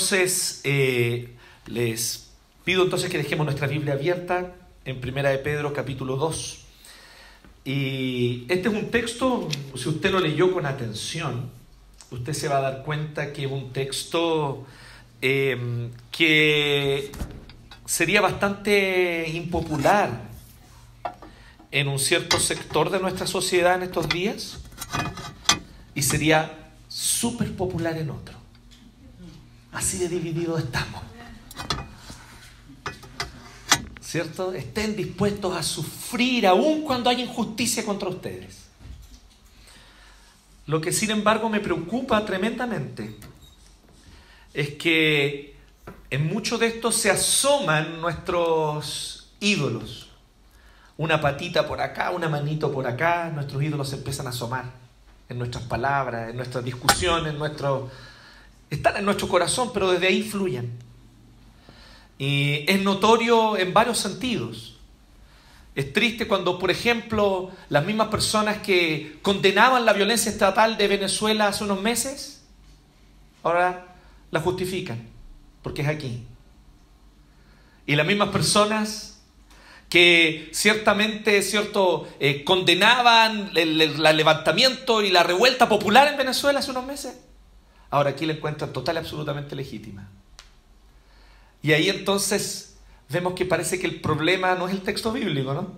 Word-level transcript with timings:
Entonces, 0.00 0.62
eh, 0.64 1.28
les 1.66 2.30
pido 2.64 2.84
entonces 2.84 3.10
que 3.10 3.18
dejemos 3.18 3.44
nuestra 3.44 3.66
Biblia 3.66 3.92
abierta 3.92 4.54
en 4.86 4.98
Primera 4.98 5.28
de 5.28 5.36
Pedro 5.36 5.74
capítulo 5.74 6.16
2. 6.16 6.64
Y 7.66 8.46
este 8.48 8.70
es 8.70 8.74
un 8.74 8.90
texto, 8.90 9.46
si 9.76 9.90
usted 9.90 10.10
lo 10.10 10.20
leyó 10.20 10.54
con 10.54 10.64
atención, 10.64 11.50
usted 12.10 12.32
se 12.32 12.48
va 12.48 12.56
a 12.56 12.60
dar 12.62 12.82
cuenta 12.82 13.34
que 13.34 13.44
es 13.44 13.52
un 13.52 13.74
texto 13.74 14.64
eh, 15.20 15.90
que 16.10 17.12
sería 17.84 18.22
bastante 18.22 19.28
impopular 19.28 20.30
en 21.70 21.88
un 21.88 21.98
cierto 21.98 22.40
sector 22.40 22.88
de 22.88 23.00
nuestra 23.00 23.26
sociedad 23.26 23.74
en 23.74 23.82
estos 23.82 24.08
días 24.08 24.60
y 25.94 26.00
sería 26.00 26.70
súper 26.88 27.54
popular 27.54 27.98
en 27.98 28.08
otro. 28.08 28.39
Así 29.72 29.98
de 29.98 30.08
divididos 30.08 30.60
estamos. 30.60 31.02
¿Cierto? 34.00 34.52
Estén 34.52 34.96
dispuestos 34.96 35.56
a 35.56 35.62
sufrir 35.62 36.46
aún 36.46 36.82
cuando 36.82 37.10
hay 37.10 37.22
injusticia 37.22 37.84
contra 37.84 38.08
ustedes. 38.08 38.70
Lo 40.66 40.80
que 40.80 40.92
sin 40.92 41.10
embargo 41.10 41.48
me 41.48 41.60
preocupa 41.60 42.24
tremendamente 42.24 43.16
es 44.52 44.70
que 44.74 45.56
en 46.10 46.26
mucho 46.26 46.58
de 46.58 46.66
esto 46.66 46.90
se 46.90 47.10
asoman 47.10 48.00
nuestros 48.00 49.32
ídolos. 49.38 50.08
Una 50.96 51.20
patita 51.20 51.66
por 51.66 51.80
acá, 51.80 52.10
una 52.10 52.28
manito 52.28 52.72
por 52.72 52.86
acá, 52.86 53.30
nuestros 53.32 53.62
ídolos 53.62 53.88
se 53.88 53.96
empiezan 53.96 54.26
a 54.26 54.30
asomar 54.30 54.64
en 55.28 55.38
nuestras 55.38 55.64
palabras, 55.64 56.30
en 56.30 56.36
nuestras 56.36 56.64
discusiones, 56.64 57.32
en 57.32 57.38
nuestro... 57.38 57.90
están 58.70 58.96
en 58.96 59.04
nuestro 59.04 59.28
corazón, 59.28 59.70
pero 59.74 59.90
desde 59.90 60.06
ahí 60.06 60.22
fluyen. 60.22 60.70
Y 62.18 62.64
es 62.70 62.82
notorio 62.82 63.56
en 63.56 63.74
varios 63.74 63.98
sentidos. 63.98 64.78
Es 65.74 65.92
triste 65.92 66.26
cuando, 66.26 66.58
por 66.58 66.70
ejemplo, 66.70 67.50
las 67.68 67.84
mismas 67.84 68.08
personas 68.08 68.58
que 68.58 69.18
condenaban 69.22 69.84
la 69.84 69.92
violencia 69.92 70.30
estatal 70.30 70.76
de 70.76 70.88
Venezuela 70.88 71.48
hace 71.48 71.64
unos 71.64 71.80
meses, 71.80 72.42
ahora 73.42 73.94
la 74.30 74.40
justifican, 74.40 75.08
porque 75.62 75.82
es 75.82 75.88
aquí. 75.88 76.22
Y 77.86 77.96
las 77.96 78.06
mismas 78.06 78.28
personas 78.28 79.10
que 79.90 80.48
ciertamente 80.52 81.42
cierto, 81.42 82.08
eh, 82.20 82.44
condenaban 82.44 83.50
el, 83.56 83.76
levantamiento 83.76 85.02
y 85.02 85.10
la 85.10 85.24
revuelta 85.24 85.68
popular 85.68 86.06
en 86.06 86.16
Venezuela 86.16 86.60
hace 86.60 86.70
unos 86.70 86.86
meses, 86.86 87.16
ahora 87.90 88.10
aquí 88.10 88.26
la 88.26 88.34
encuentran 88.34 88.72
total 88.72 88.96
y 88.96 88.98
absolutamente 88.98 89.54
legítima. 89.56 90.08
Y 91.62 91.72
ahí 91.72 91.88
entonces 91.90 92.76
vemos 93.08 93.34
que 93.34 93.44
parece 93.44 93.78
que 93.78 93.86
el 93.86 94.00
problema 94.00 94.54
no 94.54 94.68
es 94.68 94.74
el 94.74 94.82
texto 94.82 95.12
bíblico, 95.12 95.52
¿no? 95.54 95.72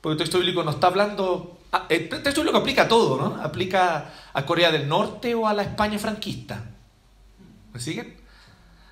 Porque 0.00 0.12
el 0.14 0.18
texto 0.18 0.38
bíblico 0.38 0.62
no 0.64 0.70
está 0.72 0.88
hablando... 0.88 1.58
ah, 1.72 1.86
El 1.88 2.08
texto 2.08 2.40
bíblico 2.40 2.58
aplica 2.58 2.82
a 2.82 2.88
todo, 2.88 3.16
¿no? 3.20 3.42
Aplica 3.42 4.12
a 4.32 4.46
Corea 4.46 4.70
del 4.70 4.88
Norte 4.88 5.34
o 5.34 5.46
a 5.46 5.54
la 5.54 5.62
España 5.62 5.98
franquista. 5.98 6.64
¿Me 7.72 7.80
siguen? 7.80 8.16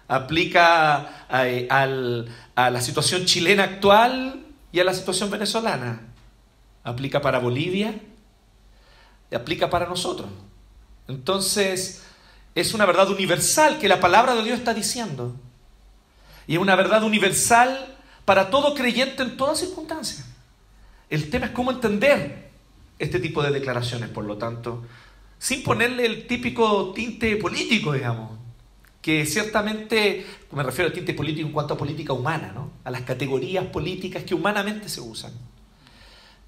Aplica 0.07 1.27
a, 1.29 1.41
al- 1.71 2.29
a 2.55 2.71
la 2.71 2.81
situación 2.81 3.25
chilena 3.27 3.65
actual 3.65 4.47
y 4.73 4.81
a 4.81 4.85
la 4.85 4.95
situación 4.95 5.31
venezolana. 5.31 6.03
Aplica 6.85 7.21
para 7.21 7.39
Bolivia 7.41 7.99
y 9.31 9.35
aplica 9.35 9.69
para 9.69 9.87
nosotros. 9.87 10.29
Entonces, 11.09 12.05
es 12.55 12.75
una 12.75 12.87
verdad 12.87 13.11
universal 13.11 13.79
que 13.79 13.89
la 13.89 14.01
palabra 14.01 14.35
de 14.35 14.45
Dios 14.45 14.59
está 14.59 14.75
diciendo. 14.75 15.35
Y 16.47 16.55
es 16.55 16.61
una 16.61 16.77
verdad 16.77 17.03
universal 17.03 17.97
para 18.25 18.51
todo 18.51 18.75
creyente 18.75 19.23
en 19.23 19.37
todas 19.37 19.59
circunstancias. 19.59 20.27
El 21.11 21.31
tema 21.31 21.47
es 21.47 21.53
cómo 21.53 21.71
entender 21.71 22.51
este 22.99 23.21
tipo 23.21 23.43
de 23.43 23.51
declaraciones, 23.51 24.11
por 24.11 24.25
lo 24.25 24.37
tanto, 24.37 24.85
sin 25.39 25.63
ponerle 25.63 26.05
el 26.05 26.27
típico 26.27 26.93
tinte 26.93 27.37
político, 27.37 27.93
digamos, 27.93 28.39
que 29.01 29.25
ciertamente, 29.25 30.27
me 30.53 30.63
refiero 30.63 30.89
al 30.89 30.93
tinte 30.93 31.15
político 31.15 31.47
en 31.47 31.53
cuanto 31.53 31.75
a 31.75 31.79
política 31.79 32.13
humana, 32.13 32.53
¿no? 32.55 32.73
a 32.85 32.91
las 32.91 33.03
categorías 33.03 33.65
políticas 33.67 34.25
que 34.25 34.35
humanamente 34.35 34.89
se 34.89 35.01
usan. 35.01 35.33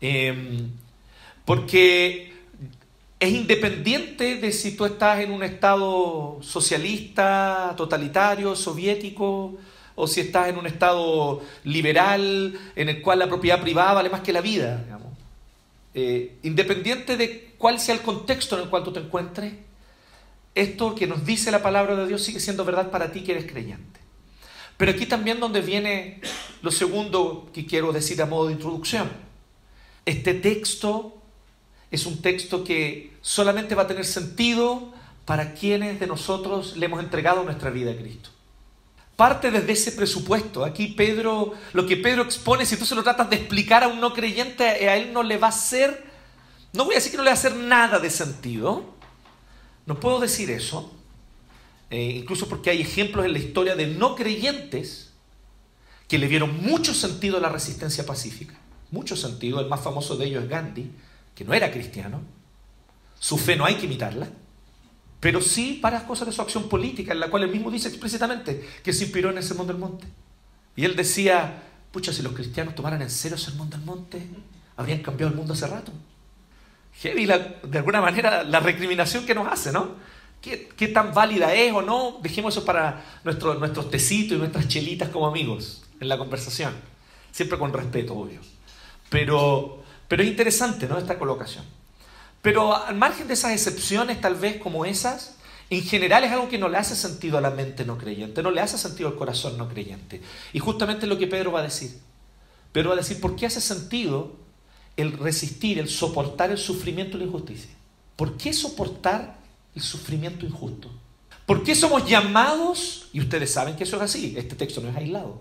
Eh, 0.00 0.66
porque 1.44 2.29
es 3.20 3.32
independiente 3.32 4.36
de 4.36 4.50
si 4.50 4.75
tú 4.75 4.86
estás 4.86 5.20
en 5.20 5.31
un 5.31 5.42
estado 5.42 6.38
socialista, 6.41 7.75
totalitario, 7.76 8.56
soviético, 8.56 9.58
o 9.94 10.06
si 10.06 10.22
estás 10.22 10.48
en 10.48 10.56
un 10.56 10.66
estado 10.66 11.42
liberal 11.64 12.58
en 12.75 12.88
el 12.88 13.03
cual 13.03 13.19
la 13.19 13.28
propiedad 13.28 13.60
privada 13.60 13.92
vale 13.92 14.08
más 14.08 14.22
que 14.22 14.32
la 14.32 14.41
vida. 14.41 14.82
digamos. 14.84 15.08
Eh, 15.92 16.38
independiente 16.42 17.19
de 17.19 17.53
cuál 17.58 17.78
sea 17.78 17.94
el 17.94 18.00
contexto 18.00 18.56
en 18.56 18.62
el 18.62 18.70
cual 18.70 18.84
tú 18.84 18.92
te 18.92 19.00
encuentres, 19.00 19.52
esto 20.54 20.94
que 20.94 21.06
nos 21.06 21.26
dice 21.26 21.50
la 21.50 21.62
palabra 21.62 21.97
de 21.97 22.06
Dios 22.06 22.22
sigue 22.22 22.41
siendo 22.41 22.64
verdad 22.64 22.91
para 22.91 23.12
ti 23.12 23.22
que 23.22 23.32
eres 23.32 23.50
creyente. 23.50 24.00
Pero 24.78 24.92
aquí 24.92 25.04
también 25.04 25.41
donde 25.41 25.60
viene 25.60 26.22
lo 26.62 26.70
segundo 26.70 27.50
que 27.52 27.66
quiero 27.66 27.92
decir 27.92 28.22
a 28.22 28.26
modo 28.26 28.47
de 28.47 28.54
introducción. 28.54 29.10
Este 30.06 30.32
texto 30.32 31.19
es 31.91 32.06
un 32.06 32.22
texto 32.22 32.64
que 32.64 33.09
solamente 33.22 33.75
va 33.75 33.82
a 33.82 33.86
tener 33.86 34.04
sentido 34.04 34.92
para 35.25 35.54
quienes 35.54 36.00
de 36.00 36.06
nosotros 36.06 36.76
le 36.76 36.86
hemos 36.86 37.00
entregado 37.00 37.44
nuestra 37.44 37.70
vida 37.70 37.92
a 37.92 37.97
Cristo. 37.97 38.31
Parte 39.16 39.50
desde 39.50 39.72
ese 39.72 39.92
presupuesto. 39.92 40.64
Aquí 40.64 40.88
Pedro, 40.88 41.53
lo 41.72 41.86
que 41.86 41.97
Pedro 41.97 42.22
expone, 42.22 42.64
si 42.64 42.76
tú 42.76 42.86
se 42.86 42.94
lo 42.94 43.03
tratas 43.03 43.28
de 43.28 43.36
explicar 43.36 43.84
a 43.84 43.88
un 43.88 44.00
no 44.00 44.14
creyente, 44.14 44.64
a 44.64 44.97
él 44.97 45.12
no 45.12 45.22
le 45.22 45.36
va 45.36 45.48
a 45.48 45.50
hacer, 45.50 46.04
no 46.72 46.84
voy 46.84 46.94
a 46.94 46.98
decir 46.98 47.12
que 47.12 47.19
no 47.19 47.25
le 47.25 47.31
va 47.31 47.34
a 47.34 47.38
hacer 47.38 47.54
nada 47.54 47.98
de 47.98 48.10
sentido. 48.10 48.94
No 49.87 50.00
puedo 50.00 50.20
decir 50.20 50.50
eso. 50.50 50.92
Eh, 51.91 52.14
incluso 52.16 52.48
porque 52.48 52.70
hay 52.70 52.81
ejemplos 52.81 53.26
en 53.26 53.32
la 53.32 53.38
historia 53.38 53.75
de 53.75 53.88
no 53.88 54.14
creyentes 54.14 55.12
que 56.08 56.19
le 56.19 56.28
dieron 56.28 56.62
mucho 56.64 56.94
sentido 56.94 57.37
a 57.37 57.41
la 57.41 57.50
resistencia 57.50 58.06
pacífica. 58.06 58.54
Mucho 58.91 59.16
sentido. 59.16 59.60
El 59.60 59.69
más 59.69 59.81
famoso 59.81 60.16
de 60.16 60.26
ellos 60.26 60.44
es 60.44 60.48
Gandhi, 60.48 60.91
que 61.34 61.44
no 61.44 61.54
era 61.54 61.70
cristiano. 61.70 62.20
Su 63.20 63.38
fe 63.38 63.54
no 63.54 63.64
hay 63.64 63.76
que 63.76 63.86
imitarla. 63.86 64.28
Pero 65.20 65.41
sí 65.42 65.78
varias 65.82 66.03
cosas 66.04 66.26
de 66.26 66.32
su 66.32 66.41
acción 66.42 66.69
política, 66.69 67.12
en 67.12 67.20
la 67.20 67.28
cual 67.28 67.42
él 67.44 67.50
mismo 67.50 67.70
dice 67.70 67.88
explícitamente 67.88 68.66
que 68.82 68.92
se 68.92 69.04
inspiró 69.04 69.31
en 69.31 69.36
el 69.36 69.44
Sermón 69.44 69.66
del 69.69 69.76
Monte. 69.76 70.06
Y 70.75 70.84
él 70.86 70.97
decía, 70.97 71.62
pucha, 71.92 72.12
si 72.12 72.22
los 72.22 72.32
cristianos 72.32 72.75
tomaran 72.75 73.03
en 73.03 73.10
serio 73.10 73.36
el 73.36 73.42
Sermón 73.42 73.69
del 73.69 73.82
Monte, 73.82 74.26
habrían 74.76 75.03
cambiado 75.03 75.31
el 75.31 75.36
mundo 75.36 75.53
hace 75.53 75.66
rato. 75.66 75.92
Heavy, 77.03 77.26
de 77.26 77.78
alguna 77.78 78.00
manera, 78.00 78.42
la 78.44 78.60
recriminación 78.60 79.26
que 79.26 79.34
nos 79.34 79.46
hace, 79.46 79.70
¿no? 79.72 79.90
¿Qué, 80.40 80.70
qué 80.75 80.88
tan 80.88 81.12
válida 81.12 81.52
es 81.55 81.70
o 81.72 81.82
no? 81.82 82.19
Dejemos 82.22 82.56
eso 82.56 82.64
para 82.64 83.05
nuestro- 83.25 83.55
nuestros 83.56 83.90
tecitos 83.90 84.37
y 84.37 84.38
nuestras 84.38 84.69
chelitas 84.69 85.11
como 85.11 85.26
amigos 85.26 85.82
en 86.00 86.08
la 86.08 86.17
conversación. 86.17 86.72
Siempre 87.31 87.58
con 87.58 87.75
respeto, 87.75 88.14
obvio. 88.14 88.40
Pero, 89.11 89.82
pero 90.08 90.22
es 90.22 90.28
interesante, 90.31 90.88
¿no? 90.88 90.96
Esta 90.96 91.19
colocación. 91.19 91.64
Pero 92.42 92.75
al 92.75 92.96
margen 92.96 93.28
de 93.28 93.34
esas 93.34 93.52
excepciones, 93.52 94.20
tal 94.20 94.34
vez 94.34 94.56
como 94.56 94.84
esas, 94.84 95.37
en 95.69 95.82
general 95.82 96.25
es 96.25 96.32
algo 96.32 96.48
que 96.48 96.58
no 96.58 96.69
le 96.69 96.78
hace 96.78 96.96
sentido 96.96 97.38
a 97.38 97.40
la 97.40 97.50
mente 97.50 97.84
no 97.84 97.98
creyente, 97.98 98.42
no 98.42 98.50
le 98.50 98.60
hace 98.60 98.78
sentido 98.78 99.08
al 99.08 99.16
corazón 99.16 99.56
no 99.56 99.69
creyente. 99.69 100.20
Y 100.52 100.58
justamente 100.58 101.06
es 101.06 101.08
lo 101.08 101.19
que 101.19 101.26
Pedro 101.26 101.52
va 101.52 101.60
a 101.60 101.64
decir. 101.64 101.98
Pedro 102.72 102.90
va 102.90 102.94
a 102.94 102.98
decir, 102.98 103.20
¿por 103.20 103.37
qué 103.37 103.46
hace 103.46 103.60
sentido 103.60 104.37
el 104.96 105.12
resistir, 105.19 105.78
el 105.78 105.88
soportar 105.88 106.50
el 106.50 106.58
sufrimiento 106.58 107.16
y 107.16 107.20
la 107.20 107.26
injusticia? 107.26 107.70
¿Por 108.16 108.37
qué 108.37 108.52
soportar 108.52 109.38
el 109.75 109.82
sufrimiento 109.82 110.46
injusto? 110.46 110.90
¿Por 111.46 111.62
qué 111.62 111.75
somos 111.75 112.08
llamados? 112.08 113.08
Y 113.12 113.20
ustedes 113.20 113.52
saben 113.52 113.76
que 113.76 113.84
eso 113.84 113.96
es 113.96 114.02
así, 114.02 114.34
este 114.36 114.56
texto 114.56 114.81
no 114.81 114.88
es 114.88 114.96
aislado. 114.96 115.40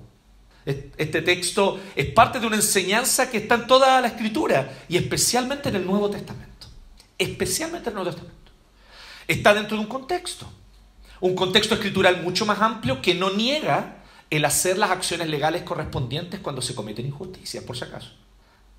Este 0.65 1.21
texto 1.21 1.79
es 1.95 2.05
parte 2.07 2.39
de 2.39 2.45
una 2.45 2.57
enseñanza 2.57 3.29
que 3.29 3.37
está 3.37 3.55
en 3.55 3.67
toda 3.67 3.99
la 4.01 4.07
escritura 4.07 4.85
y 4.87 4.97
especialmente 4.97 5.69
en 5.69 5.77
el 5.77 5.85
Nuevo 5.85 6.09
Testamento. 6.09 6.48
Especialmente 7.19 7.89
en 7.89 7.97
el 7.97 8.03
Nuevo 8.03 8.11
Testamento. 8.11 8.51
Está 9.27 9.53
dentro 9.53 9.77
de 9.77 9.83
un 9.83 9.89
contexto. 9.89 10.51
Un 11.19 11.35
contexto 11.35 11.75
escritural 11.75 12.23
mucho 12.23 12.47
más 12.47 12.59
amplio 12.61 13.01
que 13.01 13.13
no 13.13 13.29
niega 13.29 13.97
el 14.29 14.45
hacer 14.45 14.77
las 14.77 14.89
acciones 14.89 15.27
legales 15.27 15.63
correspondientes 15.63 16.39
cuando 16.39 16.61
se 16.61 16.73
cometen 16.73 17.05
injusticias, 17.05 17.63
por 17.63 17.77
si 17.77 17.83
acaso. 17.83 18.11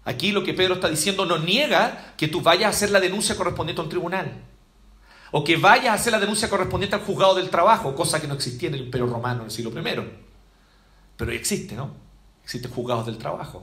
Aquí 0.04 0.32
lo 0.32 0.42
que 0.42 0.54
Pedro 0.54 0.74
está 0.74 0.88
diciendo 0.88 1.26
no 1.26 1.38
niega 1.38 2.14
que 2.16 2.28
tú 2.28 2.40
vayas 2.40 2.66
a 2.66 2.70
hacer 2.70 2.90
la 2.90 3.00
denuncia 3.00 3.36
correspondiente 3.36 3.80
a 3.80 3.84
un 3.84 3.90
tribunal. 3.90 4.32
O 5.32 5.44
que 5.44 5.56
vayas 5.56 5.88
a 5.88 5.94
hacer 5.94 6.12
la 6.12 6.18
denuncia 6.18 6.48
correspondiente 6.48 6.96
al 6.96 7.02
juzgado 7.02 7.34
del 7.34 7.50
trabajo, 7.50 7.94
cosa 7.94 8.20
que 8.20 8.26
no 8.26 8.34
existía 8.34 8.68
en 8.68 8.74
el 8.74 8.82
Imperio 8.82 9.06
Romano 9.06 9.40
en 9.40 9.46
el 9.46 9.50
siglo 9.50 9.70
I. 9.70 10.02
Pero 11.16 11.32
existe, 11.32 11.74
¿no? 11.74 11.94
Existen 12.42 12.70
juzgados 12.70 13.06
del 13.06 13.18
trabajo. 13.18 13.62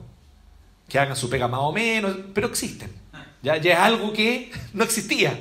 Que 0.87 0.99
hagan 0.99 1.15
su 1.15 1.29
pega 1.29 1.47
más 1.47 1.59
o 1.61 1.73
menos, 1.73 2.15
pero 2.33 2.47
existen. 2.47 3.06
Ya, 3.41 3.55
es 3.55 3.77
algo 3.77 4.13
que 4.13 4.51
no 4.73 4.83
existía. 4.83 5.39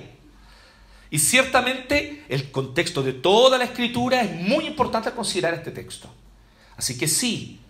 Y 1.10 1.18
ciertamente 1.18 2.24
el 2.28 2.50
contexto 2.50 3.02
de 3.02 3.12
toda 3.12 3.58
la 3.58 3.64
escritura 3.64 4.22
es 4.22 4.32
muy 4.32 4.66
importante 4.66 5.10
considerar 5.12 5.54
este 5.54 5.70
texto. 5.70 6.12
Así 6.76 6.98
que 6.98 7.08
sí, 7.08 7.60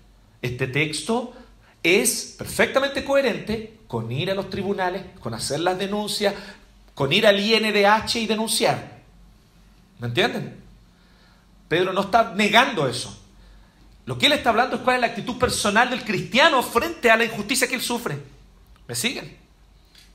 este 0.43 0.67
texto 0.67 1.35
es 1.83 2.35
perfectamente 2.39 3.05
coherente 3.05 3.79
con 3.87 4.11
ir 4.11 4.31
a 4.31 4.35
los 4.35 4.51
tribunales, 4.51 5.03
con 5.21 5.35
hacer 5.35 5.61
las 5.61 5.79
denuncias, 5.79 6.35
con 6.95 7.13
ir 7.13 7.27
al 7.27 7.39
INDH 7.39 8.17
y 8.17 8.27
denunciar. 8.27 8.97
¿Me 9.99 10.09
entienden? 10.09 10.57
Pedro 11.69 11.93
no 11.93 12.03
está 12.03 12.35
negando 12.35 12.89
eso. 12.89 13.23
Lo 14.07 14.19
que 14.19 14.27
él 14.27 14.33
está 14.33 14.51
hablando 14.51 14.77
es 14.77 14.83
cuál 14.83 14.97
es 14.97 15.01
la 15.01 15.07
actitud 15.09 15.37
personal 15.37 15.91
del 15.91 16.05
cristiano 16.05 16.63
frente 16.63 17.11
a 17.11 17.17
la 17.17 17.25
injusticia 17.25 17.69
que 17.69 17.75
él 17.75 17.83
sufre. 17.83 18.19
¿Me 18.87 18.95
siguen? 18.95 19.46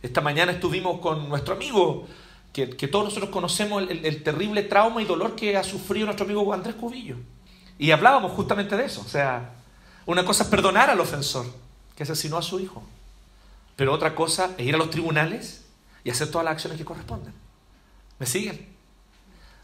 Esta 0.01 0.21
mañana 0.21 0.51
estuvimos 0.51 1.00
con 1.00 1.30
nuestro 1.30 1.53
amigo, 1.53 2.07
que, 2.53 2.65
todos 2.65 3.06
nosotros 3.06 3.30
conocemos 3.30 3.83
el, 3.89 4.24
terrible 4.24 4.63
trauma 4.63 5.01
y 5.01 5.06
dolor 5.06 5.36
que 5.36 5.56
ha 5.56 5.63
sufrido 5.63 6.06
nuestro 6.06 6.25
amigo 6.25 6.53
Andrés 6.53 6.75
Cubillo. 6.75 7.15
Y 7.77 7.92
hablábamos 7.92 8.33
justamente 8.33 8.75
de 8.75 8.86
eso. 8.86 9.01
O 9.01 9.09
sea, 9.09 9.53
una 10.06 10.25
cosa 10.25 10.44
es 10.44 10.50
perdonar 10.50 10.89
al 10.89 11.00
ofensor, 11.00 11.45
que 11.95 12.03
asesinó 12.03 12.38
a 12.38 12.42
su 12.42 12.59
hijo. 12.59 12.83
Pero 13.75 13.94
otra 13.94 14.13
cosa 14.15 14.51
es 14.57 14.68
ir 14.68 14.75
a 14.75 14.77
los 14.77 14.89
tribunales 14.89 15.65
y 16.03 16.09
hacer 16.09 16.30
todas 16.30 16.45
las 16.45 16.53
acciones 16.53 16.77
que 16.77 16.86
corresponden. 16.86 17.33
¿Me 18.19 18.25
siguen? 18.25 18.71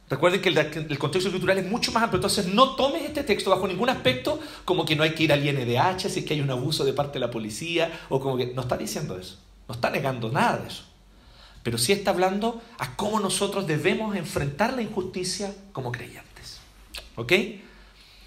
Recuerden 0.09 0.41
que 0.41 0.49
el, 0.49 0.97
contexto 0.97 1.29
cultural 1.29 1.57
es 1.57 1.65
mucho 1.65 1.91
más 1.91 2.03
amplio, 2.03 2.17
entonces 2.17 2.47
no 2.47 2.75
tomes 2.75 3.03
este 3.03 3.23
texto 3.23 3.49
bajo 3.49 3.67
ningún 3.67 3.89
aspecto 3.89 4.39
como 4.63 4.85
que 4.85 4.95
no 4.95 5.03
hay 5.03 5.13
que 5.13 5.23
ir 5.23 5.33
al 5.33 5.45
INDH 5.45 6.09
si 6.09 6.19
es 6.19 6.25
que 6.25 6.33
hay 6.33 6.39
un 6.39 6.49
abuso 6.49 6.85
de 6.85 6.93
parte 6.93 7.15
de 7.15 7.19
la 7.19 7.29
policía 7.29 7.91
o 8.07 8.21
como 8.21 8.37
que 8.37 8.47
no 8.47 8.61
está 8.61 8.77
diciendo 8.77 9.17
eso, 9.19 9.37
no 9.67 9.75
está 9.75 9.89
negando 9.89 10.31
nada 10.31 10.57
de 10.57 10.67
eso, 10.67 10.83
pero 11.63 11.77
sí 11.77 11.91
está 11.91 12.11
hablando 12.11 12.61
a 12.79 12.95
cómo 12.95 13.19
nosotros 13.19 13.67
debemos 13.67 14.15
enfrentar 14.15 14.73
la 14.73 14.81
injusticia 14.81 15.53
como 15.73 15.91
creyentes. 15.91 16.59
¿Ok? 17.15 17.33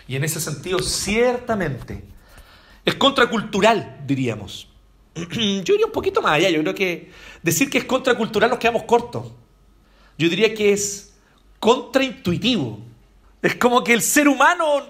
Y 0.08 0.16
en 0.16 0.24
ese 0.24 0.40
sentido, 0.40 0.80
ciertamente, 0.80 2.04
es 2.84 2.94
contracultural, 2.96 4.00
diríamos. 4.06 4.68
Yo 5.14 5.74
iría 5.74 5.86
un 5.86 5.92
poquito 5.92 6.20
más 6.20 6.32
allá, 6.32 6.50
yo 6.50 6.60
creo 6.60 6.74
que 6.74 7.10
decir 7.42 7.70
que 7.70 7.78
es 7.78 7.84
contracultural 7.84 8.50
nos 8.50 8.58
quedamos 8.58 8.84
cortos. 8.84 9.32
Yo 10.18 10.28
diría 10.28 10.54
que 10.54 10.72
es 10.72 11.14
contraintuitivo. 11.58 12.80
Es 13.42 13.54
como 13.54 13.82
que 13.82 13.92
el 13.92 14.02
ser 14.02 14.28
humano, 14.28 14.84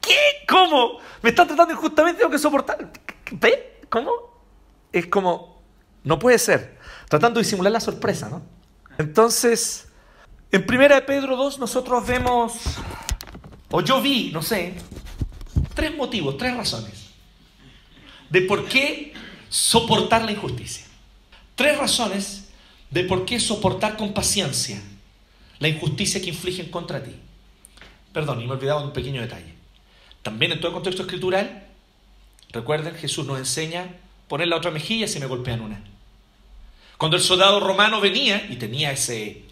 ¿qué? 0.00 0.16
¿Cómo? 0.48 0.98
Me 1.22 1.30
está 1.30 1.46
tratando 1.46 1.72
injustamente, 1.72 2.18
tengo 2.18 2.30
que 2.30 2.38
soportar. 2.38 2.92
¿Ve? 3.32 3.80
¿Cómo? 3.88 4.10
Es 4.92 5.06
como, 5.06 5.53
no 6.04 6.18
puede 6.18 6.38
ser. 6.38 6.78
Tratando 7.08 7.40
de 7.40 7.44
disimular 7.44 7.72
la 7.72 7.80
sorpresa, 7.80 8.28
¿no? 8.28 8.42
Entonces, 8.98 9.88
en 10.52 10.64
primera 10.64 10.94
de 10.96 11.02
Pedro 11.02 11.36
2 11.36 11.58
nosotros 11.58 12.06
vemos, 12.06 12.52
o 13.70 13.80
yo 13.80 14.00
vi, 14.00 14.30
no 14.32 14.42
sé, 14.42 14.74
tres 15.74 15.96
motivos, 15.96 16.36
tres 16.36 16.56
razones 16.56 17.10
de 18.30 18.42
por 18.42 18.66
qué 18.66 19.12
soportar 19.48 20.24
la 20.24 20.32
injusticia. 20.32 20.84
Tres 21.54 21.78
razones 21.78 22.48
de 22.90 23.04
por 23.04 23.24
qué 23.24 23.40
soportar 23.40 23.96
con 23.96 24.12
paciencia 24.12 24.80
la 25.58 25.68
injusticia 25.68 26.20
que 26.20 26.30
infligen 26.30 26.70
contra 26.70 27.02
ti. 27.02 27.14
Perdón, 28.12 28.40
y 28.40 28.46
me 28.46 28.54
he 28.54 28.58
de 28.58 28.72
un 28.72 28.92
pequeño 28.92 29.20
detalle. 29.20 29.54
También 30.22 30.52
en 30.52 30.58
todo 30.58 30.68
el 30.68 30.74
contexto 30.74 31.02
escritural, 31.02 31.64
recuerden, 32.50 32.94
Jesús 32.94 33.26
nos 33.26 33.38
enseña 33.38 33.96
poner 34.28 34.48
la 34.48 34.56
otra 34.56 34.70
mejilla 34.70 35.08
si 35.08 35.20
me 35.20 35.26
golpean 35.26 35.60
una. 35.60 35.82
Cuando 36.98 37.16
el 37.16 37.22
soldado 37.22 37.60
romano 37.60 38.00
venía 38.00 38.46
y 38.48 38.56
tenía 38.56 38.92
ese, 38.92 39.44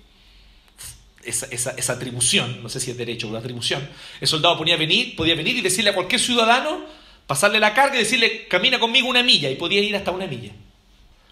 esa, 1.24 1.92
atribución, 1.92 2.62
no 2.62 2.68
sé 2.68 2.80
si 2.80 2.90
es 2.90 2.96
derecho 2.96 3.28
o 3.30 3.36
atribución, 3.36 3.88
el 4.20 4.28
soldado 4.28 4.58
podía 4.58 4.76
venir, 4.76 5.16
podía 5.16 5.34
venir 5.34 5.56
y 5.56 5.60
decirle 5.60 5.90
a 5.90 5.94
cualquier 5.94 6.20
ciudadano, 6.20 6.84
pasarle 7.26 7.60
la 7.60 7.74
carga 7.74 7.96
y 7.96 8.00
decirle, 8.00 8.46
camina 8.48 8.78
conmigo 8.78 9.08
una 9.08 9.22
milla, 9.22 9.50
y 9.50 9.56
podía 9.56 9.80
ir 9.80 9.94
hasta 9.96 10.10
una 10.10 10.26
milla. 10.26 10.52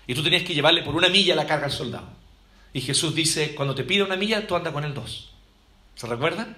Y 0.06 0.14
tú 0.14 0.22
tenías 0.22 0.42
que 0.42 0.54
llevarle 0.54 0.82
por 0.82 0.94
una 0.96 1.08
milla 1.08 1.34
la 1.34 1.46
carga 1.46 1.66
al 1.66 1.72
soldado. 1.72 2.08
Y 2.72 2.80
Jesús 2.80 3.14
dice, 3.14 3.54
cuando 3.54 3.74
te 3.74 3.84
pide 3.84 4.02
una 4.02 4.16
milla, 4.16 4.46
tú 4.46 4.56
anda 4.56 4.72
con 4.72 4.84
el 4.84 4.94
dos. 4.94 5.30
¿Se 5.94 6.06
recuerdan? 6.06 6.56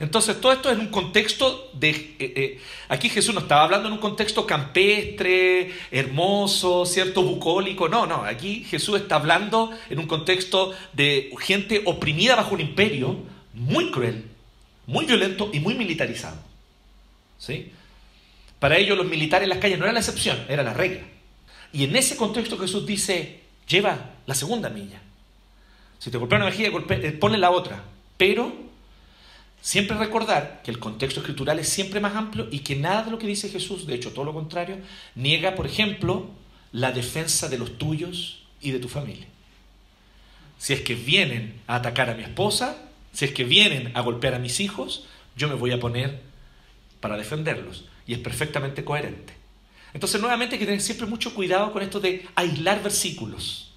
Entonces, 0.00 0.40
todo 0.40 0.52
esto 0.52 0.70
es 0.70 0.78
un 0.78 0.88
contexto 0.88 1.70
de... 1.72 1.90
Eh, 1.90 2.16
eh, 2.18 2.60
aquí 2.88 3.08
Jesús 3.08 3.34
no 3.34 3.40
estaba 3.40 3.62
hablando 3.62 3.88
en 3.88 3.94
un 3.94 4.00
contexto 4.00 4.46
campestre, 4.46 5.72
hermoso, 5.90 6.84
¿cierto? 6.84 7.22
Bucólico. 7.22 7.88
No, 7.88 8.06
no. 8.06 8.24
Aquí 8.24 8.64
Jesús 8.64 9.00
está 9.00 9.16
hablando 9.16 9.70
en 9.88 9.98
un 9.98 10.06
contexto 10.06 10.74
de 10.92 11.32
gente 11.40 11.82
oprimida 11.84 12.34
bajo 12.34 12.54
un 12.54 12.60
imperio 12.60 13.18
muy 13.52 13.90
cruel, 13.90 14.24
muy 14.86 15.04
violento 15.06 15.50
y 15.52 15.60
muy 15.60 15.74
militarizado. 15.74 16.38
¿Sí? 17.38 17.72
Para 18.58 18.78
ellos 18.78 18.96
los 18.96 19.06
militares 19.06 19.44
en 19.44 19.50
las 19.50 19.58
calles 19.58 19.78
no 19.78 19.84
eran 19.84 19.94
la 19.94 20.00
excepción, 20.00 20.44
era 20.48 20.62
la 20.62 20.74
regla. 20.74 21.02
Y 21.72 21.84
en 21.84 21.94
ese 21.94 22.16
contexto 22.16 22.58
Jesús 22.58 22.86
dice, 22.86 23.40
lleva 23.68 24.12
la 24.26 24.34
segunda 24.34 24.70
milla. 24.70 25.00
Si 25.98 26.10
te 26.10 26.18
golpea 26.18 26.38
una 26.38 26.46
mejilla, 26.46 26.70
eh, 26.90 27.12
ponle 27.12 27.38
la 27.38 27.50
otra. 27.50 27.82
Pero 28.16 28.63
siempre 29.64 29.96
recordar 29.96 30.60
que 30.62 30.70
el 30.70 30.78
contexto 30.78 31.20
escritural 31.20 31.58
es 31.58 31.70
siempre 31.70 31.98
más 31.98 32.14
amplio 32.14 32.48
y 32.50 32.58
que 32.58 32.76
nada 32.76 33.02
de 33.02 33.10
lo 33.10 33.18
que 33.18 33.26
dice 33.26 33.48
Jesús, 33.48 33.86
de 33.86 33.94
hecho 33.94 34.12
todo 34.12 34.26
lo 34.26 34.34
contrario, 34.34 34.76
niega, 35.14 35.54
por 35.54 35.64
ejemplo, 35.64 36.28
la 36.70 36.92
defensa 36.92 37.48
de 37.48 37.56
los 37.56 37.78
tuyos 37.78 38.42
y 38.60 38.72
de 38.72 38.78
tu 38.78 38.88
familia. 38.88 39.26
Si 40.58 40.74
es 40.74 40.82
que 40.82 40.94
vienen 40.94 41.62
a 41.66 41.76
atacar 41.76 42.10
a 42.10 42.14
mi 42.14 42.22
esposa, 42.22 42.76
si 43.14 43.24
es 43.24 43.32
que 43.32 43.44
vienen 43.44 43.90
a 43.96 44.02
golpear 44.02 44.34
a 44.34 44.38
mis 44.38 44.60
hijos, 44.60 45.06
yo 45.34 45.48
me 45.48 45.54
voy 45.54 45.70
a 45.70 45.80
poner 45.80 46.20
para 47.00 47.16
defenderlos. 47.16 47.86
Y 48.06 48.12
es 48.12 48.18
perfectamente 48.18 48.84
coherente. 48.84 49.32
Entonces, 49.94 50.20
nuevamente 50.20 50.56
hay 50.56 50.58
que 50.58 50.66
tener 50.66 50.82
siempre 50.82 51.06
mucho 51.06 51.34
cuidado 51.34 51.72
con 51.72 51.82
esto 51.82 52.00
de 52.00 52.26
aislar 52.34 52.82
versículos. 52.82 53.72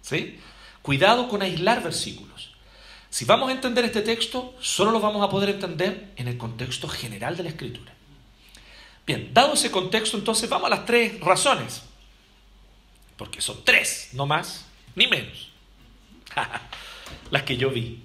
¿Sí? 0.00 0.38
Cuidado 0.82 1.28
con 1.28 1.40
aislar 1.40 1.84
versículos. 1.84 2.51
Si 3.12 3.26
vamos 3.26 3.50
a 3.50 3.52
entender 3.52 3.84
este 3.84 4.00
texto, 4.00 4.54
solo 4.58 4.90
lo 4.90 4.98
vamos 4.98 5.22
a 5.22 5.28
poder 5.28 5.50
entender 5.50 6.14
en 6.16 6.28
el 6.28 6.38
contexto 6.38 6.88
general 6.88 7.36
de 7.36 7.42
la 7.42 7.50
escritura. 7.50 7.92
Bien, 9.06 9.34
dado 9.34 9.52
ese 9.52 9.70
contexto, 9.70 10.16
entonces 10.16 10.48
vamos 10.48 10.68
a 10.68 10.76
las 10.76 10.86
tres 10.86 11.20
razones. 11.20 11.82
Porque 13.18 13.42
son 13.42 13.62
tres, 13.66 14.08
no 14.14 14.24
más 14.24 14.64
ni 14.94 15.08
menos. 15.08 15.50
las 17.30 17.42
que 17.42 17.58
yo 17.58 17.68
vi. 17.68 18.02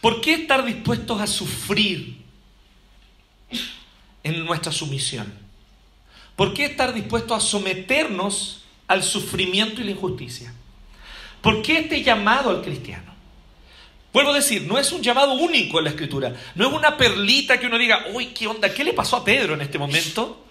¿Por 0.00 0.20
qué 0.20 0.34
estar 0.34 0.64
dispuestos 0.64 1.20
a 1.20 1.26
sufrir 1.26 2.22
en 4.22 4.44
nuestra 4.44 4.70
sumisión? 4.70 5.34
¿Por 6.36 6.54
qué 6.54 6.66
estar 6.66 6.94
dispuesto 6.94 7.34
a 7.34 7.40
someternos 7.40 8.62
al 8.86 9.02
sufrimiento 9.02 9.80
y 9.80 9.84
la 9.84 9.90
injusticia? 9.90 10.54
¿Por 11.40 11.60
qué 11.60 11.80
este 11.80 12.04
llamado 12.04 12.50
al 12.50 12.62
cristiano? 12.62 13.15
Vuelvo 14.16 14.30
a 14.30 14.36
decir, 14.36 14.62
no 14.62 14.78
es 14.78 14.92
un 14.92 15.02
llamado 15.02 15.34
único 15.34 15.76
en 15.76 15.84
la 15.84 15.90
escritura, 15.90 16.34
no 16.54 16.66
es 16.66 16.72
una 16.72 16.96
perlita 16.96 17.60
que 17.60 17.66
uno 17.66 17.76
diga, 17.76 18.06
uy, 18.14 18.28
¿qué 18.28 18.46
onda? 18.46 18.72
¿Qué 18.72 18.82
le 18.82 18.94
pasó 18.94 19.16
a 19.16 19.24
Pedro 19.26 19.52
en 19.52 19.60
este 19.60 19.78
momento? 19.78 20.46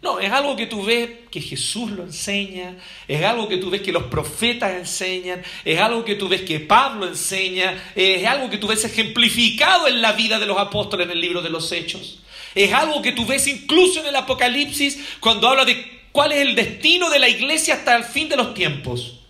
No, 0.00 0.18
es 0.18 0.32
algo 0.32 0.56
que 0.56 0.64
tú 0.64 0.82
ves 0.82 1.10
que 1.30 1.42
Jesús 1.42 1.90
lo 1.90 2.02
enseña, 2.02 2.78
es 3.06 3.22
algo 3.22 3.46
que 3.46 3.58
tú 3.58 3.68
ves 3.68 3.82
que 3.82 3.92
los 3.92 4.04
profetas 4.04 4.72
enseñan, 4.72 5.42
es 5.66 5.78
algo 5.78 6.02
que 6.02 6.14
tú 6.14 6.30
ves 6.30 6.40
que 6.40 6.60
Pablo 6.60 7.06
enseña, 7.06 7.92
es 7.94 8.24
algo 8.26 8.48
que 8.48 8.56
tú 8.56 8.68
ves 8.68 8.86
ejemplificado 8.86 9.86
en 9.86 10.00
la 10.00 10.12
vida 10.12 10.38
de 10.38 10.46
los 10.46 10.56
apóstoles 10.56 11.04
en 11.04 11.12
el 11.12 11.20
libro 11.20 11.42
de 11.42 11.50
los 11.50 11.70
Hechos. 11.72 12.20
Es 12.54 12.72
algo 12.72 13.02
que 13.02 13.12
tú 13.12 13.26
ves 13.26 13.46
incluso 13.48 14.00
en 14.00 14.06
el 14.06 14.16
Apocalipsis 14.16 14.98
cuando 15.20 15.46
habla 15.46 15.66
de 15.66 16.06
cuál 16.10 16.32
es 16.32 16.38
el 16.38 16.54
destino 16.54 17.10
de 17.10 17.18
la 17.18 17.28
iglesia 17.28 17.74
hasta 17.74 17.94
el 17.96 18.04
fin 18.04 18.30
de 18.30 18.38
los 18.38 18.54
tiempos. 18.54 19.20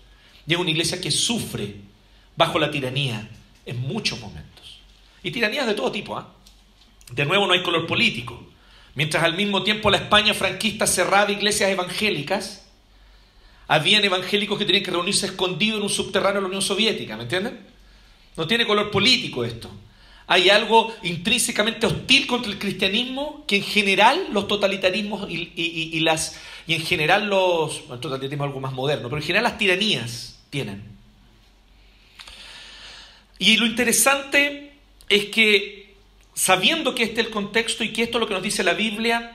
Y 0.46 0.52
es 0.52 0.60
una 0.60 0.70
iglesia 0.70 1.00
que 1.00 1.10
sufre 1.10 1.74
bajo 2.36 2.60
la 2.60 2.70
tiranía 2.70 3.28
en 3.66 3.80
muchos 3.80 4.20
momentos. 4.20 4.78
Y 5.22 5.30
tiranías 5.30 5.66
de 5.66 5.74
todo 5.74 5.90
tipo. 5.92 6.16
¿ah? 6.16 6.32
De 7.12 7.24
nuevo 7.24 7.46
no 7.46 7.52
hay 7.52 7.62
color 7.62 7.86
político. 7.86 8.46
Mientras 8.94 9.22
al 9.22 9.34
mismo 9.34 9.62
tiempo 9.62 9.90
la 9.90 9.98
España 9.98 10.34
franquista 10.34 10.86
cerraba 10.86 11.30
iglesias 11.30 11.70
evangélicas, 11.70 12.66
habían 13.68 14.04
evangélicos 14.04 14.58
que 14.58 14.64
tenían 14.64 14.82
que 14.84 14.90
reunirse 14.90 15.26
escondidos 15.26 15.76
en 15.78 15.82
un 15.84 15.88
subterráneo 15.90 16.36
de 16.36 16.40
la 16.42 16.46
Unión 16.48 16.62
Soviética, 16.62 17.16
¿me 17.16 17.22
entienden? 17.22 17.60
No 18.36 18.46
tiene 18.46 18.66
color 18.66 18.90
político 18.90 19.44
esto. 19.44 19.70
hay 20.26 20.48
algo 20.48 20.92
intrínsecamente 21.02 21.86
hostil 21.86 22.26
contra 22.28 22.52
el 22.52 22.58
cristianismo 22.58 23.44
que 23.48 23.56
en 23.56 23.62
general 23.64 24.28
los 24.32 24.46
totalitarismos 24.46 25.28
y, 25.28 25.52
y- 25.56 25.90
y 25.92 26.00
las 26.00 26.38
y 26.68 26.74
en 26.74 26.82
general 26.82 27.26
los 27.28 27.82
el 27.90 27.98
totalitarismo 27.98 28.44
es 28.44 28.48
algo 28.48 28.60
más 28.60 28.72
moderno, 28.72 29.08
pero 29.08 29.16
en 29.20 29.26
general 29.26 29.42
las 29.44 29.58
tiranías 29.58 30.38
tienen. 30.50 30.84
Y 33.40 33.56
lo 33.56 33.64
interesante 33.64 34.74
es 35.08 35.24
que 35.26 35.94
sabiendo 36.34 36.94
que 36.94 37.04
este 37.04 37.22
es 37.22 37.26
el 37.26 37.32
contexto 37.32 37.82
y 37.82 37.90
que 37.90 38.02
esto 38.02 38.18
es 38.18 38.20
lo 38.20 38.28
que 38.28 38.34
nos 38.34 38.42
dice 38.42 38.62
la 38.62 38.74
Biblia, 38.74 39.34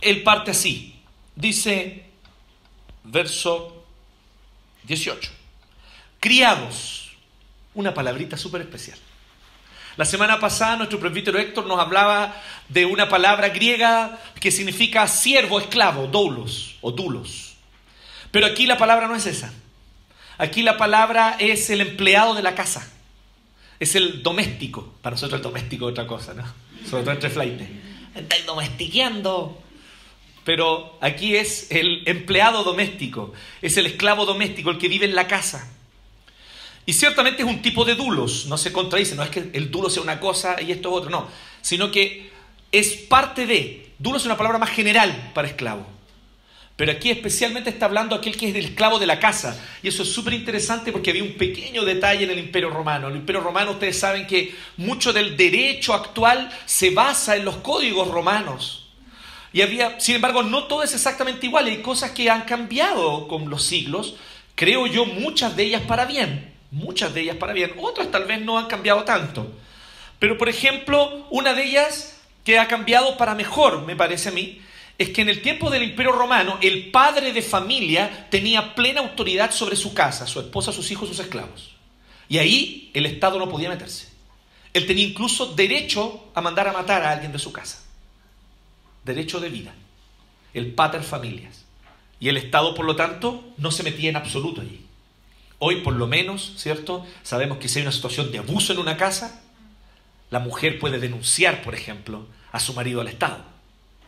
él 0.00 0.22
parte 0.22 0.52
así. 0.52 0.98
Dice 1.36 2.06
verso 3.04 3.84
18. 4.84 5.30
Criados, 6.18 7.10
una 7.74 7.92
palabrita 7.92 8.38
súper 8.38 8.62
especial. 8.62 8.98
La 9.98 10.06
semana 10.06 10.40
pasada 10.40 10.76
nuestro 10.76 10.98
presbítero 10.98 11.38
Héctor 11.38 11.66
nos 11.66 11.78
hablaba 11.78 12.34
de 12.70 12.86
una 12.86 13.10
palabra 13.10 13.50
griega 13.50 14.18
que 14.40 14.50
significa 14.50 15.06
siervo, 15.06 15.60
esclavo, 15.60 16.06
doulos 16.06 16.76
o 16.80 16.90
dulos. 16.90 17.56
Pero 18.30 18.46
aquí 18.46 18.64
la 18.64 18.78
palabra 18.78 19.08
no 19.08 19.14
es 19.14 19.26
esa. 19.26 19.52
Aquí 20.38 20.62
la 20.62 20.78
palabra 20.78 21.36
es 21.38 21.68
el 21.68 21.82
empleado 21.82 22.32
de 22.32 22.42
la 22.42 22.54
casa. 22.54 22.90
Es 23.80 23.96
el 23.96 24.22
doméstico. 24.22 24.94
Para 25.02 25.14
nosotros 25.14 25.40
el 25.40 25.42
doméstico 25.42 25.88
es 25.88 25.92
otra 25.92 26.06
cosa, 26.06 26.34
¿no? 26.34 26.44
Sobre 26.88 27.02
todo 27.02 27.14
entre 27.14 27.30
flightes. 27.30 27.68
Estáis 28.14 28.46
domestiqueando. 28.46 29.60
Pero 30.44 30.98
aquí 31.00 31.34
es 31.34 31.70
el 31.70 32.02
empleado 32.06 32.62
doméstico. 32.62 33.32
Es 33.60 33.76
el 33.76 33.86
esclavo 33.86 34.24
doméstico, 34.26 34.70
el 34.70 34.78
que 34.78 34.88
vive 34.88 35.06
en 35.06 35.14
la 35.14 35.26
casa. 35.26 35.68
Y 36.86 36.92
ciertamente 36.92 37.42
es 37.42 37.48
un 37.48 37.62
tipo 37.62 37.84
de 37.84 37.94
dulos, 37.94 38.46
no 38.46 38.58
se 38.58 38.72
contradice, 38.72 39.14
no 39.14 39.22
es 39.22 39.30
que 39.30 39.50
el 39.52 39.70
dulo 39.70 39.90
sea 39.90 40.02
una 40.02 40.18
cosa 40.18 40.60
y 40.60 40.72
esto 40.72 40.88
es 40.88 40.94
otro, 40.96 41.10
no, 41.10 41.28
sino 41.60 41.90
que 41.90 42.30
es 42.72 42.94
parte 42.96 43.46
de, 43.46 43.92
dulo 43.98 44.16
es 44.16 44.24
una 44.24 44.36
palabra 44.36 44.58
más 44.58 44.70
general 44.70 45.30
para 45.34 45.46
esclavo, 45.46 45.86
pero 46.80 46.92
aquí 46.92 47.10
especialmente 47.10 47.68
está 47.68 47.84
hablando 47.84 48.16
aquel 48.16 48.38
que 48.38 48.48
es 48.48 48.54
el 48.54 48.64
esclavo 48.64 48.98
de 48.98 49.06
la 49.06 49.20
casa, 49.20 49.54
y 49.82 49.88
eso 49.88 50.02
es 50.02 50.10
súper 50.10 50.32
interesante 50.32 50.92
porque 50.92 51.10
había 51.10 51.22
un 51.22 51.34
pequeño 51.34 51.84
detalle 51.84 52.24
en 52.24 52.30
el 52.30 52.38
imperio 52.38 52.70
romano, 52.70 53.08
el 53.08 53.16
imperio 53.16 53.42
romano 53.42 53.72
ustedes 53.72 53.98
saben 53.98 54.26
que 54.26 54.54
mucho 54.78 55.12
del 55.12 55.36
derecho 55.36 55.92
actual 55.92 56.50
se 56.64 56.88
basa 56.88 57.36
en 57.36 57.44
los 57.44 57.56
códigos 57.56 58.08
romanos, 58.08 58.88
y 59.52 59.60
había, 59.60 60.00
sin 60.00 60.14
embargo, 60.14 60.42
no 60.42 60.64
todo 60.64 60.82
es 60.82 60.94
exactamente 60.94 61.44
igual, 61.44 61.66
hay 61.66 61.82
cosas 61.82 62.12
que 62.12 62.30
han 62.30 62.44
cambiado 62.46 63.28
con 63.28 63.50
los 63.50 63.62
siglos, 63.62 64.14
creo 64.54 64.86
yo 64.86 65.04
muchas 65.04 65.54
de 65.56 65.64
ellas 65.64 65.82
para 65.82 66.06
bien, 66.06 66.50
muchas 66.70 67.12
de 67.12 67.20
ellas 67.20 67.36
para 67.36 67.52
bien, 67.52 67.74
otras 67.76 68.10
tal 68.10 68.24
vez 68.24 68.40
no 68.40 68.58
han 68.58 68.68
cambiado 68.68 69.04
tanto. 69.04 69.52
Pero 70.18 70.38
por 70.38 70.48
ejemplo, 70.48 71.26
una 71.28 71.52
de 71.52 71.62
ellas 71.62 72.18
que 72.42 72.58
ha 72.58 72.68
cambiado 72.68 73.18
para 73.18 73.34
mejor, 73.34 73.84
me 73.84 73.96
parece 73.96 74.30
a 74.30 74.32
mí, 74.32 74.62
es 75.00 75.08
que 75.08 75.22
en 75.22 75.30
el 75.30 75.40
tiempo 75.40 75.70
del 75.70 75.82
Imperio 75.82 76.12
Romano 76.12 76.58
el 76.60 76.90
padre 76.90 77.32
de 77.32 77.40
familia 77.40 78.28
tenía 78.28 78.74
plena 78.74 79.00
autoridad 79.00 79.50
sobre 79.50 79.74
su 79.74 79.94
casa, 79.94 80.26
su 80.26 80.40
esposa, 80.40 80.72
sus 80.74 80.90
hijos, 80.90 81.08
sus 81.08 81.20
esclavos. 81.20 81.70
Y 82.28 82.36
ahí 82.36 82.90
el 82.92 83.06
Estado 83.06 83.38
no 83.38 83.48
podía 83.48 83.70
meterse. 83.70 84.08
Él 84.74 84.86
tenía 84.86 85.06
incluso 85.06 85.54
derecho 85.54 86.30
a 86.34 86.42
mandar 86.42 86.68
a 86.68 86.74
matar 86.74 87.02
a 87.02 87.12
alguien 87.12 87.32
de 87.32 87.38
su 87.38 87.50
casa. 87.50 87.82
Derecho 89.02 89.40
de 89.40 89.48
vida. 89.48 89.74
El 90.52 90.74
pater 90.74 91.02
familias. 91.02 91.64
Y 92.20 92.28
el 92.28 92.36
Estado, 92.36 92.74
por 92.74 92.84
lo 92.84 92.94
tanto, 92.94 93.42
no 93.56 93.70
se 93.70 93.82
metía 93.82 94.10
en 94.10 94.16
absoluto 94.16 94.60
allí. 94.60 94.84
Hoy, 95.60 95.76
por 95.76 95.94
lo 95.94 96.08
menos, 96.08 96.52
¿cierto? 96.58 97.06
Sabemos 97.22 97.56
que 97.56 97.68
si 97.70 97.78
hay 97.78 97.86
una 97.86 97.92
situación 97.92 98.30
de 98.32 98.38
abuso 98.38 98.74
en 98.74 98.78
una 98.78 98.98
casa, 98.98 99.40
la 100.28 100.40
mujer 100.40 100.78
puede 100.78 100.98
denunciar, 100.98 101.62
por 101.62 101.74
ejemplo, 101.74 102.26
a 102.52 102.60
su 102.60 102.74
marido 102.74 103.00
al 103.00 103.08
Estado. 103.08 103.48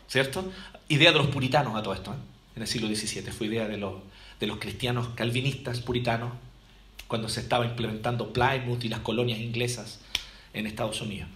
¿Cierto? 0.07 0.51
Idea 0.89 1.11
de 1.11 1.17
los 1.17 1.27
puritanos 1.27 1.75
a 1.75 1.83
todo 1.83 1.93
esto, 1.93 2.11
¿eh? 2.11 2.17
en 2.55 2.61
el 2.61 2.67
siglo 2.67 2.87
XVII. 2.87 3.31
Fue 3.31 3.47
idea 3.47 3.67
de 3.67 3.77
los, 3.77 4.57
cristianos 4.59 5.09
calvinistas 5.15 5.79
puritanos 5.79 6.31
cuando 7.07 7.29
se 7.29 7.41
estaba 7.41 7.65
implementando 7.65 8.33
Plymouth 8.33 8.83
y 8.83 8.89
las 8.89 8.99
colonias 8.99 9.39
inglesas 9.39 9.99
en 10.53 10.67
Estados 10.67 11.01
Unidos. 11.01 11.29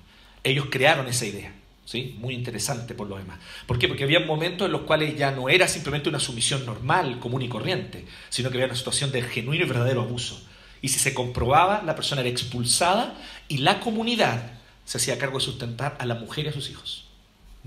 Ellos 0.44 0.68
crearon 0.70 1.08
esa 1.08 1.26
idea. 1.26 1.54
¿Sí? 1.86 2.18
Muy 2.20 2.34
interesante 2.34 2.94
por 2.94 3.08
lo 3.08 3.18
demás. 3.18 3.40
¿Por 3.66 3.80
qué? 3.80 3.88
Porque 3.88 4.04
había 4.04 4.20
momentos 4.20 4.66
en 4.66 4.74
los 4.74 4.82
cuales 4.82 5.18
ya 5.18 5.32
no 5.32 5.48
era 5.48 5.70
simplemente 5.70 6.10
una 6.10 6.20
sumisión 6.20 6.66
normal, 6.66 7.18
común 7.20 7.44
y 7.44 7.48
corriente, 7.48 8.06
sino 8.28 8.50
que 8.50 8.58
había 8.58 8.66
una 8.66 8.76
situación 8.76 9.10
de 9.14 9.22
genuino 9.22 9.64
y 9.64 9.68
verdadero 9.70 10.02
abuso. 10.02 10.46
Y 10.82 10.90
si 10.90 11.00
se 11.00 11.14
comprobaba, 11.14 11.82
la 11.84 11.96
persona 11.96 12.20
era 12.20 12.30
expulsada 12.30 13.16
y 13.48 13.60
la 13.60 13.80
comunidad 13.80 14.52
se 14.84 14.98
hacía 14.98 15.18
cargo 15.18 15.40
de 15.40 15.46
sustentar 15.46 15.96
a 16.00 16.06
la 16.06 16.16
mujer 16.16 16.46
y 16.46 16.50
a 16.50 16.54
sus 16.54 16.70
hijos. 16.70 17.07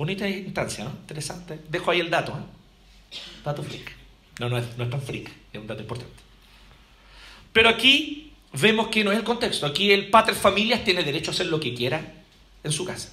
Bonita 0.00 0.26
instancia, 0.26 0.84
¿no? 0.84 0.92
Interesante. 0.92 1.60
Dejo 1.68 1.90
ahí 1.90 2.00
el 2.00 2.08
dato, 2.08 2.32
¿eh? 2.32 3.18
Dato 3.44 3.62
freak. 3.62 3.92
No, 4.38 4.48
no 4.48 4.56
es, 4.56 4.64
no 4.78 4.84
es 4.84 4.88
tan 4.88 5.02
freak, 5.02 5.30
es 5.52 5.60
un 5.60 5.66
dato 5.66 5.82
importante. 5.82 6.22
Pero 7.52 7.68
aquí 7.68 8.32
vemos 8.54 8.88
que 8.88 9.04
no 9.04 9.12
es 9.12 9.18
el 9.18 9.24
contexto. 9.24 9.66
Aquí 9.66 9.92
el 9.92 10.08
pater 10.08 10.34
familias 10.34 10.84
tiene 10.84 11.02
derecho 11.02 11.30
a 11.30 11.34
hacer 11.34 11.48
lo 11.48 11.60
que 11.60 11.74
quiera 11.74 12.14
en 12.64 12.72
su 12.72 12.86
casa. 12.86 13.12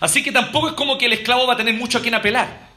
Así 0.00 0.20
que 0.24 0.32
tampoco 0.32 0.66
es 0.66 0.74
como 0.74 0.98
que 0.98 1.06
el 1.06 1.12
esclavo 1.12 1.46
va 1.46 1.54
a 1.54 1.56
tener 1.56 1.74
mucho 1.74 1.98
a 1.98 2.02
quien 2.02 2.14
apelar. 2.14 2.70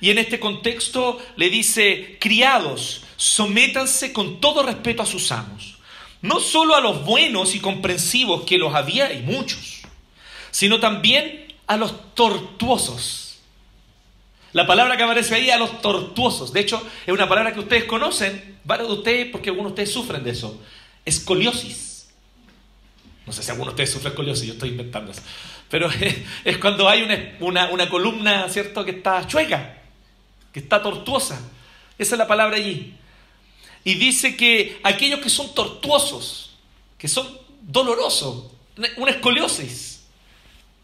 Y 0.00 0.10
en 0.10 0.18
este 0.18 0.40
contexto 0.40 1.24
le 1.36 1.50
dice, 1.50 2.18
criados, 2.18 3.04
sométanse 3.16 4.12
con 4.12 4.40
todo 4.40 4.64
respeto 4.64 5.04
a 5.04 5.06
sus 5.06 5.30
amos, 5.30 5.78
no 6.20 6.40
solo 6.40 6.74
a 6.74 6.80
los 6.80 7.04
buenos 7.04 7.54
y 7.54 7.60
comprensivos 7.60 8.42
que 8.42 8.58
los 8.58 8.74
había 8.74 9.12
y 9.12 9.22
muchos, 9.22 9.81
sino 10.52 10.78
también 10.78 11.52
a 11.66 11.76
los 11.76 12.14
tortuosos. 12.14 13.40
La 14.52 14.66
palabra 14.66 14.96
que 14.96 15.02
aparece 15.02 15.34
ahí, 15.34 15.50
a 15.50 15.56
los 15.56 15.80
tortuosos. 15.80 16.52
De 16.52 16.60
hecho, 16.60 16.86
es 17.06 17.12
una 17.12 17.28
palabra 17.28 17.54
que 17.54 17.60
ustedes 17.60 17.84
conocen, 17.84 18.58
varios 18.62 18.88
de 18.88 18.94
ustedes, 18.94 19.26
porque 19.32 19.48
algunos 19.48 19.70
de 19.70 19.82
ustedes 19.82 19.92
sufren 19.92 20.22
de 20.22 20.30
eso. 20.30 20.60
Escoliosis. 21.04 22.10
No 23.26 23.32
sé 23.32 23.42
si 23.42 23.50
alguno 23.50 23.70
de 23.70 23.72
ustedes 23.72 23.92
sufre 23.92 24.10
escoliosis, 24.10 24.46
yo 24.46 24.52
estoy 24.52 24.68
inventando 24.68 25.10
eso. 25.10 25.22
Pero 25.70 25.88
es, 26.44 26.58
cuando 26.58 26.86
hay 26.88 27.02
una, 27.02 27.36
una, 27.40 27.70
una, 27.70 27.88
columna, 27.88 28.46
¿cierto?, 28.50 28.84
que 28.84 28.90
está 28.90 29.26
chueca, 29.26 29.78
que 30.52 30.60
está 30.60 30.82
tortuosa. 30.82 31.40
Esa 31.98 32.14
es 32.14 32.18
la 32.18 32.26
palabra 32.26 32.56
allí. 32.56 32.94
Y 33.84 33.94
dice 33.94 34.36
que 34.36 34.78
aquellos 34.82 35.20
que 35.20 35.30
son 35.30 35.54
tortuosos, 35.54 36.50
que 36.98 37.08
son 37.08 37.26
dolorosos, 37.62 38.52
una 38.96 39.12
escoliosis, 39.12 39.91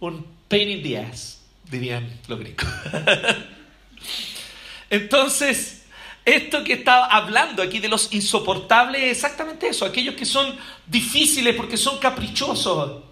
un 0.01 0.27
pain 0.49 0.69
in 0.71 0.83
the 0.83 0.99
ass, 0.99 1.41
dirían 1.71 2.09
los 2.27 2.39
gringos. 2.39 2.67
Entonces, 4.91 5.87
esto 6.25 6.63
que 6.65 6.75
está 6.75 7.07
hablando 7.07 7.63
aquí 7.63 7.79
de 7.79 7.89
los 7.89 8.13
insoportables 8.13 9.03
es 9.03 9.11
exactamente 9.13 9.69
eso, 9.69 9.85
aquellos 9.85 10.15
que 10.15 10.25
son 10.25 10.57
difíciles 10.87 11.55
porque 11.57 11.77
son 11.77 11.99
caprichosos. 11.99 13.05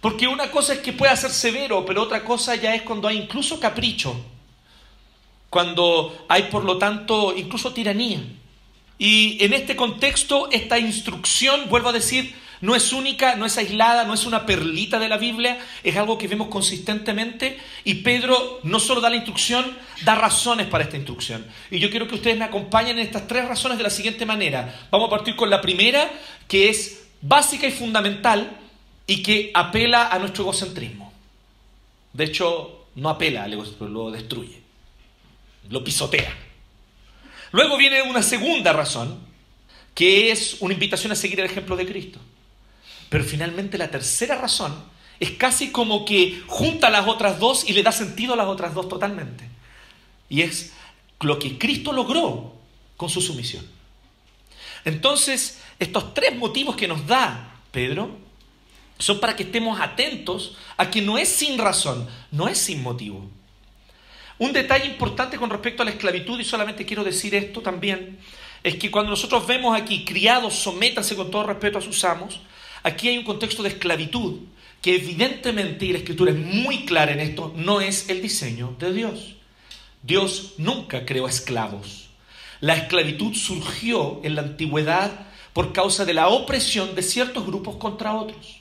Porque 0.00 0.26
una 0.26 0.50
cosa 0.50 0.74
es 0.74 0.78
que 0.80 0.92
pueda 0.92 1.14
ser 1.14 1.30
severo, 1.30 1.84
pero 1.84 2.02
otra 2.02 2.24
cosa 2.24 2.54
ya 2.56 2.74
es 2.74 2.82
cuando 2.82 3.06
hay 3.06 3.18
incluso 3.18 3.60
capricho. 3.60 4.16
Cuando 5.50 6.24
hay, 6.28 6.44
por 6.44 6.64
lo 6.64 6.78
tanto, 6.78 7.34
incluso 7.36 7.72
tiranía. 7.72 8.20
Y 8.98 9.44
en 9.44 9.52
este 9.52 9.76
contexto, 9.76 10.48
esta 10.50 10.78
instrucción, 10.78 11.68
vuelvo 11.68 11.88
a 11.90 11.92
decir, 11.92 12.34
no 12.60 12.76
es 12.76 12.92
única, 12.92 13.36
no 13.36 13.46
es 13.46 13.56
aislada, 13.56 14.04
no 14.04 14.12
es 14.12 14.26
una 14.26 14.44
perlita 14.44 14.98
de 14.98 15.08
la 15.08 15.16
Biblia, 15.16 15.58
es 15.82 15.96
algo 15.96 16.18
que 16.18 16.28
vemos 16.28 16.48
consistentemente. 16.48 17.58
Y 17.84 17.94
Pedro 17.94 18.60
no 18.64 18.78
solo 18.80 19.00
da 19.00 19.08
la 19.08 19.16
instrucción, 19.16 19.64
da 20.04 20.14
razones 20.14 20.66
para 20.66 20.84
esta 20.84 20.96
instrucción. 20.96 21.46
Y 21.70 21.78
yo 21.78 21.90
quiero 21.90 22.06
que 22.06 22.16
ustedes 22.16 22.36
me 22.36 22.44
acompañen 22.44 22.98
en 22.98 23.06
estas 23.06 23.26
tres 23.26 23.48
razones 23.48 23.78
de 23.78 23.84
la 23.84 23.90
siguiente 23.90 24.26
manera. 24.26 24.88
Vamos 24.90 25.08
a 25.08 25.10
partir 25.10 25.36
con 25.36 25.48
la 25.48 25.62
primera, 25.62 26.10
que 26.46 26.68
es 26.68 27.08
básica 27.22 27.66
y 27.66 27.72
fundamental 27.72 28.58
y 29.06 29.22
que 29.22 29.50
apela 29.54 30.08
a 30.08 30.18
nuestro 30.18 30.44
egocentrismo. 30.44 31.12
De 32.12 32.24
hecho, 32.24 32.86
no 32.94 33.08
apela 33.08 33.44
al 33.44 33.52
egocentrismo, 33.54 33.88
lo 33.88 34.10
destruye, 34.10 34.60
lo 35.70 35.82
pisotea. 35.82 36.36
Luego 37.52 37.78
viene 37.78 38.02
una 38.02 38.22
segunda 38.22 38.72
razón, 38.74 39.18
que 39.94 40.30
es 40.30 40.58
una 40.60 40.74
invitación 40.74 41.10
a 41.10 41.16
seguir 41.16 41.40
el 41.40 41.46
ejemplo 41.46 41.74
de 41.74 41.86
Cristo. 41.86 42.20
Pero 43.10 43.24
finalmente 43.24 43.76
la 43.76 43.90
tercera 43.90 44.36
razón 44.36 44.74
es 45.18 45.32
casi 45.32 45.70
como 45.70 46.06
que 46.06 46.42
junta 46.46 46.88
las 46.88 47.06
otras 47.06 47.38
dos 47.38 47.68
y 47.68 47.74
le 47.74 47.82
da 47.82 47.92
sentido 47.92 48.32
a 48.32 48.36
las 48.36 48.46
otras 48.46 48.72
dos 48.72 48.88
totalmente. 48.88 49.44
Y 50.30 50.40
es 50.40 50.72
lo 51.20 51.38
que 51.38 51.58
Cristo 51.58 51.92
logró 51.92 52.54
con 52.96 53.10
su 53.10 53.20
sumisión. 53.20 53.66
Entonces, 54.84 55.60
estos 55.78 56.14
tres 56.14 56.36
motivos 56.36 56.76
que 56.76 56.88
nos 56.88 57.06
da 57.06 57.56
Pedro 57.70 58.16
son 58.98 59.20
para 59.20 59.36
que 59.36 59.42
estemos 59.42 59.80
atentos 59.80 60.56
a 60.76 60.90
que 60.90 61.02
no 61.02 61.18
es 61.18 61.28
sin 61.28 61.58
razón, 61.58 62.08
no 62.30 62.48
es 62.48 62.58
sin 62.58 62.82
motivo. 62.82 63.28
Un 64.38 64.52
detalle 64.52 64.86
importante 64.86 65.36
con 65.36 65.50
respecto 65.50 65.82
a 65.82 65.84
la 65.84 65.90
esclavitud, 65.90 66.40
y 66.40 66.44
solamente 66.44 66.86
quiero 66.86 67.04
decir 67.04 67.34
esto 67.34 67.60
también, 67.60 68.18
es 68.62 68.76
que 68.76 68.90
cuando 68.90 69.10
nosotros 69.10 69.46
vemos 69.46 69.78
aquí, 69.78 70.04
criados, 70.04 70.54
sométanse 70.54 71.16
con 71.16 71.30
todo 71.30 71.44
respeto 71.44 71.78
a 71.78 71.82
sus 71.82 72.02
amos, 72.04 72.40
aquí 72.82 73.08
hay 73.08 73.18
un 73.18 73.24
contexto 73.24 73.62
de 73.62 73.70
esclavitud 73.70 74.40
que 74.82 74.96
evidentemente, 74.96 75.86
y 75.86 75.92
la 75.92 75.98
escritura 75.98 76.32
es 76.32 76.38
muy 76.38 76.86
clara 76.86 77.12
en 77.12 77.20
esto, 77.20 77.52
no 77.56 77.80
es 77.80 78.08
el 78.08 78.22
diseño 78.22 78.76
de 78.78 78.92
Dios. 78.92 79.34
Dios 80.02 80.54
nunca 80.56 81.04
creó 81.04 81.28
esclavos. 81.28 82.08
La 82.60 82.74
esclavitud 82.74 83.34
surgió 83.34 84.20
en 84.24 84.34
la 84.34 84.42
antigüedad 84.42 85.26
por 85.52 85.72
causa 85.72 86.04
de 86.04 86.14
la 86.14 86.28
opresión 86.28 86.94
de 86.94 87.02
ciertos 87.02 87.46
grupos 87.46 87.76
contra 87.76 88.14
otros. 88.14 88.60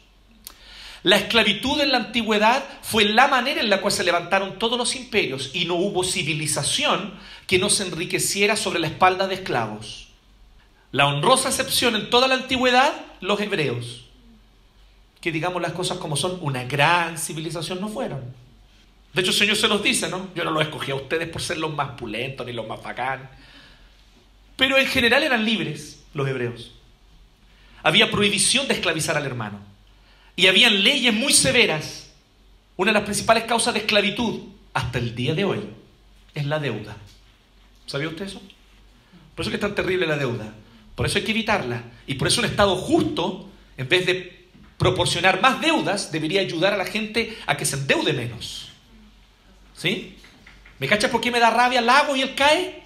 La 1.03 1.15
esclavitud 1.15 1.79
en 1.79 1.91
la 1.91 1.97
antigüedad 1.97 2.63
fue 2.81 3.05
la 3.05 3.29
manera 3.29 3.61
en 3.61 3.69
la 3.69 3.79
cual 3.79 3.93
se 3.93 4.03
levantaron 4.03 4.59
todos 4.59 4.77
los 4.77 4.95
imperios 4.97 5.51
y 5.53 5.63
no 5.63 5.75
hubo 5.75 6.03
civilización 6.03 7.13
que 7.47 7.57
no 7.57 7.69
se 7.69 7.83
enriqueciera 7.83 8.57
sobre 8.57 8.79
la 8.79 8.87
espalda 8.87 9.27
de 9.27 9.35
esclavos. 9.35 10.09
La 10.91 11.07
honrosa 11.07 11.49
excepción 11.49 11.95
en 11.95 12.09
toda 12.09 12.27
la 12.27 12.35
antigüedad, 12.35 12.93
los 13.21 13.39
hebreos, 13.39 14.08
que 15.21 15.31
digamos 15.31 15.61
las 15.61 15.73
cosas 15.73 15.97
como 15.97 16.15
son, 16.15 16.39
una 16.41 16.63
gran 16.63 17.17
civilización 17.17 17.81
no 17.81 17.89
fueron. 17.89 18.21
De 19.13 19.21
hecho, 19.21 19.31
el 19.31 19.37
Señor 19.37 19.55
se 19.55 19.67
los 19.67 19.83
dice, 19.83 20.07
¿no? 20.07 20.29
Yo 20.35 20.43
no 20.43 20.51
los 20.51 20.63
escogí 20.63 20.91
a 20.91 20.95
ustedes 20.95 21.27
por 21.29 21.41
ser 21.41 21.57
los 21.57 21.73
más 21.73 21.91
pulentos 21.91 22.45
ni 22.45 22.53
los 22.53 22.67
más 22.67 22.81
bacán. 22.81 23.29
Pero 24.55 24.77
en 24.77 24.87
general 24.87 25.23
eran 25.23 25.43
libres 25.43 26.03
los 26.13 26.27
hebreos. 26.27 26.71
Había 27.81 28.11
prohibición 28.11 28.67
de 28.67 28.75
esclavizar 28.75 29.17
al 29.17 29.25
hermano. 29.25 29.59
Y 30.35 30.47
habían 30.47 30.83
leyes 30.83 31.13
muy 31.13 31.33
severas. 31.33 32.11
Una 32.77 32.91
de 32.91 32.99
las 32.99 33.03
principales 33.03 33.43
causas 33.43 33.73
de 33.73 33.81
esclavitud 33.81 34.41
hasta 34.73 34.99
el 34.99 35.15
día 35.15 35.33
de 35.33 35.43
hoy 35.43 35.59
es 36.33 36.45
la 36.45 36.59
deuda. 36.59 36.95
¿Sabía 37.85 38.09
usted 38.09 38.25
eso? 38.25 38.41
Por 39.35 39.43
eso 39.43 39.49
es 39.49 39.49
que 39.49 39.55
es 39.55 39.61
tan 39.61 39.75
terrible 39.75 40.05
la 40.05 40.17
deuda. 40.17 40.53
Por 40.95 41.05
eso 41.05 41.17
hay 41.17 41.23
que 41.23 41.31
evitarla. 41.31 41.83
Y 42.05 42.15
por 42.15 42.27
eso 42.27 42.41
un 42.41 42.45
Estado 42.45 42.75
justo, 42.75 43.49
en 43.77 43.89
vez 43.89 44.05
de 44.05 44.38
proporcionar 44.79 45.41
más 45.41 45.61
deudas, 45.61 46.11
debería 46.11 46.41
ayudar 46.41 46.73
a 46.73 46.77
la 46.77 46.85
gente 46.85 47.37
a 47.45 47.55
que 47.55 47.65
se 47.65 47.75
endeude 47.75 48.13
menos. 48.13 48.69
¿Sí? 49.75 50.17
¿Me 50.79 50.87
cachas 50.87 51.11
por 51.11 51.21
qué 51.21 51.29
me 51.29 51.39
da 51.39 51.49
rabia 51.51 51.79
el 51.79 51.85
lago 51.85 52.15
y 52.15 52.21
el 52.21 52.33
CAE? 52.33 52.81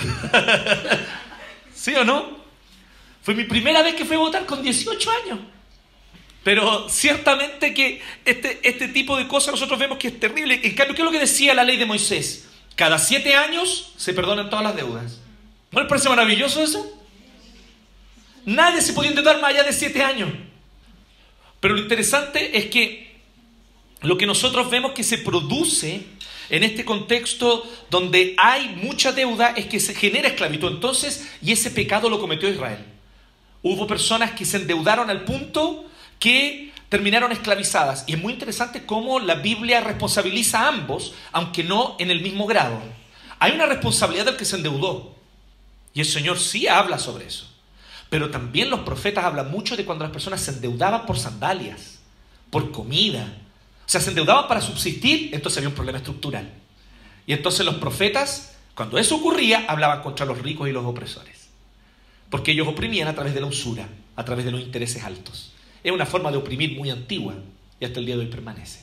¿Sí 1.74 1.94
o 1.96 2.04
no? 2.04 2.38
Fue 3.22 3.34
mi 3.34 3.44
primera 3.44 3.82
vez 3.82 3.96
que 3.96 4.04
fui 4.04 4.16
a 4.16 4.20
votar 4.20 4.46
con 4.46 4.62
18 4.62 5.10
años. 5.24 5.40
Pero 6.44 6.88
ciertamente 6.88 7.74
que 7.74 8.00
este, 8.24 8.60
este 8.62 8.88
tipo 8.88 9.16
de 9.16 9.26
cosas 9.28 9.52
nosotros 9.52 9.78
vemos 9.78 9.98
que 9.98 10.08
es 10.08 10.20
terrible. 10.20 10.60
En 10.62 10.74
cambio, 10.74 10.94
¿qué 10.94 11.02
es 11.02 11.06
lo 11.06 11.12
que 11.12 11.18
decía 11.18 11.54
la 11.54 11.64
ley 11.64 11.76
de 11.76 11.86
Moisés? 11.86 12.48
Cada 12.76 12.98
siete 12.98 13.34
años 13.34 13.92
se 13.96 14.14
perdonan 14.14 14.48
todas 14.48 14.64
las 14.64 14.76
deudas. 14.76 15.20
¿No 15.72 15.80
les 15.80 15.88
parece 15.88 16.08
maravilloso 16.08 16.62
eso? 16.62 16.99
Nadie 18.50 18.82
se 18.82 18.94
podía 18.94 19.10
endeudar 19.10 19.40
más 19.40 19.50
allá 19.50 19.62
de 19.62 19.72
siete 19.72 20.02
años. 20.02 20.28
Pero 21.60 21.74
lo 21.74 21.80
interesante 21.80 22.58
es 22.58 22.66
que 22.66 23.20
lo 24.02 24.18
que 24.18 24.26
nosotros 24.26 24.68
vemos 24.68 24.90
que 24.90 25.04
se 25.04 25.18
produce 25.18 26.02
en 26.48 26.64
este 26.64 26.84
contexto 26.84 27.62
donde 27.90 28.34
hay 28.36 28.70
mucha 28.82 29.12
deuda 29.12 29.50
es 29.56 29.66
que 29.66 29.78
se 29.78 29.94
genera 29.94 30.26
esclavitud. 30.26 30.68
Entonces, 30.68 31.30
y 31.40 31.52
ese 31.52 31.70
pecado 31.70 32.10
lo 32.10 32.18
cometió 32.18 32.48
Israel. 32.48 32.84
Hubo 33.62 33.86
personas 33.86 34.32
que 34.32 34.44
se 34.44 34.56
endeudaron 34.56 35.10
al 35.10 35.24
punto 35.24 35.84
que 36.18 36.72
terminaron 36.88 37.30
esclavizadas. 37.30 38.02
Y 38.08 38.14
es 38.14 38.18
muy 38.20 38.32
interesante 38.32 38.84
cómo 38.84 39.20
la 39.20 39.36
Biblia 39.36 39.80
responsabiliza 39.80 40.62
a 40.62 40.68
ambos, 40.68 41.14
aunque 41.30 41.62
no 41.62 41.94
en 42.00 42.10
el 42.10 42.20
mismo 42.20 42.46
grado. 42.46 42.82
Hay 43.38 43.52
una 43.52 43.66
responsabilidad 43.66 44.24
del 44.24 44.36
que 44.36 44.44
se 44.44 44.56
endeudó. 44.56 45.14
Y 45.94 46.00
el 46.00 46.06
Señor 46.06 46.40
sí 46.40 46.66
habla 46.66 46.98
sobre 46.98 47.26
eso. 47.26 47.49
Pero 48.10 48.30
también 48.30 48.68
los 48.68 48.80
profetas 48.80 49.24
hablan 49.24 49.50
mucho 49.50 49.76
de 49.76 49.84
cuando 49.84 50.04
las 50.04 50.12
personas 50.12 50.40
se 50.40 50.50
endeudaban 50.50 51.06
por 51.06 51.18
sandalias, 51.18 52.00
por 52.50 52.72
comida. 52.72 53.38
O 53.86 53.88
sea, 53.88 54.00
se 54.00 54.10
endeudaban 54.10 54.48
para 54.48 54.60
subsistir, 54.60 55.30
entonces 55.32 55.58
había 55.58 55.68
un 55.68 55.74
problema 55.74 55.98
estructural. 55.98 56.50
Y 57.26 57.32
entonces 57.32 57.64
los 57.64 57.76
profetas, 57.76 58.56
cuando 58.74 58.98
eso 58.98 59.16
ocurría, 59.16 59.64
hablaban 59.68 60.02
contra 60.02 60.26
los 60.26 60.38
ricos 60.38 60.68
y 60.68 60.72
los 60.72 60.84
opresores. 60.84 61.48
Porque 62.28 62.50
ellos 62.50 62.66
oprimían 62.66 63.06
a 63.06 63.14
través 63.14 63.32
de 63.32 63.40
la 63.40 63.46
usura, 63.46 63.88
a 64.16 64.24
través 64.24 64.44
de 64.44 64.50
los 64.50 64.60
intereses 64.60 65.04
altos. 65.04 65.52
Es 65.84 65.92
una 65.92 66.06
forma 66.06 66.32
de 66.32 66.36
oprimir 66.36 66.76
muy 66.76 66.90
antigua 66.90 67.34
y 67.78 67.84
hasta 67.84 68.00
el 68.00 68.06
día 68.06 68.16
de 68.16 68.22
hoy 68.22 68.26
permanece. 68.26 68.80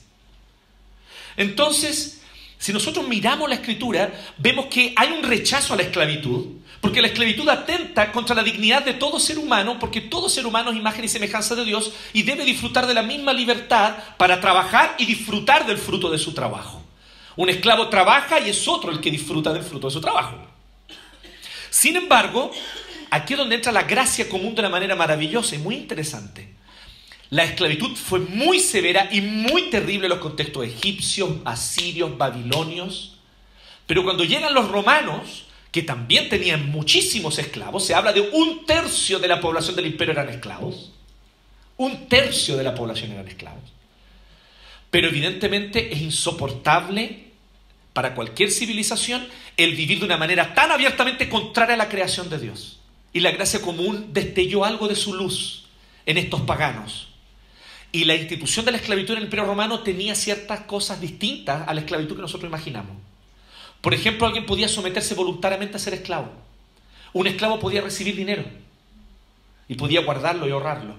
Entonces, 1.35 2.21
si 2.57 2.73
nosotros 2.73 3.07
miramos 3.07 3.47
la 3.49 3.55
escritura, 3.55 4.11
vemos 4.37 4.65
que 4.67 4.93
hay 4.95 5.11
un 5.11 5.23
rechazo 5.23 5.73
a 5.73 5.77
la 5.77 5.83
esclavitud, 5.83 6.47
porque 6.81 7.01
la 7.01 7.07
esclavitud 7.07 7.47
atenta 7.49 8.11
contra 8.11 8.35
la 8.35 8.43
dignidad 8.43 8.85
de 8.85 8.93
todo 8.93 9.19
ser 9.19 9.39
humano, 9.39 9.77
porque 9.79 10.01
todo 10.01 10.29
ser 10.29 10.45
humano 10.45 10.71
es 10.71 10.77
imagen 10.77 11.05
y 11.05 11.07
semejanza 11.07 11.55
de 11.55 11.65
Dios 11.65 11.91
y 12.13 12.23
debe 12.23 12.45
disfrutar 12.45 12.85
de 12.85 12.93
la 12.93 13.03
misma 13.03 13.33
libertad 13.33 13.95
para 14.17 14.39
trabajar 14.39 14.95
y 14.97 15.05
disfrutar 15.05 15.65
del 15.65 15.77
fruto 15.77 16.09
de 16.09 16.17
su 16.17 16.33
trabajo. 16.33 16.83
Un 17.35 17.49
esclavo 17.49 17.89
trabaja 17.89 18.39
y 18.39 18.49
es 18.49 18.67
otro 18.67 18.91
el 18.91 18.99
que 18.99 19.11
disfruta 19.11 19.53
del 19.53 19.63
fruto 19.63 19.87
de 19.87 19.93
su 19.93 20.01
trabajo. 20.01 20.37
Sin 21.69 21.95
embargo, 21.95 22.51
aquí 23.11 23.33
es 23.33 23.39
donde 23.39 23.55
entra 23.55 23.71
la 23.71 23.83
gracia 23.83 24.29
común 24.29 24.55
de 24.55 24.61
una 24.61 24.69
manera 24.69 24.95
maravillosa 24.95 25.55
y 25.55 25.59
muy 25.59 25.75
interesante. 25.75 26.55
La 27.29 27.43
esclavitud 27.43 27.95
fue 27.95 28.19
muy 28.19 28.59
severa 28.59 29.09
y 29.11 29.21
muy 29.21 29.69
terrible 29.69 30.05
en 30.05 30.11
los 30.11 30.19
contextos 30.19 30.65
egipcios, 30.65 31.29
asirios, 31.43 32.17
babilonios. 32.17 33.17
Pero 33.85 34.03
cuando 34.03 34.23
llegan 34.23 34.53
los 34.53 34.69
romanos, 34.69 35.46
que 35.77 35.83
también 35.83 36.27
tenían 36.27 36.71
muchísimos 36.71 37.37
esclavos, 37.37 37.85
se 37.85 37.93
habla 37.93 38.11
de 38.11 38.21
un 38.21 38.65
tercio 38.65 39.19
de 39.19 39.27
la 39.27 39.39
población 39.39 39.75
del 39.75 39.85
imperio 39.85 40.13
eran 40.13 40.27
esclavos. 40.27 40.91
Un 41.77 42.09
tercio 42.09 42.57
de 42.57 42.63
la 42.63 42.73
población 42.73 43.11
eran 43.11 43.27
esclavos. 43.27 43.61
Pero 44.89 45.09
evidentemente 45.09 45.93
es 45.93 46.01
insoportable 46.01 47.25
para 47.93 48.15
cualquier 48.15 48.49
civilización 48.49 49.27
el 49.55 49.75
vivir 49.75 49.99
de 49.99 50.05
una 50.05 50.17
manera 50.17 50.55
tan 50.55 50.71
abiertamente 50.71 51.29
contraria 51.29 51.75
a 51.75 51.77
la 51.77 51.89
creación 51.89 52.27
de 52.31 52.39
Dios. 52.39 52.79
Y 53.13 53.19
la 53.19 53.29
gracia 53.29 53.61
común 53.61 54.07
destelló 54.13 54.65
algo 54.65 54.87
de 54.87 54.95
su 54.95 55.13
luz 55.13 55.65
en 56.07 56.17
estos 56.17 56.41
paganos. 56.41 57.09
Y 57.91 58.05
la 58.05 58.15
institución 58.15 58.65
de 58.65 58.71
la 58.71 58.77
esclavitud 58.77 59.11
en 59.11 59.19
el 59.19 59.25
Imperio 59.25 59.45
Romano 59.45 59.81
tenía 59.81 60.15
ciertas 60.15 60.61
cosas 60.61 60.99
distintas 60.99 61.67
a 61.67 61.73
la 61.75 61.81
esclavitud 61.81 62.15
que 62.15 62.21
nosotros 62.23 62.49
imaginamos. 62.49 62.97
Por 63.81 63.93
ejemplo, 63.93 64.25
alguien 64.25 64.45
podía 64.45 64.67
someterse 64.67 65.15
voluntariamente 65.15 65.77
a 65.77 65.79
ser 65.79 65.93
esclavo. 65.93 66.31
Un 67.13 67.27
esclavo 67.27 67.59
podía 67.59 67.81
recibir 67.81 68.15
dinero 68.15 68.43
y 69.67 69.75
podía 69.75 70.01
guardarlo 70.01 70.47
y 70.47 70.51
ahorrarlo. 70.51 70.95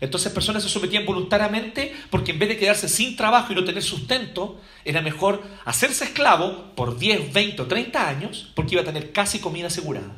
Entonces 0.00 0.32
personas 0.32 0.64
se 0.64 0.68
sometían 0.68 1.06
voluntariamente 1.06 1.94
porque 2.10 2.32
en 2.32 2.40
vez 2.40 2.48
de 2.48 2.58
quedarse 2.58 2.88
sin 2.88 3.14
trabajo 3.14 3.52
y 3.52 3.54
no 3.54 3.64
tener 3.64 3.84
sustento, 3.84 4.60
era 4.84 5.00
mejor 5.00 5.44
hacerse 5.64 6.04
esclavo 6.04 6.74
por 6.74 6.98
10, 6.98 7.32
20 7.32 7.62
o 7.62 7.66
30 7.66 8.08
años 8.08 8.50
porque 8.56 8.74
iba 8.74 8.82
a 8.82 8.84
tener 8.84 9.12
casi 9.12 9.38
comida 9.38 9.68
asegurada. 9.68 10.12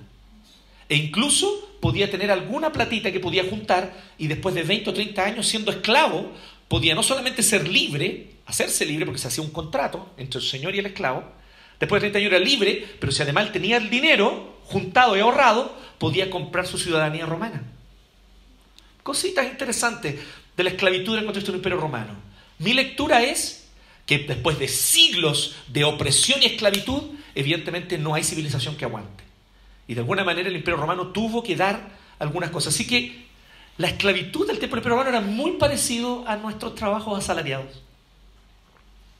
E 0.88 0.96
incluso 0.96 1.76
podía 1.80 2.10
tener 2.10 2.30
alguna 2.30 2.72
platita 2.72 3.12
que 3.12 3.20
podía 3.20 3.44
juntar 3.44 3.92
y 4.16 4.26
después 4.26 4.54
de 4.54 4.62
20 4.62 4.88
o 4.88 4.94
30 4.94 5.22
años 5.22 5.46
siendo 5.46 5.70
esclavo, 5.70 6.32
podía 6.68 6.94
no 6.94 7.02
solamente 7.02 7.42
ser 7.42 7.68
libre, 7.68 8.30
hacerse 8.46 8.86
libre 8.86 9.04
porque 9.04 9.20
se 9.20 9.28
hacía 9.28 9.44
un 9.44 9.50
contrato 9.50 10.08
entre 10.16 10.40
el 10.40 10.46
señor 10.46 10.74
y 10.74 10.78
el 10.78 10.86
esclavo, 10.86 11.24
después 11.84 12.00
de 12.00 12.10
30 12.10 12.18
años 12.18 12.32
era 12.32 12.44
libre, 12.44 12.86
pero 12.98 13.12
si 13.12 13.22
además 13.22 13.52
tenía 13.52 13.76
el 13.76 13.90
dinero 13.90 14.58
juntado 14.64 15.16
y 15.16 15.20
ahorrado, 15.20 15.76
podía 15.98 16.30
comprar 16.30 16.66
su 16.66 16.78
ciudadanía 16.78 17.26
romana. 17.26 17.62
Cositas 19.02 19.46
interesantes 19.46 20.18
de 20.56 20.64
la 20.64 20.70
esclavitud 20.70 21.12
en 21.12 21.20
el 21.20 21.24
contexto 21.26 21.52
del 21.52 21.58
imperio 21.58 21.78
romano. 21.78 22.14
Mi 22.58 22.72
lectura 22.72 23.22
es 23.22 23.68
que 24.06 24.18
después 24.18 24.58
de 24.58 24.68
siglos 24.68 25.56
de 25.68 25.84
opresión 25.84 26.42
y 26.42 26.46
esclavitud, 26.46 27.02
evidentemente 27.34 27.98
no 27.98 28.14
hay 28.14 28.24
civilización 28.24 28.76
que 28.76 28.84
aguante. 28.84 29.24
Y 29.86 29.94
de 29.94 30.00
alguna 30.00 30.24
manera 30.24 30.48
el 30.48 30.56
Imperio 30.56 30.80
Romano 30.80 31.08
tuvo 31.08 31.42
que 31.42 31.56
dar 31.56 31.90
algunas 32.18 32.50
cosas. 32.50 32.74
Así 32.74 32.86
que 32.86 33.26
la 33.76 33.88
esclavitud 33.88 34.46
del 34.46 34.58
tiempo 34.58 34.76
del 34.76 34.84
Imperio 34.84 34.98
Romano 34.98 35.18
era 35.18 35.20
muy 35.20 35.52
parecido 35.52 36.24
a 36.26 36.36
nuestros 36.36 36.74
trabajos 36.74 37.18
asalariados. 37.18 37.83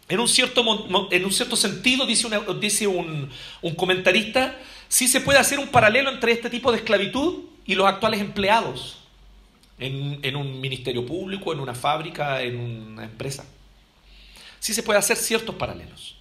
En 0.09 0.21
un 0.21 0.29
cierto, 0.29 0.63
en 1.11 1.25
un 1.25 1.33
cierto 1.33 1.57
sentido, 1.57 2.07
dice, 2.07 2.29
dice 2.61 2.87
un, 2.87 3.31
un 3.63 3.75
comentarista, 3.75 4.59
sí 4.89 5.09
se 5.09 5.21
puede 5.21 5.39
hacer 5.39 5.59
un 5.59 5.69
paralelo 5.69 6.11
entre 6.11 6.33
este 6.33 6.51
tipo 6.51 6.71
de 6.71 6.79
esclavitud 6.79 7.45
y 7.65 7.75
los 7.75 7.87
actuales 7.87 8.21
empleados 8.21 8.99
en, 9.79 10.21
en, 10.23 10.37
un 10.37 10.61
ministerio 10.61 11.07
público, 11.07 11.53
en 11.53 11.61
una 11.61 11.75
fábrica, 11.75 12.43
en 12.43 12.57
una 12.57 13.05
empresa. 13.05 13.47
Sí 14.61 14.75
se 14.75 14.83
puede 14.83 14.99
hacer 14.99 15.17
ciertos 15.17 15.55
paralelos. 15.55 16.17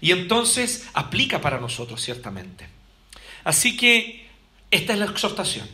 Y 0.00 0.12
entonces 0.12 0.88
aplica 0.94 1.40
para 1.40 1.60
nosotros, 1.60 2.02
ciertamente. 2.02 2.66
Así 3.44 3.76
que 3.76 4.26
esta 4.70 4.94
es 4.94 4.98
la 4.98 5.04
exhortación, 5.04 5.68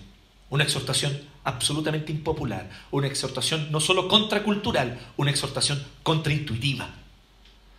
una 0.50 0.64
exhortación 0.64 1.30
absolutamente 1.44 2.12
impopular, 2.12 2.68
una 2.90 3.07
exhortación 3.07 3.70
no 3.70 3.81
solo 3.81 4.09
contracultural, 4.09 4.98
una 5.16 5.31
exhortación 5.31 5.85
contraintuitiva. 6.03 6.90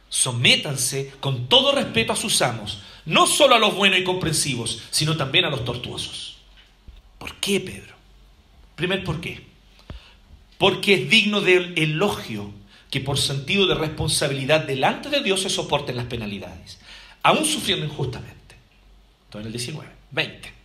Sométanse 0.10 1.13
con 1.19 1.47
todo 1.47 1.71
respeto 1.71 2.13
a 2.13 2.17
sus 2.17 2.41
amos, 2.41 2.82
no 3.06 3.28
solo 3.28 3.56
a 3.56 3.60
los 3.60 3.76
buenos 3.76 4.00
y 4.00 4.04
comprensivos, 4.04 4.84
sino 4.91 5.15
también 5.15 5.45
a 5.45 5.50
los 5.50 5.63
tortuosos. 5.63 6.38
¿Por 7.17 7.36
qué, 7.36 7.60
Pedro? 7.60 7.95
Primer, 8.76 9.04
¿por 9.04 9.21
qué? 9.21 9.45
Porque 10.58 10.95
es 10.95 11.10
digno 11.10 11.41
del 11.41 11.78
elogio 11.78 12.52
que 12.89 13.00
por 13.00 13.17
sentido 13.17 13.67
de 13.67 13.76
responsabilidad 13.76 14.65
delante 14.65 15.10
de 15.10 15.21
Dios 15.21 15.41
se 15.41 15.50
soporten 15.50 15.95
las 15.95 16.08
penalidades, 16.08 16.80
aún 17.24 17.45
sufriendo 17.45 17.86
injustamente. 17.86 18.56
Entonces 19.26 19.41
en 19.41 19.45
el 19.47 19.54
19, 19.54 19.89
20. 20.12 20.61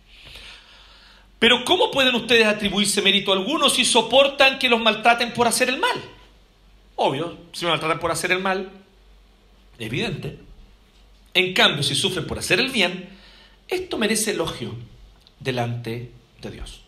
Pero 1.39 1.63
¿cómo 1.65 1.91
pueden 1.91 2.15
ustedes 2.15 2.47
atribuirse 2.47 3.01
mérito 3.01 3.31
alguno 3.31 3.69
si 3.69 3.85
soportan 3.85 4.57
que 4.57 4.69
los 4.69 4.81
maltraten 4.81 5.33
por 5.33 5.47
hacer 5.47 5.69
el 5.69 5.79
mal? 5.79 6.01
Obvio, 6.95 7.37
si 7.53 7.65
me 7.65 7.71
maltratan 7.71 7.99
por 7.99 8.11
hacer 8.11 8.31
el 8.31 8.39
mal, 8.39 8.71
evidente. 9.77 10.39
En 11.33 11.53
cambio, 11.53 11.83
si 11.83 11.93
sufren 11.93 12.25
por 12.25 12.39
hacer 12.39 12.59
el 12.59 12.71
bien, 12.71 13.09
esto 13.67 13.97
merece 13.97 14.31
elogio 14.31 14.73
delante 15.39 16.11
de 16.41 16.51
Dios. 16.51 16.81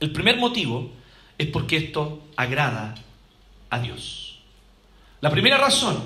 El 0.00 0.12
primer 0.12 0.38
motivo 0.38 0.90
es 1.36 1.48
porque 1.48 1.76
esto 1.76 2.22
agrada 2.36 2.94
a 3.68 3.78
Dios. 3.80 4.40
La 5.20 5.30
primera 5.30 5.58
razón 5.58 6.02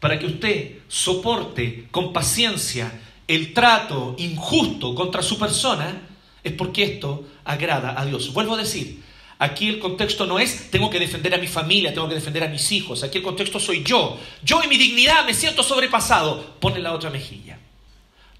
para 0.00 0.18
que 0.18 0.26
usted 0.26 0.78
soporte 0.86 1.88
con 1.90 2.12
paciencia 2.12 3.00
el 3.26 3.54
trato 3.54 4.14
injusto 4.18 4.94
contra 4.94 5.22
su 5.22 5.38
persona 5.38 6.02
es 6.44 6.52
porque 6.52 6.84
esto 6.84 7.26
agrada 7.44 7.98
a 7.98 8.04
Dios. 8.04 8.32
Vuelvo 8.32 8.54
a 8.54 8.58
decir, 8.58 9.02
aquí 9.38 9.68
el 9.68 9.78
contexto 9.78 10.26
no 10.26 10.38
es 10.38 10.70
tengo 10.70 10.90
que 10.90 11.00
defender 11.00 11.34
a 11.34 11.38
mi 11.38 11.48
familia, 11.48 11.92
tengo 11.92 12.08
que 12.08 12.14
defender 12.14 12.44
a 12.44 12.48
mis 12.48 12.70
hijos, 12.70 13.02
aquí 13.02 13.18
el 13.18 13.24
contexto 13.24 13.58
soy 13.58 13.82
yo. 13.82 14.20
Yo 14.42 14.62
y 14.62 14.68
mi 14.68 14.76
dignidad 14.76 15.24
me 15.24 15.34
siento 15.34 15.62
sobrepasado. 15.62 16.54
Pone 16.60 16.78
la 16.78 16.92
otra 16.92 17.10
mejilla. 17.10 17.58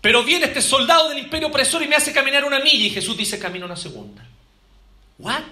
Pero 0.00 0.22
viene 0.22 0.44
este 0.44 0.60
soldado 0.60 1.08
del 1.08 1.18
imperio 1.18 1.48
opresor 1.48 1.82
y 1.82 1.88
me 1.88 1.96
hace 1.96 2.12
caminar 2.12 2.44
una 2.44 2.60
milla 2.60 2.84
y 2.84 2.90
Jesús 2.90 3.16
dice 3.16 3.38
camina 3.38 3.64
una 3.64 3.74
segunda. 3.74 4.22
¿What? 5.18 5.42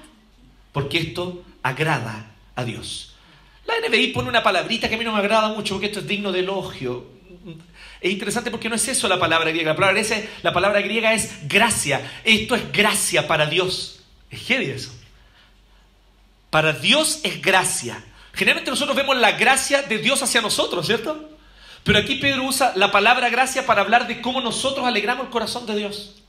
Porque 0.73 0.99
esto 0.99 1.43
agrada 1.63 2.35
a 2.55 2.65
Dios. 2.65 3.15
La 3.65 3.75
NBI 3.89 4.09
pone 4.09 4.29
una 4.29 4.43
palabrita 4.43 4.91
que 4.91 4.97
a 4.97 4.99
mí 4.99 5.05
no 5.05 5.13
me 5.13 5.21
agrada 5.21 5.49
mucho 5.49 5.75
porque 5.75 5.87
esto 5.87 6.01
es 6.01 6.07
digno 6.07 6.33
de 6.33 6.41
elogio. 6.41 7.07
Es 8.01 8.11
interesante 8.11 8.51
porque 8.51 8.69
no 8.69 8.75
es 8.75 8.87
eso 8.89 9.09
la 9.09 9.19
palabra 9.19 9.51
griega. 9.51 9.71
La 9.71 9.77
palabra, 9.77 10.01
esa, 10.01 10.17
la 10.43 10.53
palabra 10.53 10.81
griega 10.81 11.13
es 11.13 11.49
gracia. 11.49 12.01
Esto 12.25 12.55
es 12.55 12.73
gracia 12.73 13.27
para 13.27 13.47
Dios. 13.47 14.01
Es 14.31 14.41
heavy 14.47 14.67
eso. 14.67 14.93
Para 16.51 16.73
Dios 16.73 17.21
es 17.23 17.41
gracia. 17.41 18.03
Generalmente 18.33 18.71
nosotros 18.71 18.97
vemos 18.97 19.17
la 19.17 19.33
gracia 19.33 19.83
de 19.83 19.99
Dios 19.99 20.23
hacia 20.23 20.41
nosotros, 20.41 20.87
¿cierto? 20.87 21.31
Pero 21.85 21.99
aquí 21.99 22.17
Pedro 22.17 22.45
usa 22.45 22.73
la 22.77 22.93
palabra 22.93 23.29
gracia 23.29 23.67
para 23.67 23.83
hablar 23.83 24.07
de 24.07 24.21
cómo 24.21 24.41
nosotros 24.41 24.87
alegramos 24.87 25.27
el 25.27 25.31
corazón 25.31 25.67
de 25.67 25.77
Dios. 25.77 26.23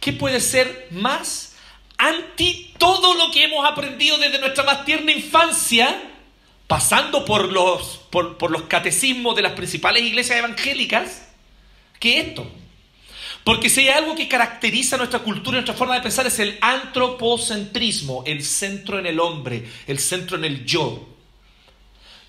¿Qué 0.00 0.12
puede 0.12 0.40
ser 0.40 0.88
más 0.90 1.56
anti 1.98 2.74
todo 2.78 3.14
lo 3.14 3.30
que 3.32 3.44
hemos 3.44 3.68
aprendido 3.68 4.18
desde 4.18 4.38
nuestra 4.38 4.64
más 4.64 4.84
tierna 4.84 5.12
infancia, 5.12 6.00
pasando 6.66 7.24
por 7.24 7.52
los, 7.52 7.98
por, 8.10 8.38
por 8.38 8.50
los 8.50 8.62
catecismos 8.62 9.36
de 9.36 9.42
las 9.42 9.52
principales 9.52 10.02
iglesias 10.02 10.38
evangélicas, 10.38 11.28
que 11.98 12.20
esto? 12.20 12.50
Porque 13.44 13.70
si 13.70 13.82
hay 13.82 13.90
algo 13.90 14.16
que 14.16 14.26
caracteriza 14.26 14.96
nuestra 14.96 15.20
cultura 15.20 15.58
nuestra 15.58 15.74
forma 15.74 15.94
de 15.94 16.00
pensar 16.00 16.26
es 16.26 16.38
el 16.40 16.58
antropocentrismo, 16.60 18.24
el 18.26 18.42
centro 18.44 18.98
en 18.98 19.06
el 19.06 19.20
hombre, 19.20 19.64
el 19.86 20.00
centro 20.00 20.36
en 20.36 20.44
el 20.44 20.64
yo. 20.64 21.08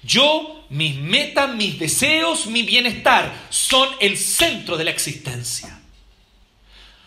Yo, 0.03 0.65
mis 0.69 0.95
metas, 0.95 1.53
mis 1.55 1.79
deseos, 1.79 2.45
mi 2.45 2.61
bienestar 2.61 3.47
son 3.49 3.89
el 3.99 4.15
centro 4.15 4.77
de 4.77 4.83
la 4.83 4.91
existencia. 4.91 5.81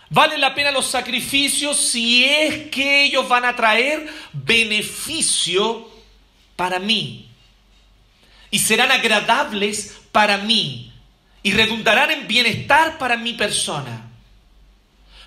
¿Vale 0.08 0.38
la 0.38 0.56
pena 0.56 0.72
los 0.72 0.86
sacrificios 0.86 1.76
si 1.76 2.24
es 2.24 2.68
que 2.68 3.04
ellos 3.04 3.28
van 3.28 3.44
a 3.44 3.54
traer 3.54 4.12
beneficio 4.32 5.88
para 6.60 6.78
mí? 6.78 7.26
Y 8.50 8.58
serán 8.58 8.92
agradables 8.92 9.96
para 10.12 10.36
mí. 10.36 10.92
Y 11.42 11.52
redundarán 11.52 12.10
en 12.10 12.28
bienestar 12.28 12.98
para 12.98 13.16
mi 13.16 13.32
persona. 13.32 14.10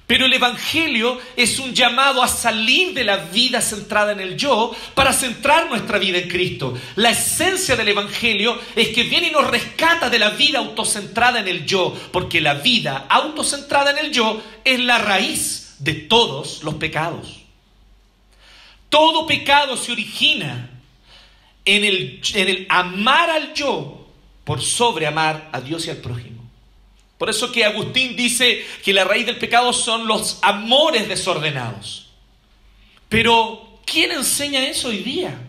Pero 0.06 0.28
el 0.28 0.34
Evangelio 0.34 1.20
es 1.36 1.58
un 1.58 1.74
llamado 1.74 2.22
a 2.22 2.28
salir 2.28 2.94
de 2.94 3.04
la 3.04 3.18
vida 3.18 3.62
centrada 3.62 4.12
en 4.12 4.20
el 4.20 4.38
yo 4.38 4.76
para 4.94 5.12
centrar 5.12 5.68
nuestra 5.70 5.98
vida 5.98 6.20
en 6.20 6.30
Cristo. 6.30 6.78
La 6.98 7.10
esencia 7.10 7.76
del 7.76 7.88
Evangelio 7.88 8.62
es 8.76 8.90
que 8.90 9.02
viene 9.02 9.30
y 9.30 9.32
nos 9.32 9.50
rescata 9.50 10.12
de 10.12 10.20
la 10.20 10.30
vida 10.30 10.60
autocentrada 10.60 11.40
en 11.40 11.48
el 11.48 11.66
yo, 11.66 11.98
porque 12.12 12.42
la 12.42 12.54
vida 12.54 13.08
autocentrada 13.10 13.90
en 13.90 14.06
el 14.06 14.12
yo 14.12 14.40
es 14.64 14.80
la 14.80 15.00
raíz 15.00 15.78
de 15.80 15.94
todos 15.94 16.62
los 16.62 16.76
pecados. 16.76 17.40
Todo 18.90 19.26
pecado 19.26 19.76
se 19.76 19.94
origina 19.94 20.70
en 21.66 21.84
el, 21.86 22.66
amar 22.70 23.30
al 23.30 23.54
yo 23.54 24.08
por 24.44 24.62
sobre 24.62 25.08
amar 25.08 25.50
a 25.52 25.62
Dios 25.62 25.88
y 25.88 25.90
al 25.90 25.98
prójimo. 25.98 26.44
Por 27.18 27.30
eso 27.30 27.52
que 27.52 27.64
Agustín 27.64 28.16
dice 28.16 28.66
que 28.84 28.94
la 28.94 29.06
raíz 29.06 29.26
del 29.26 29.38
pecado 29.38 29.72
son 29.72 30.08
los 30.08 30.40
amores 30.42 31.08
desordenados. 31.08 32.08
Pero, 33.08 33.80
¿quién 33.86 34.12
enseña 34.12 34.68
eso 34.68 34.90
hoy 34.90 34.98
día? 34.98 35.40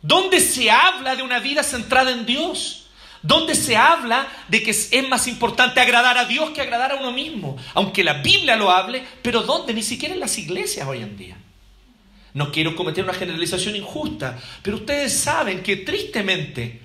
¿Dónde 0.00 0.40
se 0.40 0.70
habla 0.70 1.16
de 1.16 1.22
una 1.22 1.40
vida 1.40 1.62
centrada 1.62 2.10
en 2.10 2.24
Dios? 2.24 2.86
¿Dónde 3.22 3.54
se 3.54 3.76
habla 3.76 4.28
de 4.48 4.62
que 4.62 4.70
es 4.70 5.08
más 5.08 5.26
importante 5.26 5.80
agradar 5.80 6.18
a 6.18 6.26
Dios 6.26 6.50
que 6.50 6.60
agradar 6.60 6.92
a 6.92 6.96
uno 6.96 7.10
mismo? 7.10 7.56
Aunque 7.72 8.04
la 8.04 8.14
Biblia 8.14 8.54
lo 8.56 8.70
hable, 8.70 9.02
pero 9.22 9.42
¿dónde? 9.42 9.74
Ni 9.74 9.82
siquiera 9.82 10.14
en 10.14 10.20
las 10.20 10.38
iglesias 10.38 10.86
hoy 10.86 10.98
en 10.98 11.16
día. 11.16 11.36
No 12.34 12.50
quiero 12.50 12.74
cometer 12.74 13.04
una 13.04 13.14
generalización 13.14 13.76
injusta, 13.76 14.38
pero 14.62 14.78
ustedes 14.78 15.12
saben 15.12 15.62
que 15.62 15.76
tristemente 15.76 16.80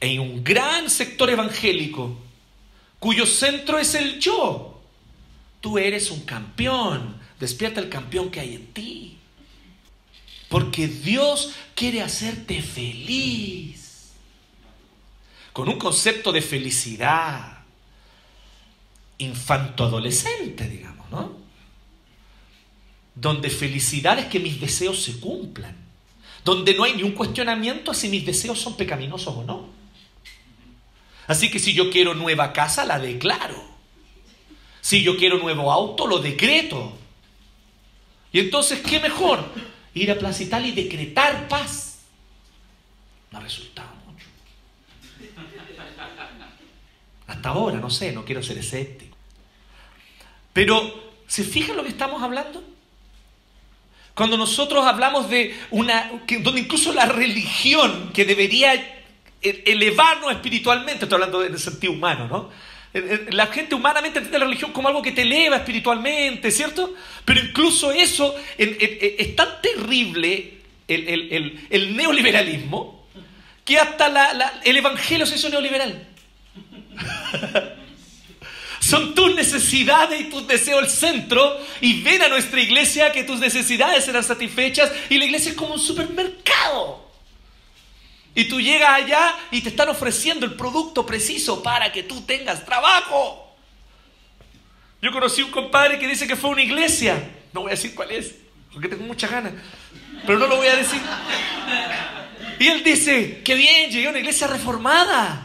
en 0.00 0.18
un 0.18 0.42
gran 0.42 0.90
sector 0.90 1.30
evangélico 1.30 2.18
cuyo 2.98 3.26
centro 3.26 3.78
es 3.78 3.94
el 3.94 4.18
yo. 4.18 4.80
Tú 5.60 5.78
eres 5.78 6.10
un 6.10 6.20
campeón. 6.20 7.20
Despierta 7.38 7.80
el 7.80 7.90
campeón 7.90 8.30
que 8.30 8.40
hay 8.40 8.54
en 8.54 8.66
ti. 8.68 9.18
Porque 10.48 10.88
Dios 10.88 11.52
quiere 11.74 12.00
hacerte 12.00 12.62
feliz. 12.62 14.12
Con 15.52 15.68
un 15.68 15.78
concepto 15.78 16.32
de 16.32 16.40
felicidad 16.40 17.58
infanto-adolescente, 19.18 20.68
digamos, 20.68 21.10
¿no? 21.10 21.43
Donde 23.14 23.50
felicidad 23.50 24.18
es 24.18 24.26
que 24.26 24.40
mis 24.40 24.60
deseos 24.60 25.02
se 25.02 25.20
cumplan. 25.20 25.76
Donde 26.44 26.74
no 26.74 26.84
hay 26.84 26.94
ni 26.94 27.02
un 27.02 27.12
cuestionamiento 27.12 27.90
a 27.90 27.94
si 27.94 28.08
mis 28.08 28.26
deseos 28.26 28.60
son 28.60 28.76
pecaminosos 28.76 29.34
o 29.34 29.44
no. 29.44 29.68
Así 31.26 31.50
que 31.50 31.58
si 31.58 31.72
yo 31.72 31.90
quiero 31.90 32.14
nueva 32.14 32.52
casa, 32.52 32.84
la 32.84 32.98
declaro. 32.98 33.62
Si 34.80 35.02
yo 35.02 35.16
quiero 35.16 35.38
nuevo 35.38 35.72
auto, 35.72 36.06
lo 36.06 36.18
decreto. 36.18 36.92
Y 38.32 38.40
entonces, 38.40 38.80
¿qué 38.80 39.00
mejor? 39.00 39.48
Ir 39.94 40.10
a 40.10 40.18
Plaza 40.18 40.42
Italia 40.42 40.68
y 40.68 40.72
decretar 40.72 41.48
paz. 41.48 42.00
No 43.30 43.38
ha 43.38 43.40
resultado 43.40 43.88
mucho. 44.06 44.26
Hasta 47.26 47.48
ahora, 47.48 47.78
no 47.78 47.88
sé, 47.88 48.12
no 48.12 48.24
quiero 48.24 48.42
ser 48.42 48.58
escéptico. 48.58 49.16
Pero, 50.52 51.12
¿se 51.26 51.44
fijan 51.44 51.76
lo 51.76 51.82
que 51.84 51.88
estamos 51.88 52.22
hablando? 52.22 52.73
Cuando 54.14 54.36
nosotros 54.36 54.86
hablamos 54.86 55.28
de 55.28 55.58
una, 55.70 56.10
donde 56.40 56.60
incluso 56.60 56.92
la 56.92 57.06
religión 57.06 58.10
que 58.14 58.24
debería 58.24 59.02
elevarnos 59.42 60.30
espiritualmente, 60.32 61.04
estoy 61.04 61.16
hablando 61.16 61.44
en 61.44 61.52
el 61.52 61.58
sentido 61.58 61.92
humano, 61.92 62.28
¿no? 62.28 62.50
La 63.32 63.48
gente 63.48 63.74
humanamente 63.74 64.18
entiende 64.18 64.38
la 64.38 64.44
religión 64.44 64.70
como 64.72 64.86
algo 64.86 65.02
que 65.02 65.10
te 65.10 65.22
eleva 65.22 65.56
espiritualmente, 65.56 66.52
¿cierto? 66.52 66.94
Pero 67.24 67.40
incluso 67.40 67.90
eso 67.90 68.36
es 68.56 69.34
tan 69.34 69.60
terrible, 69.60 70.58
el, 70.86 71.96
neoliberalismo, 71.96 73.08
que 73.64 73.78
hasta 73.78 74.60
el 74.62 74.76
evangelio 74.76 75.26
se 75.26 75.34
hizo 75.34 75.48
neoliberal. 75.48 76.06
Son 78.94 79.12
tus 79.12 79.34
necesidades 79.34 80.20
y 80.20 80.24
tus 80.30 80.46
deseos 80.46 80.84
el 80.84 80.88
centro 80.88 81.58
y 81.80 82.02
ven 82.02 82.22
a 82.22 82.28
nuestra 82.28 82.60
iglesia 82.60 83.10
que 83.10 83.24
tus 83.24 83.40
necesidades 83.40 84.04
serán 84.04 84.22
satisfechas 84.22 84.88
y 85.10 85.18
la 85.18 85.24
iglesia 85.24 85.50
es 85.50 85.56
como 85.56 85.74
un 85.74 85.80
supermercado. 85.80 87.04
Y 88.36 88.44
tú 88.44 88.60
llegas 88.60 88.90
allá 88.90 89.34
y 89.50 89.62
te 89.62 89.70
están 89.70 89.88
ofreciendo 89.88 90.46
el 90.46 90.54
producto 90.54 91.04
preciso 91.04 91.60
para 91.60 91.90
que 91.90 92.04
tú 92.04 92.20
tengas 92.20 92.64
trabajo. 92.64 93.56
Yo 95.02 95.10
conocí 95.10 95.42
un 95.42 95.50
compadre 95.50 95.98
que 95.98 96.06
dice 96.06 96.28
que 96.28 96.36
fue 96.36 96.50
una 96.50 96.62
iglesia. 96.62 97.20
No 97.52 97.62
voy 97.62 97.70
a 97.70 97.74
decir 97.74 97.96
cuál 97.96 98.12
es, 98.12 98.36
porque 98.72 98.86
tengo 98.86 99.02
muchas 99.02 99.28
ganas. 99.28 99.54
Pero 100.24 100.38
no 100.38 100.46
lo 100.46 100.58
voy 100.58 100.68
a 100.68 100.76
decir. 100.76 101.00
Y 102.60 102.68
él 102.68 102.84
dice, 102.84 103.42
qué 103.44 103.56
bien, 103.56 103.90
llegué 103.90 104.06
a 104.06 104.10
una 104.10 104.20
iglesia 104.20 104.46
reformada. 104.46 105.43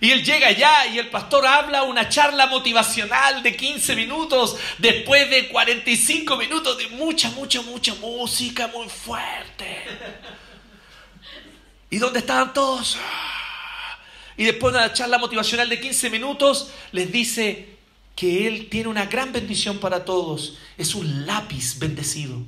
Y 0.00 0.12
él 0.12 0.24
llega 0.24 0.48
allá 0.48 0.86
y 0.86 0.98
el 0.98 1.08
pastor 1.08 1.44
habla 1.46 1.82
una 1.82 2.08
charla 2.08 2.46
motivacional 2.46 3.42
de 3.42 3.56
15 3.56 3.96
minutos 3.96 4.56
después 4.78 5.28
de 5.28 5.48
45 5.48 6.36
minutos 6.36 6.78
de 6.78 6.86
mucha, 6.88 7.30
mucha, 7.30 7.62
mucha 7.62 7.94
música 7.96 8.68
muy 8.68 8.88
fuerte. 8.88 9.84
¿Y 11.90 11.98
dónde 11.98 12.20
estaban 12.20 12.52
todos? 12.52 12.96
Y 14.36 14.44
después 14.44 14.72
de 14.72 14.78
una 14.78 14.92
charla 14.92 15.18
motivacional 15.18 15.68
de 15.68 15.80
15 15.80 16.10
minutos 16.10 16.70
les 16.92 17.10
dice 17.10 17.76
que 18.14 18.46
él 18.46 18.68
tiene 18.68 18.88
una 18.88 19.06
gran 19.06 19.32
bendición 19.32 19.78
para 19.78 20.04
todos. 20.04 20.58
Es 20.76 20.94
un 20.94 21.26
lápiz 21.26 21.78
bendecido. 21.78 22.38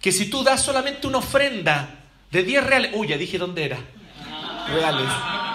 Que 0.00 0.10
si 0.10 0.30
tú 0.30 0.42
das 0.42 0.62
solamente 0.62 1.06
una 1.06 1.18
ofrenda 1.18 2.06
de 2.30 2.42
10 2.42 2.64
reales, 2.64 2.90
uy, 2.94 3.08
ya 3.08 3.18
dije 3.18 3.36
dónde 3.36 3.64
era. 3.64 3.78
Reales. 4.68 5.51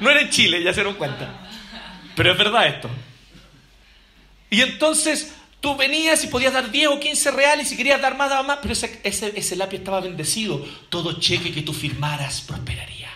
No 0.00 0.10
era 0.10 0.22
en 0.22 0.30
Chile, 0.30 0.62
ya 0.62 0.72
se 0.72 0.80
dieron 0.80 0.94
cuenta. 0.94 1.48
Pero 2.16 2.32
es 2.32 2.38
verdad 2.38 2.66
esto. 2.66 2.90
Y 4.50 4.62
entonces 4.62 5.34
tú 5.60 5.76
venías 5.76 6.24
y 6.24 6.26
podías 6.26 6.52
dar 6.52 6.70
10 6.70 6.88
o 6.88 7.00
15 7.00 7.30
reales 7.30 7.66
y 7.66 7.70
si 7.70 7.76
querías 7.76 8.00
dar 8.00 8.16
más, 8.16 8.30
daba 8.30 8.42
más, 8.42 8.58
pero 8.62 8.72
ese, 8.72 9.00
ese, 9.04 9.32
ese 9.36 9.56
lápiz 9.56 9.78
estaba 9.78 10.00
bendecido. 10.00 10.66
Todo 10.88 11.20
cheque 11.20 11.52
que 11.52 11.62
tú 11.62 11.72
firmaras 11.72 12.40
prosperaría. 12.40 13.10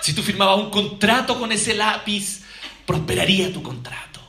Si 0.00 0.12
tú 0.12 0.22
firmabas 0.22 0.58
un 0.58 0.70
contrato 0.70 1.38
con 1.38 1.50
ese 1.50 1.74
lápiz, 1.74 2.42
prosperaría 2.84 3.52
tu 3.52 3.62
contrato. 3.62 4.20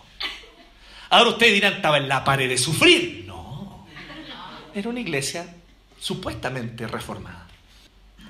Ahora 1.09 1.31
ustedes 1.31 1.53
dirán, 1.53 1.73
estaba 1.73 1.97
en 1.97 2.07
la 2.07 2.23
pared 2.23 2.47
de 2.47 2.57
sufrir. 2.57 3.25
No. 3.27 3.85
Era 4.73 4.89
una 4.89 4.99
iglesia 4.99 5.53
supuestamente 5.99 6.87
reformada. 6.87 7.44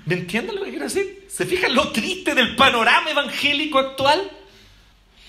¿Me 0.06 0.16
entienden 0.16 0.56
lo 0.56 0.64
que 0.64 0.70
quiero 0.70 0.86
decir? 0.86 1.28
¿Se 1.30 1.46
fijan 1.46 1.74
lo 1.74 1.92
triste 1.92 2.36
del 2.36 2.56
panorama 2.56 3.10
evangélico 3.10 3.80
actual? 3.80 4.32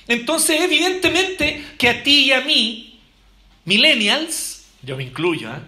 Entonces, 0.07 0.61
evidentemente 0.61 1.65
que 1.79 1.89
a 1.89 2.03
ti 2.03 2.27
y 2.27 2.33
a 2.33 2.43
mí, 2.43 3.01
millennials, 3.65 4.67
yo 4.83 4.97
me 4.97 5.05
incluyo, 5.05 5.51
¿eh? 5.51 5.61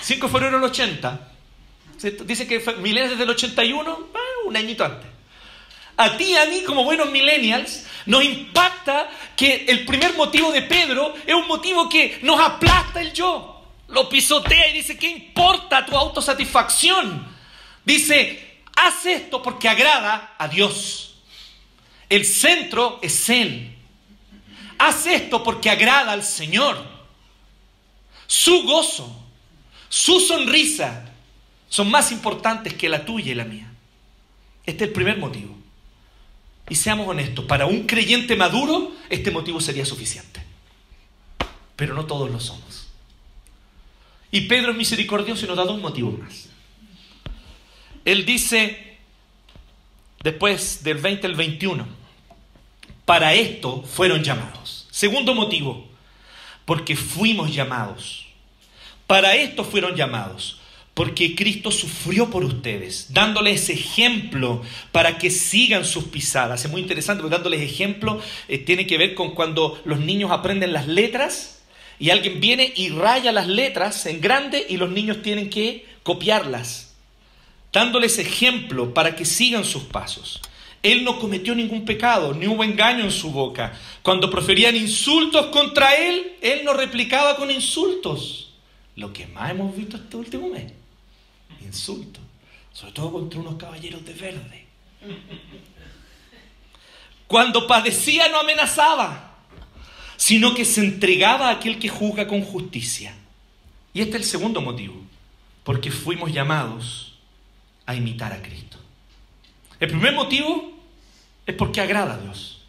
5 0.00 0.26
de 0.26 0.32
febrero 0.32 0.58
del 0.58 0.70
80, 0.70 1.32
dice 2.24 2.46
que 2.46 2.60
millennials 2.78 3.10
desde 3.10 3.24
el 3.24 3.30
81, 3.30 4.08
ah, 4.14 4.18
un 4.46 4.56
añito 4.56 4.84
antes. 4.84 5.06
A 5.96 6.16
ti 6.16 6.24
y 6.24 6.36
a 6.36 6.46
mí, 6.46 6.62
como 6.62 6.84
buenos 6.84 7.10
millennials, 7.10 7.84
nos 8.06 8.24
impacta 8.24 9.10
que 9.36 9.66
el 9.68 9.84
primer 9.84 10.14
motivo 10.14 10.50
de 10.50 10.62
Pedro 10.62 11.14
es 11.26 11.34
un 11.34 11.46
motivo 11.46 11.88
que 11.88 12.18
nos 12.22 12.40
aplasta 12.40 13.02
el 13.02 13.12
yo. 13.12 13.62
Lo 13.88 14.08
pisotea 14.08 14.68
y 14.68 14.72
dice, 14.72 14.96
¿qué 14.96 15.08
importa 15.08 15.84
tu 15.84 15.94
autosatisfacción? 15.96 17.26
Dice, 17.84 18.51
Haz 18.84 19.06
esto 19.06 19.40
porque 19.40 19.68
agrada 19.68 20.34
a 20.36 20.48
Dios. 20.48 21.14
El 22.08 22.26
centro 22.26 22.98
es 23.00 23.30
Él. 23.30 23.76
Haz 24.76 25.06
esto 25.06 25.44
porque 25.44 25.70
agrada 25.70 26.10
al 26.10 26.24
Señor. 26.24 26.84
Su 28.26 28.64
gozo, 28.64 29.24
su 29.88 30.18
sonrisa 30.18 31.08
son 31.68 31.92
más 31.92 32.10
importantes 32.10 32.74
que 32.74 32.88
la 32.88 33.04
tuya 33.04 33.30
y 33.30 33.36
la 33.36 33.44
mía. 33.44 33.70
Este 34.66 34.82
es 34.82 34.88
el 34.88 34.94
primer 34.94 35.16
motivo. 35.18 35.56
Y 36.68 36.74
seamos 36.74 37.06
honestos, 37.06 37.44
para 37.44 37.66
un 37.66 37.86
creyente 37.86 38.34
maduro 38.34 38.96
este 39.08 39.30
motivo 39.30 39.60
sería 39.60 39.86
suficiente. 39.86 40.42
Pero 41.76 41.94
no 41.94 42.04
todos 42.06 42.28
lo 42.28 42.40
somos. 42.40 42.88
Y 44.32 44.40
Pedro 44.42 44.72
es 44.72 44.76
misericordioso 44.76 45.44
y 45.44 45.48
nos 45.48 45.56
da 45.56 45.64
dos 45.64 45.80
motivos 45.80 46.18
más. 46.18 46.51
Él 48.04 48.26
dice, 48.26 48.96
después 50.22 50.82
del 50.82 50.98
20 50.98 51.26
al 51.26 51.34
21, 51.34 51.86
para 53.04 53.34
esto 53.34 53.82
fueron 53.82 54.24
llamados. 54.24 54.88
Segundo 54.90 55.34
motivo, 55.34 55.86
porque 56.64 56.96
fuimos 56.96 57.54
llamados. 57.54 58.26
Para 59.06 59.36
esto 59.36 59.62
fueron 59.62 59.94
llamados, 59.94 60.60
porque 60.94 61.36
Cristo 61.36 61.70
sufrió 61.70 62.30
por 62.30 62.44
ustedes, 62.44 63.12
dándoles 63.12 63.68
ejemplo 63.68 64.62
para 64.90 65.18
que 65.18 65.30
sigan 65.30 65.84
sus 65.84 66.04
pisadas. 66.04 66.64
Es 66.64 66.70
muy 66.70 66.80
interesante 66.80 67.22
porque 67.22 67.36
dándoles 67.36 67.60
ejemplo 67.60 68.20
eh, 68.48 68.58
tiene 68.58 68.86
que 68.86 68.98
ver 68.98 69.14
con 69.14 69.34
cuando 69.34 69.80
los 69.84 70.00
niños 70.00 70.30
aprenden 70.32 70.72
las 70.72 70.88
letras 70.88 71.62
y 72.00 72.10
alguien 72.10 72.40
viene 72.40 72.72
y 72.74 72.88
raya 72.88 73.30
las 73.30 73.46
letras 73.46 74.06
en 74.06 74.20
grande 74.20 74.66
y 74.68 74.76
los 74.76 74.90
niños 74.90 75.22
tienen 75.22 75.50
que 75.50 75.86
copiarlas 76.02 76.91
dándoles 77.72 78.18
ejemplo 78.18 78.92
para 78.92 79.16
que 79.16 79.24
sigan 79.24 79.64
sus 79.64 79.84
pasos. 79.84 80.40
Él 80.82 81.04
no 81.04 81.18
cometió 81.18 81.54
ningún 81.54 81.84
pecado, 81.84 82.34
ni 82.34 82.46
hubo 82.46 82.64
engaño 82.64 83.04
en 83.04 83.12
su 83.12 83.30
boca. 83.30 83.78
Cuando 84.02 84.30
proferían 84.30 84.76
insultos 84.76 85.46
contra 85.46 85.94
él, 85.94 86.36
él 86.40 86.64
no 86.64 86.74
replicaba 86.74 87.36
con 87.36 87.50
insultos. 87.50 88.52
Lo 88.96 89.12
que 89.12 89.26
más 89.28 89.52
hemos 89.52 89.74
visto 89.76 89.96
este 89.96 90.16
último 90.16 90.48
mes, 90.48 90.72
insultos, 91.62 92.22
sobre 92.72 92.92
todo 92.92 93.12
contra 93.12 93.40
unos 93.40 93.54
caballeros 93.54 94.04
de 94.04 94.12
verde. 94.12 94.66
Cuando 97.26 97.66
padecía 97.66 98.28
no 98.28 98.40
amenazaba, 98.40 99.36
sino 100.16 100.54
que 100.54 100.64
se 100.64 100.80
entregaba 100.82 101.48
a 101.48 101.52
aquel 101.52 101.78
que 101.78 101.88
juzga 101.88 102.26
con 102.26 102.42
justicia. 102.42 103.14
Y 103.94 104.00
este 104.00 104.16
es 104.16 104.24
el 104.24 104.28
segundo 104.28 104.60
motivo, 104.60 104.96
porque 105.64 105.90
fuimos 105.90 106.32
llamados 106.32 107.11
a 107.86 107.94
imitar 107.94 108.32
a 108.32 108.42
Cristo. 108.42 108.78
El 109.80 109.88
primer 109.88 110.14
motivo 110.14 110.72
es 111.46 111.54
porque 111.54 111.80
agrada 111.80 112.14
a 112.14 112.18
Dios. 112.18 112.62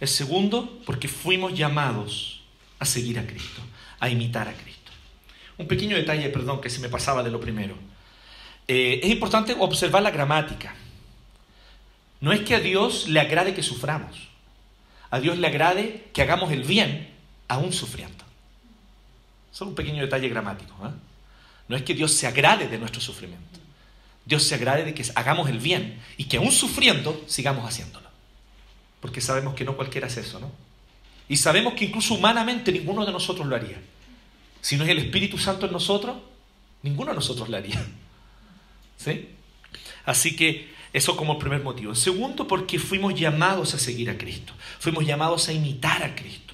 El 0.00 0.08
segundo, 0.08 0.80
porque 0.86 1.08
fuimos 1.08 1.54
llamados 1.54 2.42
a 2.78 2.84
seguir 2.84 3.18
a 3.18 3.26
Cristo, 3.26 3.60
a 3.98 4.08
imitar 4.08 4.48
a 4.48 4.54
Cristo. 4.54 4.92
Un 5.58 5.66
pequeño 5.66 5.96
detalle, 5.96 6.28
perdón, 6.30 6.60
que 6.60 6.70
se 6.70 6.80
me 6.80 6.88
pasaba 6.88 7.22
de 7.22 7.30
lo 7.30 7.40
primero. 7.40 7.74
Eh, 8.68 9.00
es 9.02 9.10
importante 9.10 9.56
observar 9.58 10.02
la 10.02 10.10
gramática. 10.10 10.74
No 12.20 12.32
es 12.32 12.40
que 12.40 12.54
a 12.54 12.60
Dios 12.60 13.08
le 13.08 13.20
agrade 13.20 13.54
que 13.54 13.62
suframos. 13.62 14.28
A 15.10 15.20
Dios 15.20 15.38
le 15.38 15.46
agrade 15.46 16.10
que 16.12 16.22
hagamos 16.22 16.52
el 16.52 16.62
bien 16.62 17.10
aún 17.48 17.72
sufriendo. 17.72 18.24
Solo 19.50 19.70
un 19.70 19.74
pequeño 19.74 20.02
detalle 20.02 20.28
gramático. 20.28 20.74
¿eh? 20.86 20.90
No 21.68 21.76
es 21.76 21.82
que 21.82 21.94
Dios 21.94 22.12
se 22.12 22.26
agrade 22.26 22.68
de 22.68 22.78
nuestro 22.78 23.00
sufrimiento. 23.00 23.58
Dios 24.28 24.42
se 24.42 24.56
agrade 24.56 24.84
de 24.84 24.92
que 24.92 25.02
hagamos 25.14 25.48
el 25.48 25.58
bien 25.58 25.98
y 26.18 26.24
que 26.24 26.36
aún 26.36 26.52
sufriendo 26.52 27.24
sigamos 27.26 27.66
haciéndolo. 27.66 28.06
Porque 29.00 29.22
sabemos 29.22 29.54
que 29.54 29.64
no 29.64 29.74
cualquiera 29.74 30.06
hace 30.06 30.20
eso, 30.20 30.38
¿no? 30.38 30.52
Y 31.30 31.38
sabemos 31.38 31.72
que 31.72 31.86
incluso 31.86 32.12
humanamente 32.12 32.70
ninguno 32.70 33.06
de 33.06 33.12
nosotros 33.12 33.46
lo 33.46 33.56
haría. 33.56 33.80
Si 34.60 34.76
no 34.76 34.84
es 34.84 34.90
el 34.90 34.98
Espíritu 34.98 35.38
Santo 35.38 35.64
en 35.64 35.72
nosotros, 35.72 36.18
ninguno 36.82 37.10
de 37.10 37.14
nosotros 37.14 37.48
lo 37.48 37.56
haría. 37.56 37.82
¿Sí? 38.98 39.30
Así 40.04 40.36
que 40.36 40.74
eso 40.92 41.16
como 41.16 41.32
el 41.32 41.38
primer 41.38 41.62
motivo. 41.62 41.94
segundo, 41.94 42.46
porque 42.46 42.78
fuimos 42.78 43.18
llamados 43.18 43.72
a 43.72 43.78
seguir 43.78 44.10
a 44.10 44.18
Cristo. 44.18 44.52
Fuimos 44.78 45.06
llamados 45.06 45.48
a 45.48 45.54
imitar 45.54 46.02
a 46.02 46.14
Cristo. 46.14 46.52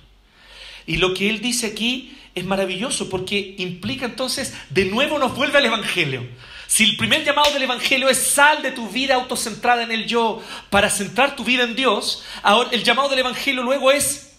Y 0.86 0.98
lo 0.98 1.12
que 1.12 1.28
Él 1.28 1.40
dice 1.40 1.66
aquí 1.66 2.16
es 2.36 2.44
maravilloso 2.44 3.08
porque 3.10 3.56
implica 3.58 4.06
entonces, 4.06 4.54
de 4.70 4.84
nuevo 4.84 5.18
nos 5.18 5.34
vuelve 5.34 5.58
al 5.58 5.66
Evangelio. 5.66 6.24
Si 6.66 6.84
el 6.84 6.96
primer 6.96 7.24
llamado 7.24 7.52
del 7.52 7.62
Evangelio 7.62 8.08
es 8.08 8.18
sal 8.18 8.62
de 8.62 8.72
tu 8.72 8.88
vida 8.88 9.14
autocentrada 9.14 9.82
en 9.82 9.92
el 9.92 10.06
yo 10.06 10.42
para 10.70 10.90
centrar 10.90 11.36
tu 11.36 11.44
vida 11.44 11.64
en 11.64 11.76
Dios, 11.76 12.24
ahora 12.42 12.70
el 12.72 12.82
llamado 12.82 13.08
del 13.08 13.20
Evangelio 13.20 13.62
luego 13.62 13.92
es 13.92 14.36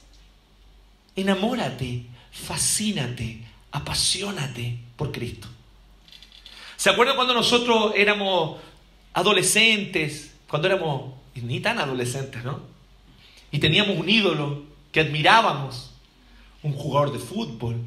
enamórate, 1.15 2.03
fascínate, 2.31 3.41
apasionate 3.71 4.77
por 4.97 5.11
Cristo. 5.11 5.47
¿Se 6.75 6.89
acuerdan 6.89 7.15
cuando 7.15 7.33
nosotros 7.33 7.93
éramos 7.95 8.59
adolescentes, 9.13 10.33
cuando 10.47 10.67
éramos 10.67 11.13
ni 11.35 11.59
tan 11.59 11.79
adolescentes, 11.79 12.43
¿no? 12.43 12.61
Y 13.51 13.59
teníamos 13.59 13.97
un 13.97 14.09
ídolo 14.09 14.63
que 14.91 15.01
admirábamos, 15.01 15.91
un 16.63 16.73
jugador 16.73 17.13
de 17.13 17.19
fútbol, 17.19 17.77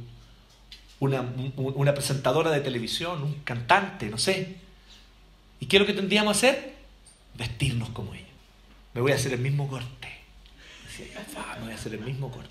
una, 1.00 1.94
presentadora 1.94 2.50
de 2.50 2.60
televisión, 2.60 3.22
un 3.22 3.34
cantante, 3.44 4.08
no 4.08 4.18
sé. 4.18 4.56
¿Y 5.60 5.66
qué 5.66 5.76
es 5.76 5.80
lo 5.80 5.86
que 5.86 5.94
tendríamos 5.94 6.38
que 6.38 6.48
hacer? 6.48 6.74
Vestirnos 7.34 7.90
como 7.90 8.14
ella. 8.14 8.24
Me 8.94 9.00
voy 9.00 9.12
a 9.12 9.14
hacer 9.14 9.32
el 9.32 9.40
mismo 9.40 9.68
corte. 9.68 10.08
me 11.58 11.64
voy 11.64 11.72
a 11.72 11.74
hacer 11.74 11.94
el 11.94 12.00
mismo 12.00 12.30
corte. 12.30 12.50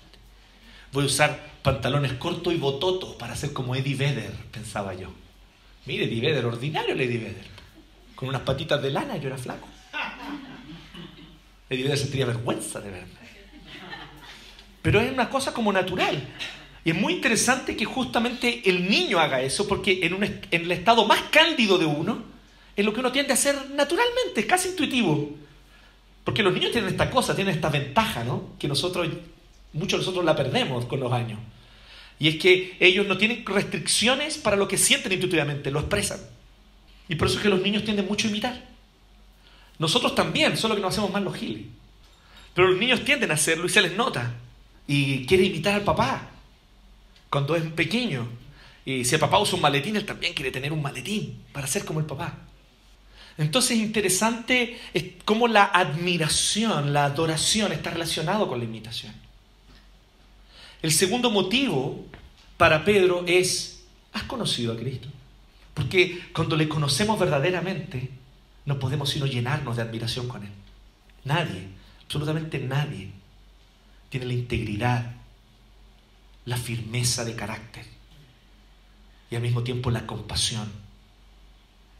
Voy 0.92 1.04
a 1.04 1.06
usar 1.06 1.38
pantalones 1.62 2.14
cortos 2.14 2.54
y 2.54 2.56
bototos 2.56 3.14
para 3.16 3.36
ser 3.36 3.52
como 3.52 3.76
Eddie 3.76 3.94
Vedder, 3.94 4.32
pensaba 4.50 4.94
yo. 4.94 5.12
Mire, 5.84 6.04
Eddie 6.04 6.20
Vedder, 6.20 6.46
ordinario 6.46 6.94
el 6.94 7.00
Eddie 7.00 7.18
Vedder. 7.18 7.46
Con 8.14 8.30
unas 8.30 8.42
patitas 8.42 8.82
de 8.82 8.90
lana, 8.90 9.16
yo 9.18 9.28
era 9.28 9.36
flaco. 9.36 9.68
Eddie 11.68 11.84
Vedder 11.84 11.98
sentiría 11.98 12.26
vergüenza 12.26 12.80
de 12.80 12.90
verme. 12.90 13.18
Pero 14.80 15.00
es 15.00 15.12
una 15.12 15.28
cosa 15.28 15.52
como 15.52 15.72
natural. 15.72 16.26
Y 16.88 16.92
es 16.92 16.96
muy 16.96 17.12
interesante 17.12 17.76
que 17.76 17.84
justamente 17.84 18.62
el 18.64 18.88
niño 18.88 19.18
haga 19.18 19.42
eso, 19.42 19.68
porque 19.68 20.06
en, 20.06 20.22
el 20.50 20.72
estado 20.72 21.04
más 21.04 21.20
cándido 21.30 21.76
de 21.76 21.84
uno, 21.84 22.22
es 22.74 22.82
lo 22.82 22.94
que 22.94 23.00
uno 23.00 23.12
tiende 23.12 23.32
a 23.32 23.34
hacer 23.34 23.72
naturalmente, 23.74 24.46
casi 24.46 24.70
intuitivo. 24.70 25.36
Porque 26.24 26.42
los 26.42 26.54
niños 26.54 26.72
tienen 26.72 26.88
esta 26.88 27.10
cosa, 27.10 27.36
tienen 27.36 27.54
esta 27.54 27.68
ventaja, 27.68 28.24
¿no? 28.24 28.54
Que 28.58 28.68
nosotros, 28.68 29.06
muchos 29.74 29.98
de 30.00 30.06
nosotros 30.06 30.24
la 30.24 30.34
perdemos 30.34 30.86
con 30.86 31.00
los 31.00 31.12
años. 31.12 31.38
Y 32.18 32.28
es 32.28 32.36
que 32.36 32.74
ellos 32.80 33.06
no 33.06 33.18
tienen 33.18 33.44
restricciones 33.44 34.38
para 34.38 34.56
lo 34.56 34.66
que 34.66 34.78
sienten 34.78 35.12
intuitivamente, 35.12 35.70
lo 35.70 35.80
expresan. 35.80 36.20
Y 37.06 37.16
por 37.16 37.28
eso 37.28 37.36
es 37.36 37.42
que 37.42 37.50
los 37.50 37.60
niños 37.60 37.84
tienden 37.84 38.06
mucho 38.06 38.28
a 38.28 38.30
imitar. 38.30 38.64
Nosotros 39.78 40.14
también, 40.14 40.56
solo 40.56 40.74
que 40.74 40.80
no 40.80 40.88
hacemos 40.88 41.12
más 41.12 41.22
los 41.22 41.36
giles. 41.36 41.66
Pero 42.54 42.68
los 42.68 42.78
niños 42.78 43.04
tienden 43.04 43.30
a 43.30 43.34
hacerlo 43.34 43.66
y 43.66 43.68
se 43.68 43.82
les 43.82 43.94
nota. 43.94 44.36
Y 44.86 45.26
quiere 45.26 45.44
imitar 45.44 45.74
al 45.74 45.82
papá 45.82 46.30
cuando 47.30 47.56
es 47.56 47.62
pequeño. 47.64 48.28
Y 48.84 49.04
si 49.04 49.14
el 49.14 49.20
papá 49.20 49.38
usa 49.38 49.56
un 49.56 49.60
maletín, 49.60 49.96
él 49.96 50.06
también 50.06 50.34
quiere 50.34 50.50
tener 50.50 50.72
un 50.72 50.82
maletín 50.82 51.42
para 51.52 51.66
ser 51.66 51.84
como 51.84 52.00
el 52.00 52.06
papá. 52.06 52.38
Entonces 53.36 53.72
es 53.72 53.78
interesante 53.78 54.80
cómo 55.24 55.46
la 55.46 55.64
admiración, 55.64 56.92
la 56.92 57.04
adoración 57.04 57.72
está 57.72 57.90
relacionado 57.90 58.48
con 58.48 58.58
la 58.58 58.64
imitación. 58.64 59.12
El 60.82 60.92
segundo 60.92 61.30
motivo 61.30 62.04
para 62.56 62.84
Pedro 62.84 63.24
es, 63.26 63.84
¿has 64.12 64.24
conocido 64.24 64.72
a 64.72 64.76
Cristo? 64.76 65.08
Porque 65.74 66.20
cuando 66.32 66.56
le 66.56 66.68
conocemos 66.68 67.18
verdaderamente, 67.18 68.10
no 68.64 68.80
podemos 68.80 69.10
sino 69.10 69.26
llenarnos 69.26 69.76
de 69.76 69.82
admiración 69.82 70.26
con 70.26 70.42
Él. 70.42 70.50
Nadie, 71.24 71.68
absolutamente 72.04 72.58
nadie, 72.58 73.10
tiene 74.08 74.26
la 74.26 74.32
integridad, 74.32 75.12
la 76.48 76.56
firmeza 76.56 77.26
de 77.26 77.36
carácter 77.36 77.84
y 79.30 79.36
al 79.36 79.42
mismo 79.42 79.62
tiempo 79.62 79.90
la 79.90 80.06
compasión 80.06 80.72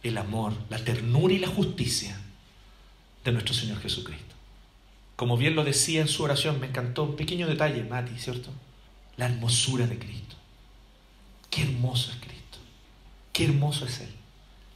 el 0.03 0.17
amor, 0.17 0.55
la 0.71 0.83
ternura 0.83 1.35
y 1.35 1.39
la 1.39 1.49
justicia 1.49 2.19
de 3.25 3.33
nuestro 3.33 3.53
Señor 3.53 3.81
Jesucristo. 3.81 4.35
Como 5.17 5.37
bien 5.37 5.55
lo 5.55 5.65
decía 5.65 6.01
en 6.01 6.09
su 6.09 6.23
oración, 6.23 6.61
me 6.61 6.69
encantó 6.69 7.03
un 7.03 7.17
pequeño 7.17 7.47
detalle, 7.47 7.83
Mati, 7.83 8.19
¿cierto? 8.19 8.51
La 9.17 9.27
hermosura 9.27 9.87
de 9.87 9.99
Cristo. 9.99 10.37
Qué 11.51 11.63
hermoso 11.63 12.13
es 12.13 12.17
Cristo. 12.19 12.59
Qué 13.33 13.45
hermoso 13.45 13.85
es 13.85 14.01
Él. 14.01 14.13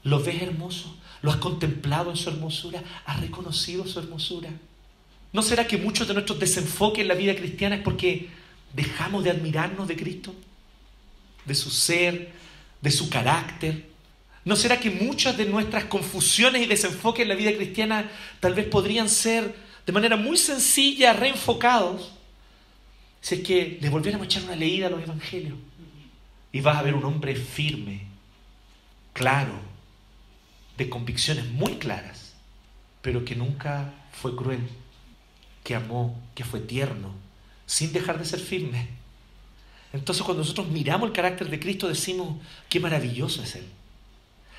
¿Lo 0.03 0.23
ves 0.23 0.43
hermoso? 0.43 0.99
¿Lo 1.23 1.31
has 1.31 1.37
contemplado 1.37 2.11
en 2.11 2.17
su 2.17 2.29
hermosura? 2.29 2.83
¿Has 3.07 3.21
reconocido 3.21 3.87
su 3.87 4.01
hermosura? 4.01 4.51
¿No 5.33 5.43
será 5.43 5.67
que 5.67 5.79
muchos 5.79 6.09
de 6.09 6.15
nuestros 6.15 6.41
desenfoques 6.41 7.03
en 7.03 7.09
la 7.09 7.15
vida 7.15 7.35
cristiana 7.37 7.77
es 7.77 7.83
porque 7.83 8.29
dejamos 8.75 9.25
de 9.25 9.31
admirarnos 9.31 9.89
de 9.89 9.97
Cristo? 9.97 10.35
De 11.45 11.55
su 11.55 11.71
ser, 11.71 12.33
de 12.81 12.91
su 12.91 13.09
carácter, 13.11 13.93
¿No 14.45 14.57
será 14.57 14.81
que 14.81 14.91
muchas 14.91 15.37
de 15.37 15.45
nuestras 15.47 15.85
confusiones 15.85 16.63
y 16.63 16.67
desenfoques 16.67 17.23
en 17.23 17.29
la 17.29 17.37
vida 17.37 17.55
cristiana 17.55 18.11
tal 18.41 18.55
vez 18.55 18.67
podrían 18.67 19.09
ser 19.09 19.55
de 19.87 19.93
manera 19.93 20.17
muy 20.17 20.37
sencilla 20.37 21.13
reenfocados 21.13 22.13
si 23.21 23.37
es 23.37 23.41
que 23.43 23.79
le 23.81 23.89
volviéramos 23.89 24.25
a 24.25 24.29
echar 24.29 24.43
una 24.43 24.57
leída 24.57 24.89
a 24.89 24.91
los 24.91 25.03
evangelios? 25.03 25.57
Y 26.51 26.61
vas 26.61 26.77
a 26.77 26.83
ver 26.83 26.95
un 26.95 27.05
hombre 27.05 27.37
firme, 27.37 28.03
claro, 29.13 29.55
de 30.77 30.89
convicciones 30.89 31.47
muy 31.47 31.77
claras, 31.77 32.35
pero 33.01 33.25
que 33.25 33.37
nunca 33.37 33.95
fue 34.11 34.35
cruel, 34.35 34.69
que 35.63 35.77
amó, 35.77 36.21
que 36.35 36.45
fue 36.45 36.59
tierno, 36.61 37.15
sin 37.73 37.91
dejar 37.91 38.19
de 38.19 38.27
ser 38.27 38.39
firme. 38.39 38.87
Entonces 39.95 40.23
cuando 40.23 40.43
nosotros 40.43 40.69
miramos 40.69 41.09
el 41.09 41.15
carácter 41.15 41.49
de 41.49 41.59
Cristo 41.59 41.89
decimos, 41.89 42.37
qué 42.69 42.79
maravilloso 42.79 43.43
es 43.43 43.55
Él. 43.55 43.65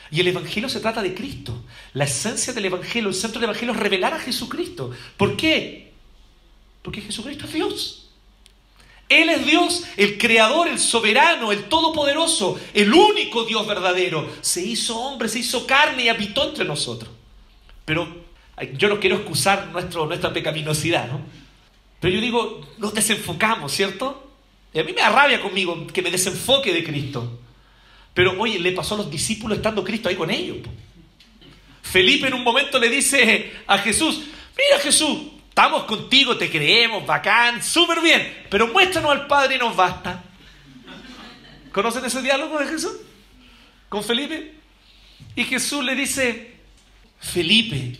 Y 0.09 0.19
el 0.19 0.29
Evangelio 0.29 0.67
se 0.67 0.79
trata 0.79 1.03
de 1.03 1.13
Cristo. 1.13 1.63
La 1.93 2.05
esencia 2.05 2.53
del 2.53 2.65
Evangelio, 2.65 3.09
el 3.09 3.15
centro 3.15 3.39
del 3.39 3.51
Evangelio 3.51 3.75
es 3.75 3.79
revelar 3.79 4.15
a 4.15 4.19
Jesucristo. 4.19 4.89
¿Por 5.15 5.37
qué? 5.37 5.91
Porque 6.81 7.01
Jesucristo 7.01 7.45
es 7.45 7.53
Dios. 7.53 8.09
Él 9.09 9.29
es 9.29 9.45
Dios, 9.45 9.83
el 9.95 10.17
creador, 10.17 10.67
el 10.67 10.79
soberano, 10.79 11.51
el 11.51 11.65
todopoderoso, 11.65 12.59
el 12.73 12.91
único 12.91 13.43
Dios 13.43 13.67
verdadero. 13.67 14.27
Se 14.41 14.65
hizo 14.65 14.97
hombre, 14.97 15.29
se 15.29 15.37
hizo 15.37 15.67
carne 15.67 16.05
y 16.05 16.09
habitó 16.09 16.49
entre 16.49 16.65
nosotros. 16.65 17.11
Pero 17.85 18.23
yo 18.75 18.89
no 18.89 18.99
quiero 18.99 19.17
excusar 19.17 19.69
nuestra 19.71 20.33
pecaminosidad, 20.33 21.11
¿no? 21.11 21.42
Pero 22.03 22.15
yo 22.15 22.19
digo, 22.21 22.59
nos 22.79 22.93
desenfocamos, 22.93 23.71
¿cierto? 23.71 24.29
Y 24.73 24.79
a 24.79 24.83
mí 24.83 24.91
me 24.91 24.99
da 24.99 25.09
rabia 25.09 25.41
conmigo 25.41 25.87
que 25.87 26.01
me 26.01 26.11
desenfoque 26.11 26.73
de 26.73 26.83
Cristo. 26.83 27.39
Pero 28.13 28.37
oye, 28.37 28.59
le 28.59 28.73
pasó 28.73 28.95
a 28.95 28.97
los 28.97 29.09
discípulos 29.09 29.55
estando 29.55 29.85
Cristo 29.85 30.09
ahí 30.09 30.15
con 30.17 30.29
ellos. 30.29 30.57
Felipe 31.81 32.27
en 32.27 32.33
un 32.33 32.43
momento 32.43 32.77
le 32.77 32.89
dice 32.89 33.53
a 33.65 33.77
Jesús, 33.77 34.15
mira 34.17 34.81
Jesús, 34.81 35.17
estamos 35.47 35.85
contigo, 35.85 36.35
te 36.35 36.51
creemos, 36.51 37.05
bacán, 37.05 37.63
súper 37.63 38.01
bien, 38.01 38.47
pero 38.49 38.67
muéstranos 38.67 39.09
al 39.09 39.25
Padre 39.25 39.55
y 39.55 39.59
nos 39.59 39.73
basta. 39.73 40.25
¿Conocen 41.71 42.03
ese 42.03 42.21
diálogo 42.21 42.59
de 42.59 42.67
Jesús? 42.67 42.97
Con 43.87 44.03
Felipe. 44.03 44.55
Y 45.37 45.45
Jesús 45.45 45.81
le 45.85 45.95
dice, 45.95 46.53
Felipe, 47.21 47.97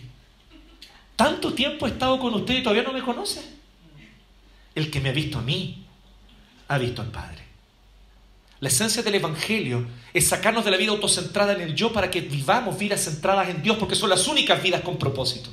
tanto 1.16 1.54
tiempo 1.54 1.86
he 1.86 1.88
estado 1.90 2.18
con 2.18 2.34
usted 2.34 2.58
y 2.58 2.62
todavía 2.62 2.82
no 2.82 2.92
me 2.92 3.00
conoce. 3.00 3.53
El 4.74 4.90
que 4.90 5.00
me 5.00 5.10
ha 5.10 5.12
visto 5.12 5.38
a 5.38 5.42
mí, 5.42 5.84
ha 6.68 6.78
visto 6.78 7.02
al 7.02 7.10
Padre. 7.10 7.44
La 8.60 8.68
esencia 8.68 9.02
del 9.02 9.16
Evangelio 9.16 9.86
es 10.12 10.28
sacarnos 10.28 10.64
de 10.64 10.70
la 10.70 10.76
vida 10.76 10.92
autocentrada 10.92 11.52
en 11.52 11.60
el 11.60 11.74
yo 11.74 11.92
para 11.92 12.10
que 12.10 12.22
vivamos 12.22 12.78
vidas 12.78 13.04
centradas 13.04 13.48
en 13.48 13.62
Dios, 13.62 13.76
porque 13.76 13.94
son 13.94 14.08
las 14.08 14.26
únicas 14.26 14.62
vidas 14.62 14.80
con 14.80 14.98
propósito. 14.98 15.50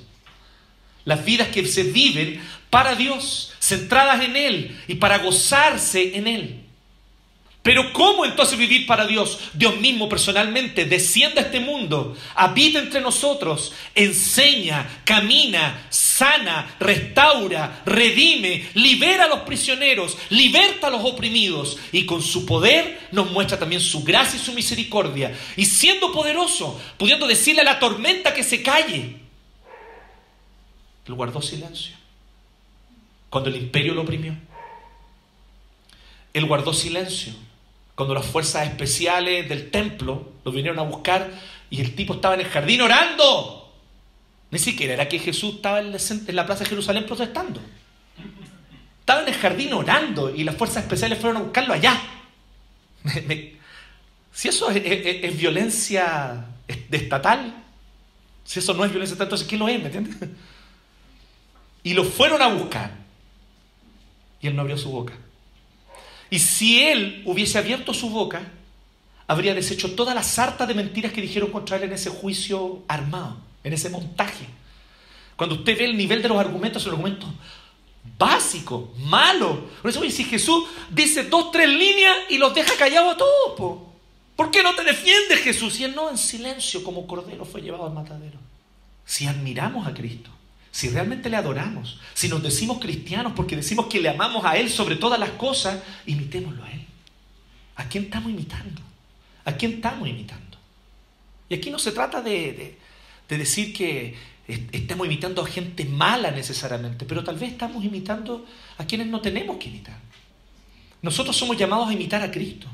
Las 1.03 1.25
vidas 1.25 1.49
que 1.49 1.65
se 1.65 1.84
viven 1.84 2.41
para 2.69 2.95
Dios, 2.95 3.51
centradas 3.60 4.23
en 4.23 4.36
Él 4.36 4.79
y 4.88 4.95
para 4.95 5.17
gozarse 5.17 6.15
en 6.15 6.27
Él. 6.27 6.61
Pero 7.63 7.93
¿cómo 7.93 8.26
entonces 8.26 8.58
vivir 8.58 8.88
para 8.88 9.06
Dios? 9.06 9.38
Dios 9.54 9.80
mismo 9.80 10.10
personalmente 10.10 10.86
desciende 10.86 11.41
a 11.41 11.43
este 11.43 11.60
mundo, 11.60 12.17
habita 12.34 12.80
entre 12.80 13.02
nosotros, 13.02 13.71
enseña, 13.93 15.02
camina, 15.06 15.86
sana, 15.91 16.76
restaura, 16.80 17.84
redime, 17.86 18.67
libera 18.74 19.26
a 19.26 19.28
los 19.28 19.41
prisioneros, 19.41 20.17
liberta 20.32 20.88
a 20.88 20.89
los 20.89 21.06
oprimidos 21.06 21.78
y 21.91 22.08
con 22.08 22.24
su 22.24 22.47
poder 22.47 23.08
nos 23.12 23.30
muestra 23.30 23.60
también 23.60 23.82
su 23.82 24.04
gracia 24.04 24.39
y 24.39 24.43
su 24.43 24.54
misericordia. 24.54 25.38
Y 25.56 25.65
siendo 25.65 26.12
poderoso, 26.12 26.82
pudiendo 26.97 27.28
decirle 27.28 27.62
a 27.62 27.65
la 27.65 27.80
tormenta 27.80 28.34
que 28.34 28.43
se 28.43 28.63
calle, 28.63 29.17
él 31.06 31.13
guardó 31.13 31.43
silencio 31.43 31.95
cuando 33.30 33.52
el 33.52 33.58
imperio 33.58 33.93
lo 33.93 34.02
oprimió. 34.02 34.36
Él 36.34 36.45
guardó 36.45 36.74
silencio 36.74 37.34
cuando 37.95 38.13
las 38.13 38.25
fuerzas 38.25 38.67
especiales 38.67 39.47
del 39.47 39.69
templo 39.71 40.32
lo 40.43 40.51
vinieron 40.51 40.80
a 40.80 40.84
buscar 40.84 41.30
y 41.69 41.82
el 41.82 41.95
tipo 41.95 42.15
estaba 42.15 42.34
en 42.36 42.41
el 42.41 42.47
jardín 42.47 42.82
orando. 42.82 43.73
Ni 44.51 44.60
siquiera 44.60 44.93
era 44.93 45.08
que 45.08 45.19
Jesús 45.19 45.56
estaba 45.56 45.80
en 45.80 45.91
la 46.36 46.45
plaza 46.45 46.63
de 46.63 46.69
Jerusalén 46.69 47.06
protestando. 47.06 47.62
Estaba 48.99 49.21
en 49.21 49.30
el 49.30 49.36
jardín 49.36 49.73
orando 49.73 50.34
y 50.34 50.43
las 50.43 50.56
fuerzas 50.56 50.84
especiales 50.84 51.17
fueron 51.19 51.38
a 51.38 51.43
buscarlo 51.45 51.73
allá. 51.73 51.99
si 54.32 54.47
eso 54.47 54.69
es, 54.69 55.38
violencia 55.38 56.45
estatal, 56.67 57.63
si 58.43 58.60
eso 58.60 58.73
no 58.73 58.86
es 58.86 58.91
violencia 58.91 59.13
estatal, 59.13 59.27
entonces 59.27 59.47
¿qué 59.47 59.58
lo 59.58 59.67
es? 59.67 59.80
¿Me 59.80 59.86
entiendes? 59.86 60.15
Y 61.84 61.95
lo 61.95 62.04
fueron 62.04 62.39
a 62.43 62.47
buscar. 62.47 62.91
Y 64.39 64.45
él 64.45 64.56
no 64.56 64.62
abrió 64.62 64.77
su 64.77 64.91
boca. 64.91 65.13
Y 66.31 66.39
si 66.39 66.81
él 66.81 67.21
hubiese 67.25 67.57
abierto 67.59 67.93
su 67.93 68.09
boca, 68.09 68.41
habría 69.27 69.53
deshecho 69.53 69.91
toda 69.91 70.15
la 70.15 70.23
sarta 70.23 70.65
de 70.65 70.73
mentiras 70.73 71.11
que 71.11 71.21
dijeron 71.21 71.51
contra 71.51 71.75
él 71.75 71.84
en 71.84 71.93
ese 71.93 72.09
juicio 72.09 72.82
armado, 72.88 73.38
en 73.63 73.73
ese 73.73 73.89
montaje. 73.89 74.45
Cuando 75.36 75.55
usted 75.55 75.77
ve 75.77 75.86
el 75.86 75.97
nivel 75.97 76.21
de 76.21 76.29
los 76.29 76.39
argumentos, 76.39 76.82
son 76.82 76.93
argumentos 76.93 77.29
básicos, 78.17 78.97
malos. 78.97 79.57
Por 79.82 79.91
eso, 79.91 80.01
si 80.09 80.23
Jesús 80.23 80.63
dice 80.89 81.23
dos, 81.23 81.51
tres 81.51 81.67
líneas 81.67 82.15
y 82.29 82.38
los 82.38 82.55
deja 82.55 82.75
callados 82.77 83.15
a 83.15 83.17
todos, 83.17 83.79
¿por 84.38 84.51
qué 84.51 84.63
no 84.63 84.73
te 84.73 84.86
defiendes, 84.86 85.39
Jesús? 85.39 85.79
Y 85.82 85.84
él 85.84 85.93
no, 85.95 86.09
en 86.09 86.17
silencio, 86.17 86.82
como 86.82 87.05
cordero, 87.05 87.43
fue 87.43 87.61
llevado 87.61 87.86
al 87.86 87.93
matadero. 87.93 88.39
Si 89.05 89.27
admiramos 89.27 89.86
a 89.86 89.93
Cristo, 89.93 90.29
si 90.72 90.89
realmente 90.89 91.30
le 91.30 91.36
adoramos, 91.36 91.99
si 92.13 92.30
nos 92.30 92.41
decimos 92.41 92.80
cristianos 92.80 93.34
porque 93.36 93.57
decimos 93.57 93.88
que 93.88 93.99
le 93.99 94.09
amamos 94.09 94.45
a 94.45 94.55
Él 94.55 94.69
sobre 94.69 94.95
todas 94.95 95.19
las 95.19 95.32
cosas, 95.32 95.82
imitémoslo 96.05 96.63
a 96.63 96.72
Él. 96.72 96.86
¿A 97.76 97.86
quién 97.86 98.05
estamos 98.05 98.32
imitando? 98.32 98.82
¿A 99.43 99.51
quién 99.53 99.74
estamos 99.74 100.07
imitando? 100.07 100.57
Y 101.49 101.55
aquí 101.55 101.69
no 101.69 101.80
se 101.80 101.91
trata 101.91 102.22
de, 102.22 102.78
decir 103.28 103.74
que 103.74 104.15
estamos 104.47 105.05
imitando 105.05 105.41
a 105.41 105.47
gente 105.47 105.84
mala 105.84 106.32
necesariamente, 106.32 107.05
pero 107.05 107.24
tal 107.24 107.38
vez 107.38 107.51
estamos 107.51 107.84
imitando 107.84 108.45
a 108.78 108.86
quienes 108.86 109.07
no 109.07 109.19
tenemos 109.19 109.57
que 109.57 109.67
imitar. 109.67 109.99
Nosotros 111.01 111.36
somos 111.36 111.57
llamados 111.57 111.89
a 111.89 111.93
imitar 111.93 112.22
a 112.22 112.32
Cristo. 112.32 112.67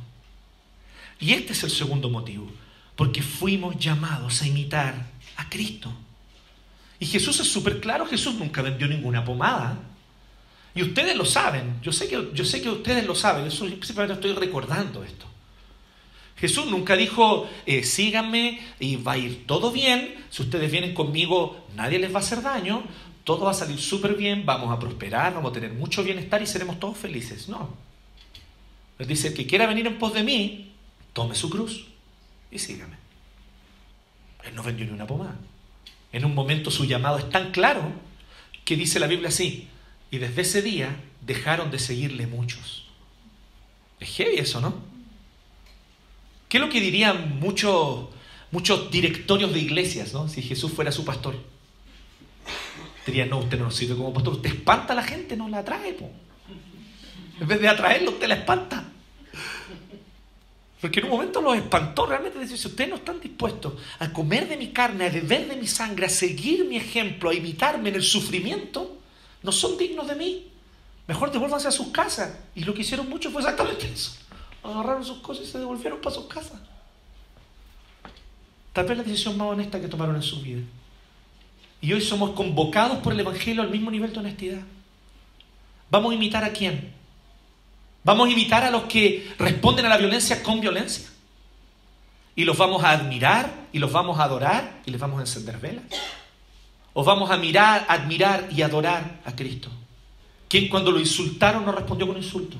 Y 1.19 1.33
este 1.33 1.53
es 1.53 1.63
el 1.63 1.71
segundo 1.71 2.09
motivo, 2.09 2.47
porque 2.95 3.23
fuimos 3.23 3.75
llamados 3.77 4.43
a 4.43 4.47
imitar 4.47 5.07
a 5.37 5.49
Cristo. 5.49 5.91
Y 6.99 7.05
Jesús 7.05 7.39
es 7.39 7.47
súper 7.47 7.79
claro, 7.79 8.05
Jesús 8.05 8.35
nunca 8.35 8.61
vendió 8.61 8.87
ninguna 8.87 9.23
pomada. 9.23 9.77
Y 10.73 10.83
ustedes 10.83 11.15
lo 11.15 11.25
saben, 11.25 11.79
yo 11.81 11.91
sé 11.91 12.07
que, 12.07 12.29
yo 12.33 12.45
sé 12.45 12.61
que 12.61 12.69
ustedes 12.69 13.05
lo 13.05 13.15
saben, 13.15 13.45
yo 13.45 13.51
simplemente 13.51 14.13
estoy 14.13 14.33
recordando 14.33 15.03
esto. 15.03 15.25
Jesús 16.37 16.67
nunca 16.67 16.95
dijo, 16.95 17.49
eh, 17.65 17.83
síganme 17.83 18.61
y 18.79 18.97
va 18.97 19.13
a 19.13 19.17
ir 19.17 19.47
todo 19.47 19.71
bien, 19.71 20.23
si 20.29 20.43
ustedes 20.43 20.71
vienen 20.71 20.93
conmigo 20.93 21.65
nadie 21.75 21.97
les 21.97 22.11
va 22.11 22.17
a 22.17 22.21
hacer 22.21 22.43
daño, 22.43 22.83
todo 23.23 23.45
va 23.45 23.51
a 23.51 23.55
salir 23.55 23.79
súper 23.79 24.15
bien, 24.15 24.45
vamos 24.45 24.71
a 24.71 24.79
prosperar, 24.79 25.33
vamos 25.33 25.51
a 25.51 25.53
tener 25.53 25.73
mucho 25.73 26.03
bienestar 26.03 26.41
y 26.41 26.47
seremos 26.47 26.79
todos 26.79 26.97
felices. 26.97 27.49
No. 27.49 27.69
Él 28.99 29.07
dice, 29.07 29.29
el 29.29 29.33
que 29.33 29.45
quiera 29.45 29.67
venir 29.67 29.85
en 29.87 29.97
pos 29.97 30.13
de 30.13 30.23
mí, 30.23 30.71
tome 31.11 31.35
su 31.35 31.49
cruz 31.49 31.87
y 32.51 32.59
sígame. 32.59 32.95
Él 34.43 34.55
no 34.55 34.63
vendió 34.63 34.85
ni 34.85 34.91
una 34.91 35.05
pomada. 35.07 35.35
En 36.17 36.25
un 36.25 36.33
momento 36.33 36.71
su 36.71 36.85
llamado 36.85 37.19
es 37.19 37.29
tan 37.29 37.51
claro 37.51 37.91
que 38.65 38.75
dice 38.75 38.99
la 38.99 39.05
Biblia 39.05 39.29
así, 39.29 39.67
y 40.09 40.17
desde 40.17 40.41
ese 40.41 40.63
día 40.63 40.99
dejaron 41.21 41.69
de 41.69 41.77
seguirle 41.77 42.25
muchos. 42.25 42.87
Es 43.99 44.09
heavy 44.15 44.37
eso, 44.37 44.59
¿no? 44.59 44.73
¿Qué 46.49 46.57
es 46.57 46.63
lo 46.63 46.71
que 46.71 46.81
dirían 46.81 47.39
muchos, 47.39 48.07
muchos 48.49 48.89
directorios 48.89 49.53
de 49.53 49.59
iglesias, 49.59 50.11
¿no? 50.11 50.27
Si 50.27 50.41
Jesús 50.41 50.71
fuera 50.71 50.91
su 50.91 51.05
pastor. 51.05 51.35
Dirían, 53.05 53.29
no, 53.29 53.37
usted 53.37 53.59
no 53.59 53.69
sirve 53.69 53.95
como 53.95 54.11
pastor, 54.11 54.33
usted 54.33 54.49
espanta 54.49 54.93
a 54.93 54.95
la 54.95 55.03
gente, 55.03 55.37
no 55.37 55.47
la 55.47 55.59
atrae. 55.59 55.93
Po. 55.93 56.09
En 57.39 57.47
vez 57.47 57.61
de 57.61 57.67
atraerlo, 57.67 58.09
usted 58.09 58.27
la 58.27 58.35
espanta. 58.37 58.91
Porque 60.79 60.99
en 60.99 61.05
un 61.05 61.11
momento 61.11 61.41
los 61.41 61.55
espantó 61.55 62.05
realmente. 62.05 62.39
Dice, 62.39 62.57
si 62.57 62.67
ustedes 62.67 62.89
no 62.89 62.97
están 62.97 63.19
dispuestos 63.19 63.73
a 63.99 64.11
comer 64.13 64.47
de 64.47 64.57
mi 64.57 64.69
carne, 64.69 65.05
a 65.05 65.09
beber 65.09 65.47
de 65.47 65.55
mi 65.55 65.67
sangre, 65.67 66.05
a 66.05 66.09
seguir 66.09 66.65
mi 66.65 66.77
ejemplo, 66.77 67.29
a 67.29 67.33
imitarme 67.33 67.89
en 67.89 67.95
el 67.95 68.03
sufrimiento, 68.03 68.97
no 69.41 69.51
son 69.51 69.77
dignos 69.77 70.07
de 70.07 70.15
mí. 70.15 70.47
Mejor 71.07 71.31
devuélvanse 71.31 71.67
a 71.67 71.71
sus 71.71 71.87
casas. 71.87 72.37
Y 72.53 72.63
lo 72.63 72.73
que 72.73 72.81
hicieron 72.81 73.09
muchos 73.09 73.31
fue 73.31 73.41
exactamente 73.41 73.87
eso. 73.91 74.11
Agarraron 74.63 75.03
sus 75.03 75.19
cosas 75.19 75.47
y 75.47 75.51
se 75.51 75.57
devolvieron 75.57 75.99
para 75.99 76.13
sus 76.13 76.25
casas. 76.25 76.59
Tal 78.73 78.85
vez 78.85 78.97
la 78.97 79.03
decisión 79.03 79.37
más 79.37 79.47
honesta 79.47 79.81
que 79.81 79.87
tomaron 79.87 80.15
en 80.15 80.21
su 80.21 80.41
vida. 80.41 80.61
Y 81.81 81.93
hoy 81.93 82.01
somos 82.01 82.31
convocados 82.31 82.99
por 82.99 83.13
el 83.13 83.19
Evangelio 83.19 83.63
al 83.63 83.71
mismo 83.71 83.89
nivel 83.89 84.13
de 84.13 84.19
honestidad. 84.19 84.61
¿Vamos 85.89 86.11
a 86.11 86.15
imitar 86.15 86.43
a 86.43 86.51
quién? 86.51 86.93
¿Vamos 88.07 88.29
a 88.29 88.31
imitar 88.31 88.63
a 88.63 88.71
los 88.71 88.83
que 88.83 89.33
responden 89.37 89.85
a 89.85 89.89
la 89.89 89.97
violencia 89.97 90.41
con 90.41 90.61
violencia? 90.61 91.09
¿Y 92.37 92.45
los 92.45 92.57
vamos 92.57 92.81
a 92.81 92.91
admirar 92.91 93.67
y 93.73 93.79
los 93.79 93.91
vamos 93.91 94.17
a 94.17 94.23
adorar 94.23 94.81
y 94.85 94.91
les 94.91 95.01
vamos 95.01 95.17
a 95.17 95.23
encender 95.23 95.57
velas? 95.57 95.83
¿O 96.93 97.03
vamos 97.03 97.29
a 97.29 97.35
mirar, 97.35 97.85
admirar 97.89 98.47
y 98.49 98.61
adorar 98.61 99.19
a 99.25 99.35
Cristo? 99.35 99.69
Quien 100.47 100.69
cuando 100.69 100.89
lo 100.89 101.01
insultaron 101.01 101.65
no 101.65 101.73
respondió 101.73 102.07
con 102.07 102.15
insulto, 102.15 102.55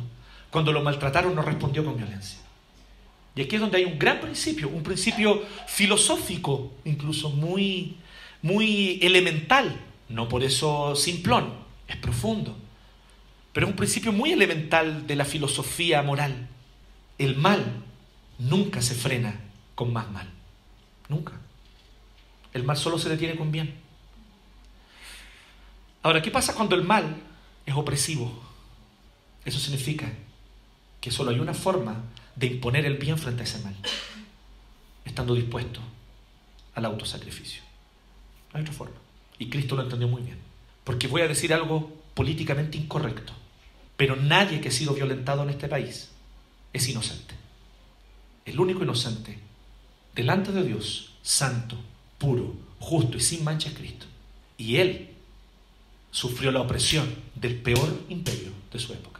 cuando 0.51 0.73
lo 0.73 0.81
maltrataron 0.81 1.33
no 1.33 1.41
respondió 1.41 1.85
con 1.85 1.95
violencia. 1.95 2.39
Y 3.33 3.41
aquí 3.43 3.55
es 3.55 3.61
donde 3.61 3.77
hay 3.77 3.85
un 3.85 3.97
gran 3.97 4.19
principio, 4.19 4.67
un 4.67 4.83
principio 4.83 5.43
filosófico, 5.65 6.73
incluso 6.83 7.29
muy, 7.29 7.95
muy 8.41 8.99
elemental, 9.01 9.79
no 10.09 10.27
por 10.27 10.43
eso 10.43 10.93
simplón, 10.93 11.53
es 11.87 11.95
profundo, 11.95 12.53
pero 13.57 13.65
es 13.65 13.71
un 13.71 13.77
principio 13.77 14.11
muy 14.11 14.31
elemental 14.31 15.07
de 15.07 15.15
la 15.15 15.25
filosofía 15.25 16.03
moral. 16.03 16.47
El 17.17 17.37
mal 17.37 17.65
nunca 18.37 18.83
se 18.83 18.93
frena 18.93 19.33
con 19.73 19.91
más 19.91 20.11
mal, 20.11 20.29
nunca. 21.09 21.33
El 22.53 22.63
mal 22.63 22.77
solo 22.77 22.99
se 22.99 23.09
detiene 23.09 23.35
con 23.35 23.51
bien. 23.51 23.73
Ahora, 26.03 26.21
¿qué 26.21 26.29
pasa 26.29 26.53
cuando 26.53 26.75
el 26.75 26.83
mal 26.83 27.15
es 27.65 27.73
opresivo? 27.73 28.31
Eso 29.43 29.57
significa 29.57 30.07
que 31.01 31.09
solo 31.09 31.31
hay 31.31 31.39
una 31.39 31.55
forma 31.55 32.03
de 32.35 32.45
imponer 32.45 32.85
el 32.85 32.97
bien 32.97 33.17
frente 33.17 33.41
a 33.41 33.45
ese 33.45 33.57
mal, 33.63 33.75
estando 35.03 35.33
dispuesto 35.33 35.79
al 36.75 36.85
autosacrificio. 36.85 37.63
hay 38.53 38.61
otra 38.61 38.73
forma. 38.75 38.97
Y 39.39 39.49
Cristo 39.49 39.75
lo 39.75 39.81
entendió 39.81 40.07
muy 40.07 40.21
bien. 40.21 40.37
Porque 40.83 41.07
voy 41.07 41.23
a 41.23 41.27
decir 41.27 41.55
algo 41.55 41.91
políticamente 42.13 42.77
incorrecto, 42.77 43.33
pero 43.97 44.15
nadie 44.15 44.61
que 44.61 44.69
ha 44.69 44.71
sido 44.71 44.93
violentado 44.93 45.43
en 45.43 45.49
este 45.49 45.67
país 45.67 46.09
es 46.71 46.87
inocente. 46.87 47.33
El 48.45 48.59
único 48.59 48.83
inocente 48.83 49.37
delante 50.15 50.51
de 50.51 50.63
Dios, 50.63 51.13
santo, 51.21 51.77
puro, 52.17 52.55
justo 52.79 53.17
y 53.17 53.21
sin 53.21 53.43
mancha 53.43 53.69
es 53.69 53.75
Cristo. 53.75 54.05
Y 54.57 54.77
Él 54.77 55.09
sufrió 56.11 56.51
la 56.51 56.61
opresión 56.61 57.13
del 57.35 57.55
peor 57.55 58.05
imperio 58.09 58.51
de 58.71 58.79
su 58.79 58.93
época. 58.93 59.19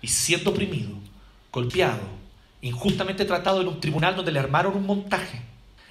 Y 0.00 0.08
siendo 0.08 0.50
oprimido, 0.50 0.96
golpeado, 1.52 2.02
injustamente 2.62 3.24
tratado 3.24 3.60
en 3.60 3.68
un 3.68 3.80
tribunal 3.80 4.16
donde 4.16 4.32
le 4.32 4.38
armaron 4.38 4.76
un 4.76 4.86
montaje, 4.86 5.42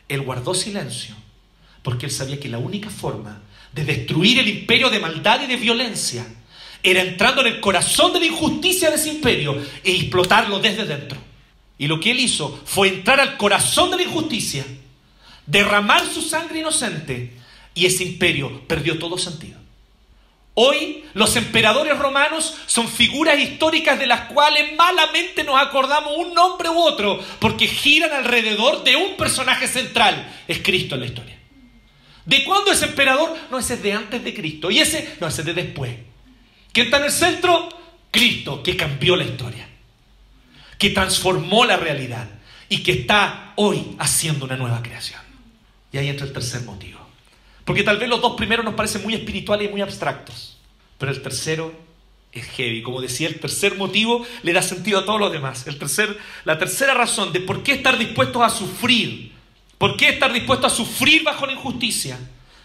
él 0.07 0.21
guardó 0.21 0.53
silencio 0.53 1.15
porque 1.83 2.05
él 2.05 2.11
sabía 2.11 2.39
que 2.39 2.49
la 2.49 2.57
única 2.57 2.89
forma 2.89 3.41
de 3.73 3.83
destruir 3.83 4.39
el 4.39 4.47
imperio 4.47 4.89
de 4.89 4.99
maldad 4.99 5.41
y 5.43 5.47
de 5.47 5.57
violencia 5.57 6.25
era 6.83 7.01
entrando 7.01 7.41
en 7.41 7.47
el 7.47 7.59
corazón 7.61 8.11
de 8.11 8.19
la 8.19 8.25
injusticia 8.25 8.89
de 8.89 8.97
ese 8.97 9.09
imperio 9.09 9.57
e 9.83 9.95
explotarlo 9.95 10.59
desde 10.59 10.85
dentro. 10.85 11.17
Y 11.77 11.87
lo 11.87 11.99
que 11.99 12.11
él 12.11 12.19
hizo 12.19 12.61
fue 12.65 12.89
entrar 12.89 13.19
al 13.19 13.37
corazón 13.37 13.89
de 13.89 13.97
la 13.97 14.03
injusticia, 14.03 14.65
derramar 15.45 16.05
su 16.05 16.21
sangre 16.21 16.59
inocente 16.59 17.33
y 17.73 17.85
ese 17.85 18.03
imperio 18.03 18.61
perdió 18.67 18.99
todo 18.99 19.17
sentido. 19.17 19.63
Hoy 20.55 21.03
los 21.15 21.35
emperadores 21.35 21.97
romanos 21.97 22.55
son 22.67 22.87
figuras 22.87 23.39
históricas 23.39 23.97
de 23.97 24.05
las 24.05 24.31
cuales 24.31 24.75
malamente 24.75 25.43
nos 25.43 25.59
acordamos 25.59 26.13
un 26.17 26.33
nombre 26.35 26.69
u 26.69 26.77
otro 26.77 27.19
porque 27.39 27.67
giran 27.67 28.11
alrededor 28.11 28.83
de 28.83 28.95
un 28.95 29.17
personaje 29.17 29.67
central, 29.67 30.31
es 30.47 30.59
Cristo 30.59 30.93
en 30.93 31.01
la 31.01 31.07
historia. 31.07 31.39
¿De 32.25 32.43
cuándo 32.43 32.71
es 32.71 32.81
emperador? 32.83 33.35
No, 33.49 33.57
es 33.57 33.81
de 33.81 33.93
antes 33.93 34.23
de 34.23 34.33
Cristo. 34.33 34.69
Y 34.71 34.79
ese, 34.79 35.15
no, 35.19 35.27
es 35.27 35.43
de 35.43 35.53
después. 35.53 35.91
¿Quién 36.73 36.87
está 36.87 36.97
en 36.97 37.05
el 37.05 37.11
centro? 37.11 37.69
Cristo, 38.11 38.61
que 38.61 38.75
cambió 38.75 39.15
la 39.15 39.23
historia, 39.23 39.67
que 40.77 40.89
transformó 40.89 41.65
la 41.65 41.77
realidad 41.77 42.27
y 42.67 42.83
que 42.83 42.91
está 42.91 43.53
hoy 43.55 43.95
haciendo 43.99 44.45
una 44.45 44.57
nueva 44.57 44.81
creación. 44.81 45.21
Y 45.91 45.97
ahí 45.97 46.09
entra 46.09 46.25
el 46.25 46.33
tercer 46.33 46.63
motivo. 46.63 46.99
Porque 47.63 47.83
tal 47.83 47.97
vez 47.97 48.09
los 48.09 48.21
dos 48.21 48.35
primeros 48.35 48.65
nos 48.65 48.73
parecen 48.73 49.03
muy 49.03 49.13
espirituales 49.13 49.69
y 49.69 49.71
muy 49.71 49.81
abstractos, 49.81 50.57
pero 50.97 51.11
el 51.11 51.21
tercero 51.21 51.73
es 52.31 52.45
heavy. 52.45 52.81
Como 52.81 53.01
decía, 53.01 53.27
el 53.27 53.39
tercer 53.39 53.77
motivo 53.77 54.25
le 54.41 54.53
da 54.53 54.61
sentido 54.61 54.99
a 54.99 55.05
todos 55.05 55.19
los 55.19 55.31
demás. 55.31 55.67
El 55.67 55.77
tercer, 55.77 56.17
la 56.43 56.57
tercera 56.57 56.93
razón 56.93 57.31
de 57.31 57.39
por 57.39 57.63
qué 57.63 57.73
estar 57.73 57.97
dispuestos 57.97 58.41
a 58.41 58.49
sufrir, 58.49 59.31
por 59.77 59.95
qué 59.95 60.09
estar 60.09 60.33
dispuestos 60.33 60.73
a 60.73 60.75
sufrir 60.75 61.23
bajo 61.23 61.45
la 61.45 61.53
injusticia. 61.53 62.19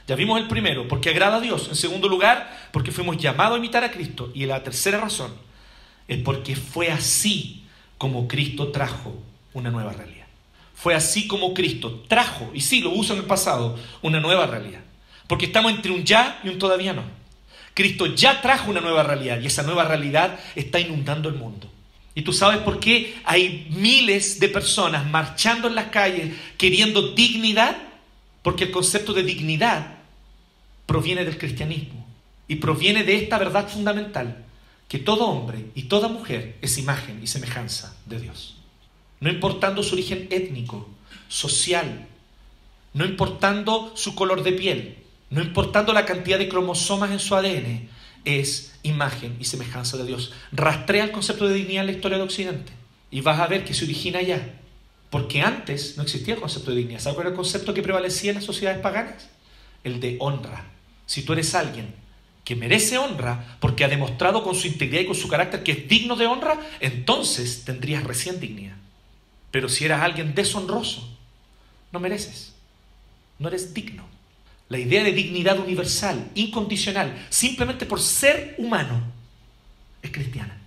Ya 0.09 0.17
vimos 0.17 0.41
el 0.41 0.49
primero, 0.49 0.89
porque 0.89 1.11
agrada 1.11 1.37
a 1.37 1.41
Dios. 1.41 1.69
En 1.69 1.77
segundo 1.77 2.09
lugar, 2.09 2.69
porque 2.73 2.93
fuimos 2.93 3.19
llamados 3.19 3.57
a 3.57 3.59
imitar 3.59 3.85
a 3.85 3.91
Cristo. 3.91 4.33
Y 4.35 4.47
la 4.47 4.63
tercera 4.63 4.99
razón 4.99 5.35
es 6.09 6.19
porque 6.23 6.57
fue 6.57 6.91
así 6.91 7.67
como 7.99 8.27
Cristo 8.27 8.69
trajo 8.69 9.15
una 9.53 9.71
nueva 9.71 9.93
realidad. 9.93 10.25
Fue 10.75 10.95
así 10.95 11.27
como 11.27 11.53
Cristo 11.53 12.05
trajo, 12.09 12.51
y 12.55 12.63
sí 12.63 12.81
lo 12.81 12.91
uso 12.91 13.13
en 13.13 13.19
el 13.19 13.27
pasado, 13.27 13.79
una 14.01 14.19
nueva 14.19 14.47
realidad. 14.47 14.81
Porque 15.27 15.45
estamos 15.45 15.73
entre 15.73 15.93
un 15.93 16.05
ya 16.05 16.41
y 16.43 16.49
un 16.49 16.59
todavía 16.59 16.95
no. 16.95 17.03
Cristo 17.75 18.07
ya 18.07 18.41
trajo 18.41 18.71
una 18.71 18.81
nueva 18.81 19.03
realidad 19.03 19.39
y 19.41 19.47
esa 19.47 19.63
nueva 19.63 19.85
realidad 19.85 20.41
está 20.57 20.81
inundando 20.81 21.29
el 21.29 21.35
mundo. 21.35 21.71
¿Y 22.15 22.23
tú 22.23 22.33
sabes 22.33 22.61
por 22.61 22.81
qué 22.81 23.15
hay 23.25 23.69
miles 23.71 24.41
de 24.41 24.49
personas 24.49 25.07
marchando 25.07 25.69
en 25.69 25.75
las 25.75 25.89
calles 25.89 26.35
queriendo 26.57 27.13
dignidad? 27.13 27.77
Porque 28.43 28.65
el 28.65 28.71
concepto 28.71 29.13
de 29.13 29.23
dignidad 29.23 29.98
proviene 30.89 31.26
del 31.26 31.36
cristianismo 31.36 32.07
y 32.49 32.57
proviene 32.57 33.05
de 33.05 33.16
esta 33.16 33.36
verdad 33.36 33.68
fundamental, 33.68 34.47
que 34.89 34.99
todo 34.99 35.28
hombre 35.28 35.66
y 35.74 35.82
toda 35.82 36.09
mujer 36.09 36.57
es 36.62 36.78
imagen 36.78 37.20
y 37.22 37.26
semejanza 37.26 37.95
de 38.07 38.18
Dios. 38.18 38.57
No 39.20 39.28
importando 39.28 39.82
su 39.82 39.95
origen 39.95 40.28
étnico, 40.30 40.89
social, 41.28 42.09
no 42.95 43.05
importando 43.05 43.93
su 43.97 44.14
color 44.14 44.43
de 44.43 44.53
piel, 44.53 44.97
no 45.28 45.43
importando 45.43 45.93
la 45.93 46.07
cantidad 46.07 46.39
de 46.39 46.49
cromosomas 46.49 47.11
en 47.11 47.18
su 47.18 47.34
ADN, 47.34 47.91
es 48.24 48.78
imagen 48.82 49.36
y 49.39 49.45
semejanza 49.45 49.99
de 49.99 50.07
Dios. 50.07 50.32
Rastrea 50.53 51.05
el 51.05 51.12
concepto 51.12 51.47
de 51.47 51.55
dignidad 51.55 51.82
en 51.82 51.89
la 51.89 51.93
historia 51.93 52.16
de 52.16 52.24
Occidente 52.24 52.72
y 53.11 53.20
vas 53.20 53.39
a 53.41 53.47
ver 53.47 53.62
que 53.62 53.74
se 53.74 53.84
origina 53.84 54.20
allá. 54.20 54.55
Porque 55.11 55.43
antes 55.43 55.99
no 55.99 56.03
existía 56.03 56.34
el 56.34 56.41
concepto 56.41 56.70
de 56.70 56.78
dignidad. 56.78 57.01
¿Sabes 57.01 57.14
cuál 57.14 57.26
era 57.26 57.32
el 57.32 57.36
concepto 57.36 57.74
que 57.74 57.82
prevalecía 57.82 58.30
en 58.30 58.36
las 58.36 58.45
sociedades 58.45 58.80
paganas? 58.80 59.28
El 59.84 60.01
de 60.01 60.16
honra. 60.18 60.78
Si 61.09 61.23
tú 61.23 61.33
eres 61.33 61.55
alguien 61.55 61.95
que 62.45 62.55
merece 62.55 62.99
honra 62.99 63.57
porque 63.61 63.83
ha 63.83 63.89
demostrado 63.89 64.45
con 64.45 64.55
su 64.55 64.67
integridad 64.67 65.01
y 65.01 65.07
con 65.07 65.15
su 65.15 65.27
carácter 65.27 65.63
que 65.63 65.73
es 65.73 65.89
digno 65.89 66.17
de 66.17 66.27
honra, 66.27 66.61
entonces 66.81 67.65
tendrías 67.65 68.05
recién 68.05 68.41
dignidad. 68.41 68.77
Pero 69.51 69.71
si 69.71 69.87
eras 69.87 70.03
alguien 70.03 70.35
deshonroso, 70.35 71.09
no 71.93 71.99
mereces. 71.99 72.53
No 73.39 73.49
eres 73.49 73.73
digno. 73.73 74.05
la 74.69 74.79
idea 74.79 75.03
de 75.03 75.13
dignidad 75.13 75.59
universal, 75.59 76.31
incondicional, 76.35 77.27
simplemente 77.31 77.87
por 77.87 78.03
ser 78.03 78.55
humano, 78.59 79.01
es 80.03 80.11
cristiana. 80.11 80.61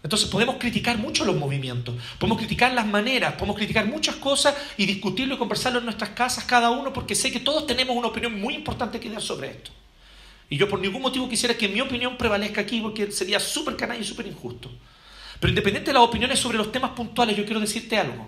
Entonces 0.00 0.28
podemos 0.28 0.58
criticar 0.60 0.96
mucho 0.96 1.24
los 1.24 1.34
movimientos, 1.34 1.96
podemos 2.20 2.38
criticar 2.38 2.72
las 2.72 2.86
maneras, 2.86 3.32
podemos 3.32 3.56
criticar 3.56 3.84
muchas 3.86 4.14
cosas 4.14 4.54
y 4.76 4.86
discutirlo 4.86 5.34
y 5.34 5.38
conversarlo 5.38 5.80
en 5.80 5.86
nuestras 5.86 6.10
casas 6.10 6.44
cada 6.44 6.70
uno 6.70 6.92
porque 6.92 7.16
sé 7.16 7.32
que 7.32 7.40
todos 7.40 7.66
tenemos 7.66 7.96
una 7.96 8.06
opinión 8.06 8.40
muy 8.40 8.54
importante 8.54 9.00
que 9.00 9.10
dar 9.10 9.22
sobre 9.22 9.50
esto. 9.50 9.72
Y 10.50 10.56
yo 10.56 10.68
por 10.68 10.80
ningún 10.80 11.02
motivo 11.02 11.28
quisiera 11.28 11.56
que 11.56 11.68
mi 11.68 11.80
opinión 11.80 12.16
prevalezca 12.16 12.60
aquí 12.60 12.80
porque 12.80 13.12
sería 13.12 13.38
súper 13.38 13.76
canalla 13.76 14.00
y 14.00 14.04
súper 14.04 14.26
injusto. 14.26 14.70
Pero 15.40 15.50
independiente 15.50 15.90
de 15.90 15.94
las 15.94 16.02
opiniones 16.02 16.38
sobre 16.38 16.58
los 16.58 16.72
temas 16.72 16.92
puntuales, 16.92 17.36
yo 17.36 17.44
quiero 17.44 17.60
decirte 17.60 17.98
algo. 17.98 18.26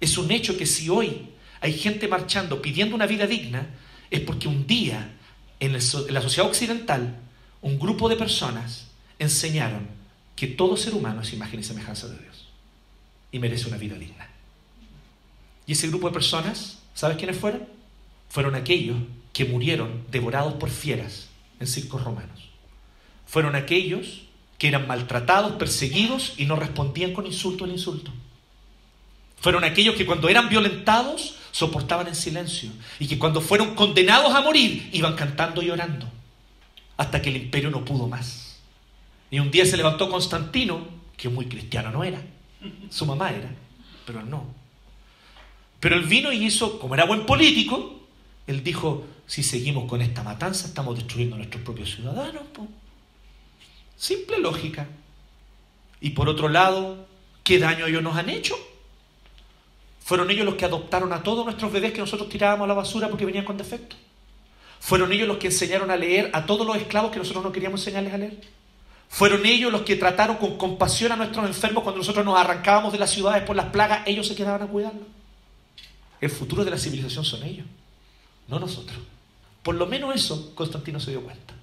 Es 0.00 0.18
un 0.18 0.30
hecho 0.30 0.56
que 0.56 0.66
si 0.66 0.88
hoy 0.88 1.28
hay 1.60 1.72
gente 1.72 2.08
marchando 2.08 2.60
pidiendo 2.60 2.96
una 2.96 3.06
vida 3.06 3.26
digna, 3.26 3.68
es 4.10 4.20
porque 4.20 4.48
un 4.48 4.66
día 4.66 5.12
en, 5.60 5.72
la 5.72 5.80
sociedad 5.80 6.48
occidental 6.48 7.16
un 7.62 7.78
grupo 7.78 8.08
de 8.08 8.16
personas 8.16 8.88
enseñaron 9.20 9.86
que 10.34 10.48
todo 10.48 10.76
ser 10.76 10.94
humano 10.94 11.22
es 11.22 11.32
imagen 11.32 11.60
y 11.60 11.62
semejanza 11.62 12.08
de 12.08 12.18
Dios 12.18 12.48
y 13.30 13.38
merece 13.38 13.68
una 13.68 13.76
vida 13.76 13.96
digna. 13.96 14.28
Y 15.66 15.72
ese 15.72 15.86
grupo 15.86 16.08
de 16.08 16.14
personas, 16.14 16.80
¿sabes 16.94 17.16
quiénes 17.16 17.38
fueron? 17.38 17.66
Fueron 18.28 18.56
aquellos 18.56 18.98
que 19.32 19.44
murieron 19.44 20.04
devorados 20.10 20.54
por 20.54 20.70
fieras 20.70 21.28
en 21.60 21.66
circos 21.66 22.04
romanos. 22.04 22.50
Fueron 23.26 23.54
aquellos 23.54 24.22
que 24.58 24.68
eran 24.68 24.86
maltratados, 24.86 25.52
perseguidos 25.52 26.34
y 26.36 26.44
no 26.44 26.56
respondían 26.56 27.12
con 27.12 27.26
insulto 27.26 27.64
al 27.64 27.70
insulto. 27.70 28.12
Fueron 29.40 29.64
aquellos 29.64 29.96
que 29.96 30.06
cuando 30.06 30.28
eran 30.28 30.48
violentados 30.48 31.36
soportaban 31.50 32.06
en 32.08 32.14
silencio 32.14 32.70
y 32.98 33.08
que 33.08 33.18
cuando 33.18 33.40
fueron 33.40 33.74
condenados 33.74 34.34
a 34.34 34.40
morir 34.40 34.88
iban 34.92 35.16
cantando 35.16 35.62
y 35.62 35.70
orando 35.70 36.08
hasta 36.96 37.20
que 37.20 37.30
el 37.30 37.36
imperio 37.36 37.70
no 37.70 37.84
pudo 37.84 38.06
más. 38.06 38.60
Y 39.30 39.40
un 39.40 39.50
día 39.50 39.64
se 39.66 39.76
levantó 39.76 40.10
Constantino, 40.10 40.86
que 41.16 41.28
muy 41.28 41.46
cristiano 41.46 41.90
no 41.90 42.04
era, 42.04 42.22
su 42.90 43.06
mamá 43.06 43.30
era, 43.30 43.50
pero 44.06 44.20
él 44.20 44.30
no. 44.30 44.44
Pero 45.80 45.96
él 45.96 46.04
vino 46.04 46.30
y 46.32 46.44
hizo, 46.44 46.78
como 46.78 46.94
era 46.94 47.04
buen 47.04 47.26
político, 47.26 48.01
él 48.46 48.64
dijo, 48.64 49.04
si 49.26 49.42
seguimos 49.42 49.88
con 49.88 50.02
esta 50.02 50.22
matanza 50.22 50.66
estamos 50.66 50.96
destruyendo 50.96 51.36
a 51.36 51.38
nuestros 51.38 51.62
propios 51.62 51.94
ciudadanos. 51.94 52.42
Simple 53.96 54.38
lógica. 54.38 54.88
Y 56.00 56.10
por 56.10 56.28
otro 56.28 56.48
lado, 56.48 57.06
¿qué 57.44 57.58
daño 57.58 57.86
ellos 57.86 58.02
nos 58.02 58.16
han 58.16 58.28
hecho? 58.28 58.56
Fueron 60.04 60.30
ellos 60.30 60.44
los 60.44 60.56
que 60.56 60.64
adoptaron 60.64 61.12
a 61.12 61.22
todos 61.22 61.44
nuestros 61.44 61.72
bebés 61.72 61.92
que 61.92 62.00
nosotros 62.00 62.28
tirábamos 62.28 62.64
a 62.64 62.68
la 62.68 62.74
basura 62.74 63.08
porque 63.08 63.24
venían 63.24 63.44
con 63.44 63.56
defectos. 63.56 63.98
Fueron 64.80 65.12
ellos 65.12 65.28
los 65.28 65.36
que 65.36 65.46
enseñaron 65.46 65.92
a 65.92 65.96
leer 65.96 66.30
a 66.32 66.44
todos 66.44 66.66
los 66.66 66.76
esclavos 66.76 67.12
que 67.12 67.18
nosotros 67.18 67.44
no 67.44 67.52
queríamos 67.52 67.80
enseñarles 67.80 68.12
a 68.12 68.18
leer. 68.18 68.40
Fueron 69.08 69.46
ellos 69.46 69.70
los 69.70 69.82
que 69.82 69.94
trataron 69.94 70.38
con 70.38 70.56
compasión 70.56 71.12
a 71.12 71.16
nuestros 71.16 71.46
enfermos 71.46 71.84
cuando 71.84 71.98
nosotros 71.98 72.24
nos 72.24 72.36
arrancábamos 72.36 72.92
de 72.92 72.98
las 72.98 73.10
ciudades 73.10 73.44
por 73.44 73.54
las 73.54 73.66
plagas, 73.66 74.00
ellos 74.06 74.26
se 74.26 74.34
quedaban 74.34 74.62
a 74.62 74.66
cuidarlos. 74.66 75.04
El 76.20 76.30
futuro 76.30 76.64
de 76.64 76.70
la 76.70 76.78
civilización 76.78 77.24
son 77.24 77.42
ellos, 77.44 77.66
no 78.52 78.60
nosotros. 78.60 78.98
Por 79.62 79.76
lo 79.76 79.86
menos 79.86 80.14
eso 80.14 80.54
Constantino 80.54 81.00
se 81.00 81.10
dio 81.10 81.22
cuenta. 81.22 81.54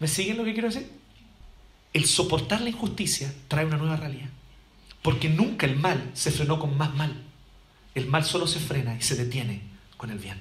¿Me 0.00 0.08
siguen 0.08 0.38
lo 0.38 0.44
que 0.44 0.54
quiero 0.54 0.68
decir? 0.68 0.90
El 1.92 2.06
soportar 2.06 2.62
la 2.62 2.70
injusticia 2.70 3.32
trae 3.46 3.66
una 3.66 3.76
nueva 3.76 3.96
realidad. 3.96 4.30
Porque 5.02 5.28
nunca 5.28 5.66
el 5.66 5.76
mal 5.76 6.10
se 6.14 6.30
frenó 6.30 6.58
con 6.58 6.78
más 6.78 6.94
mal. 6.94 7.14
El 7.94 8.06
mal 8.06 8.24
solo 8.24 8.46
se 8.46 8.58
frena 8.58 8.96
y 8.96 9.02
se 9.02 9.16
detiene 9.16 9.62
con 9.98 10.10
el 10.10 10.18
bien. 10.18 10.40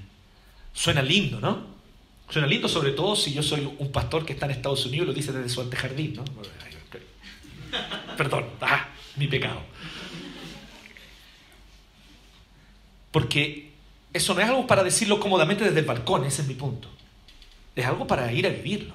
Suena 0.71 1.01
lindo, 1.01 1.41
¿no? 1.41 1.67
Suena 2.29 2.47
lindo 2.47 2.69
sobre 2.69 2.91
todo 2.91 3.15
si 3.17 3.33
yo 3.33 3.43
soy 3.43 3.69
un 3.77 3.91
pastor 3.91 4.25
que 4.25 4.33
está 4.33 4.45
en 4.45 4.53
Estados 4.53 4.85
Unidos 4.85 5.03
y 5.03 5.07
lo 5.07 5.13
dice 5.13 5.33
desde 5.33 5.49
su 5.49 5.61
antejardín, 5.61 6.13
¿no? 6.15 6.23
Perdón, 8.17 8.45
ah, 8.61 8.87
mi 9.17 9.27
pecado. 9.27 9.61
Porque 13.11 13.72
eso 14.13 14.33
no 14.33 14.41
es 14.41 14.47
algo 14.47 14.67
para 14.67 14.83
decirlo 14.83 15.19
cómodamente 15.19 15.63
desde 15.63 15.79
el 15.79 15.85
balcón, 15.85 16.25
ese 16.25 16.43
es 16.43 16.47
mi 16.47 16.53
punto. 16.53 16.87
Es 17.75 17.85
algo 17.85 18.05
para 18.05 18.31
ir 18.31 18.45
a 18.45 18.49
vivirlo. 18.49 18.93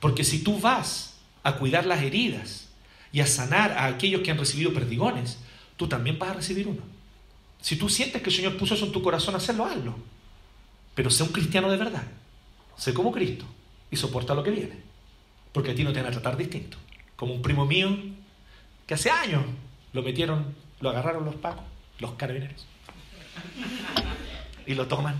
Porque 0.00 0.24
si 0.24 0.42
tú 0.42 0.58
vas 0.58 1.16
a 1.44 1.56
cuidar 1.56 1.86
las 1.86 2.02
heridas 2.02 2.68
y 3.12 3.20
a 3.20 3.26
sanar 3.26 3.72
a 3.72 3.86
aquellos 3.86 4.22
que 4.22 4.30
han 4.30 4.38
recibido 4.38 4.72
perdigones, 4.72 5.38
tú 5.76 5.88
también 5.88 6.18
vas 6.18 6.30
a 6.30 6.34
recibir 6.34 6.66
uno. 6.66 6.82
Si 7.60 7.76
tú 7.76 7.88
sientes 7.88 8.20
que 8.22 8.30
el 8.30 8.36
Señor 8.36 8.56
puso 8.56 8.74
eso 8.74 8.86
en 8.86 8.92
tu 8.92 9.02
corazón, 9.02 9.34
hacerlo, 9.34 9.64
hazlo. 9.64 9.96
Pero 10.94 11.10
sé 11.10 11.22
un 11.22 11.30
cristiano 11.30 11.70
de 11.70 11.76
verdad. 11.76 12.02
Sé 12.76 12.92
como 12.92 13.12
Cristo 13.12 13.44
y 13.90 13.96
soporta 13.96 14.34
lo 14.34 14.42
que 14.42 14.50
viene. 14.50 14.82
Porque 15.52 15.70
a 15.70 15.74
ti 15.74 15.84
no 15.84 15.92
te 15.92 16.00
van 16.00 16.08
a 16.08 16.12
tratar 16.12 16.36
distinto. 16.36 16.76
Como 17.16 17.34
un 17.34 17.42
primo 17.42 17.66
mío 17.66 17.96
que 18.86 18.94
hace 18.94 19.10
años 19.10 19.44
lo 19.92 20.02
metieron, 20.02 20.54
lo 20.80 20.90
agarraron 20.90 21.24
los 21.24 21.36
pacos, 21.36 21.64
los 21.98 22.12
carabineros. 22.12 22.66
Y 24.68 24.74
lo 24.74 24.86
toman. 24.86 25.16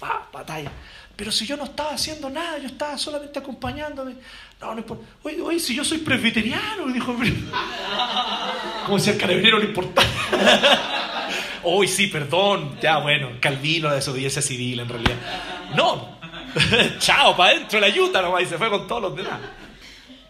¡Ah, 0.00 0.22
batalla! 0.32 0.70
Pero 1.16 1.32
si 1.32 1.44
yo 1.44 1.56
no 1.56 1.64
estaba 1.64 1.92
haciendo 1.92 2.30
nada, 2.30 2.58
yo 2.58 2.66
estaba 2.66 2.96
solamente 2.96 3.38
acompañándome. 3.38 4.14
No, 4.60 4.74
no 4.74 4.78
importa. 4.78 5.04
Oye, 5.24 5.40
oye, 5.40 5.58
si 5.58 5.74
yo 5.74 5.84
soy 5.84 5.98
presbiteriano, 5.98 6.86
dijo. 6.92 7.16
Como 8.86 8.98
si 8.98 9.10
el 9.10 9.18
carabinero 9.18 9.58
no 9.58 9.64
importaba. 9.64 10.06
Hoy 11.64 11.88
sí, 11.88 12.06
perdón. 12.06 12.78
Ya, 12.80 12.98
bueno, 12.98 13.30
Calvino, 13.40 13.88
la 13.88 13.96
desobediencia 13.96 14.40
civil, 14.40 14.78
en 14.80 14.88
realidad. 14.88 15.16
No. 15.74 16.16
Chao, 17.00 17.36
para 17.36 17.56
adentro 17.56 17.80
la 17.80 17.86
ayuda 17.86 18.22
nomás 18.22 18.42
y 18.42 18.46
se 18.46 18.56
fue 18.56 18.70
con 18.70 18.86
todos 18.86 19.02
los 19.02 19.16
demás. 19.16 19.40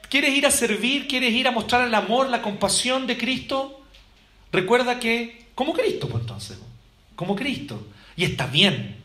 ¿Quieres 0.09 0.35
ir 0.35 0.47
a 0.47 0.51
servir? 0.51 1.07
¿Quieres 1.07 1.33
ir 1.33 1.47
a 1.47 1.51
mostrar 1.51 1.87
el 1.87 1.95
amor, 1.95 2.31
la 2.31 2.41
compasión 2.41 3.07
de 3.07 3.19
Cristo? 3.19 3.83
Recuerda 4.51 4.99
que, 4.99 5.49
como 5.55 5.75
Cristo, 5.75 6.09
pues 6.09 6.23
entonces. 6.23 6.59
Como 7.17 7.37
Cristo. 7.37 7.87
Y 8.17 8.25
está 8.25 8.47
bien. 8.47 8.97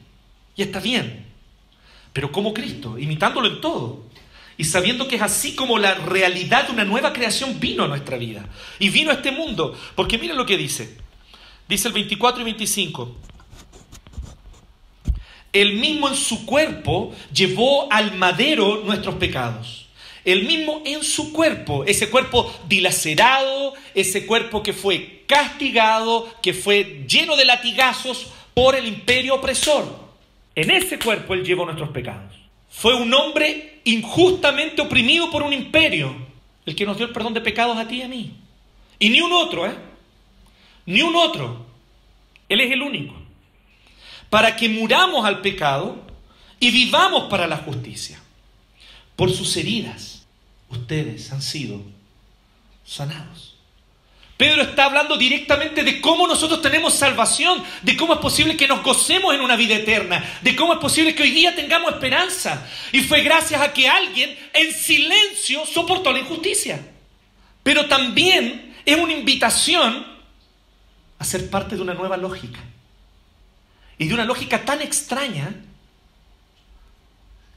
Y 0.56 0.62
está 0.62 0.80
bien. 0.80 1.26
Pero 2.14 2.32
como 2.32 2.54
Cristo, 2.54 2.98
imitándolo 2.98 3.48
en 3.48 3.62
todo. 3.62 4.06
Y 4.58 4.64
sabiendo 4.66 5.08
que 5.08 5.16
es 5.16 5.22
así 5.22 5.56
como 5.56 5.78
la 5.78 5.96
realidad 5.96 6.68
de 6.68 6.74
una 6.74 6.86
nueva 6.86 7.14
creación 7.14 7.60
vino 7.60 7.84
a 7.84 7.88
nuestra 7.88 8.18
vida. 8.18 8.48
Y 8.80 8.90
vino 8.90 9.12
a 9.12 9.16
este 9.16 9.32
mundo. 9.32 9.78
Porque 9.96 10.18
miren 10.18 10.38
lo 10.38 10.46
que 10.46 10.58
dice. 10.58 10.98
Dice 11.68 11.88
el 11.88 11.94
24 11.94 12.42
y 12.42 12.46
25. 12.46 13.16
El 15.54 15.76
mismo 15.76 16.08
en 16.08 16.16
su 16.16 16.46
cuerpo 16.46 17.14
llevó 17.34 17.92
al 17.92 18.16
madero 18.16 18.84
nuestros 18.86 19.16
pecados. 19.16 19.88
El 20.24 20.46
mismo 20.46 20.84
en 20.86 21.04
su 21.04 21.34
cuerpo, 21.34 21.84
ese 21.86 22.10
cuerpo 22.10 22.54
dilacerado, 22.68 23.74
ese 23.96 24.26
cuerpo 24.28 24.62
que 24.62 24.72
fue 24.72 25.24
castigado, 25.28 26.32
que 26.44 26.54
fue 26.54 27.04
lleno 27.08 27.36
de 27.36 27.46
latigazos 27.46 28.28
por 28.62 28.76
el 28.76 28.86
imperio 28.86 29.34
opresor. 29.34 29.88
En 30.54 30.70
ese 30.70 31.00
cuerpo 31.00 31.34
Él 31.34 31.44
llevó 31.44 31.66
nuestros 31.66 31.90
pecados. 31.90 32.32
Fue 32.70 32.94
un 32.94 33.12
hombre 33.12 33.82
injustamente 33.86 34.84
oprimido 34.84 35.32
por 35.32 35.42
un 35.42 35.52
imperio, 35.52 36.16
el 36.68 36.76
que 36.76 36.86
nos 36.86 36.96
dio 36.96 37.08
el 37.08 37.12
perdón 37.12 37.34
de 37.34 37.42
pecados 37.42 37.76
a 37.76 37.88
ti 37.88 37.96
y 37.96 38.02
a 38.04 38.08
mí. 38.08 38.36
Y 39.00 39.10
ni 39.10 39.20
un 39.20 39.32
otro, 39.34 39.66
¿eh? 39.66 39.74
Ni 40.86 41.02
un 41.02 41.16
otro. 41.16 41.66
Él 42.50 42.62
es 42.62 42.72
el 42.72 42.84
único. 42.84 43.16
Para 44.30 44.56
que 44.56 44.70
muramos 44.70 45.26
al 45.26 45.42
pecado 45.42 46.00
y 46.60 46.70
vivamos 46.70 47.32
para 47.32 47.48
la 47.48 47.58
justicia. 47.58 48.22
Por 49.16 49.32
sus 49.32 49.58
heridas, 49.58 50.28
ustedes 50.70 51.32
han 51.32 51.42
sido 51.42 51.82
sanados. 52.86 53.51
Pedro 54.42 54.64
está 54.64 54.86
hablando 54.86 55.18
directamente 55.18 55.84
de 55.84 56.02
cómo 56.02 56.26
nosotros 56.26 56.64
tenemos 56.64 56.96
salvación, 56.96 57.64
de 57.84 57.96
cómo 57.96 58.14
es 58.14 58.20
posible 58.20 58.58
que 58.58 58.68
nos 58.68 58.82
gocemos 58.82 59.36
en 59.36 59.42
una 59.42 59.56
vida 59.56 59.76
eterna, 59.76 60.40
de 60.42 60.56
cómo 60.56 60.74
es 60.74 60.80
posible 60.80 61.14
que 61.14 61.22
hoy 61.22 61.30
día 61.30 61.56
tengamos 61.56 61.92
esperanza. 61.94 62.68
Y 62.92 63.02
fue 63.02 63.22
gracias 63.22 63.62
a 63.62 63.72
que 63.72 63.88
alguien 63.88 64.36
en 64.54 64.74
silencio 64.74 65.64
soportó 65.68 66.12
la 66.12 66.22
injusticia. 66.22 66.84
Pero 67.62 67.86
también 67.86 68.74
es 68.84 68.98
una 68.98 69.14
invitación 69.14 70.08
a 71.20 71.24
ser 71.24 71.48
parte 71.52 71.76
de 71.76 71.84
una 71.84 71.94
nueva 71.94 72.18
lógica. 72.18 72.62
Y 74.00 74.08
de 74.08 74.16
una 74.16 74.26
lógica 74.26 74.66
tan 74.66 74.82
extraña 74.82 75.54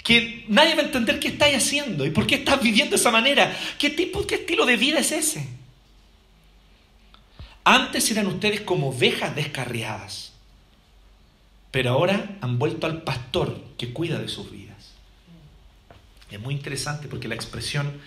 que 0.03 0.45
nadie 0.49 0.75
va 0.75 0.83
a 0.83 0.85
entender 0.85 1.19
qué 1.19 1.29
estáis 1.29 1.57
haciendo 1.57 2.05
y 2.05 2.11
por 2.11 2.27
qué 2.27 2.35
estás 2.35 2.61
viviendo 2.61 2.91
de 2.91 3.01
esa 3.01 3.11
manera. 3.11 3.57
¿Qué 3.79 3.89
tipo, 3.89 4.27
qué 4.27 4.35
estilo 4.35 4.67
de 4.67 4.77
vida 4.77 4.99
es 4.99 5.13
ese? 5.13 5.54
Antes 7.65 8.11
eran 8.11 8.27
ustedes 8.27 8.61
como 8.61 8.91
ovejas 8.91 9.35
descarriadas, 9.35 10.33
pero 11.71 11.91
ahora 11.91 12.37
han 12.41 12.59
vuelto 12.59 12.87
al 12.87 13.03
pastor 13.03 13.59
que 13.79 13.93
cuida 13.93 14.19
de 14.19 14.29
sus 14.29 14.51
vidas. 14.51 14.93
Es 16.31 16.39
muy 16.41 16.55
interesante 16.55 17.09
porque 17.09 17.29
la 17.29 17.35
expresión 17.35 18.01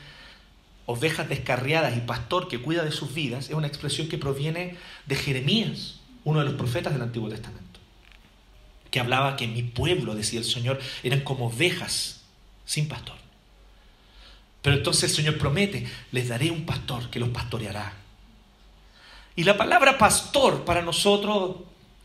ovejas 0.85 1.27
descarriadas 1.27 1.97
y 1.97 2.01
pastor 2.01 2.47
que 2.47 2.61
cuida 2.61 2.83
de 2.83 2.91
sus 2.91 3.13
vidas 3.13 3.49
es 3.49 3.55
una 3.55 3.67
expresión 3.67 4.07
que 4.07 4.17
proviene 4.17 4.77
de 5.05 5.15
Jeremías, 5.15 5.99
uno 6.23 6.39
de 6.39 6.45
los 6.45 6.53
profetas 6.55 6.93
del 6.93 7.01
Antiguo 7.01 7.29
Testamento, 7.29 7.79
que 8.89 8.99
hablaba 8.99 9.35
que 9.35 9.47
mi 9.47 9.63
pueblo, 9.63 10.15
decía 10.15 10.39
el 10.39 10.45
Señor, 10.45 10.79
eran 11.03 11.21
como 11.21 11.47
ovejas 11.47 12.21
sin 12.65 12.87
pastor. 12.87 13.17
Pero 14.61 14.77
entonces 14.77 15.09
el 15.09 15.15
Señor 15.15 15.37
promete, 15.37 15.87
les 16.11 16.29
daré 16.29 16.51
un 16.51 16.65
pastor 16.65 17.09
que 17.09 17.19
los 17.19 17.29
pastoreará. 17.29 17.93
Y 19.37 19.43
la 19.43 19.55
palabra 19.55 19.99
pastor 19.99 20.65
para 20.65 20.81
nosotros, 20.81 21.57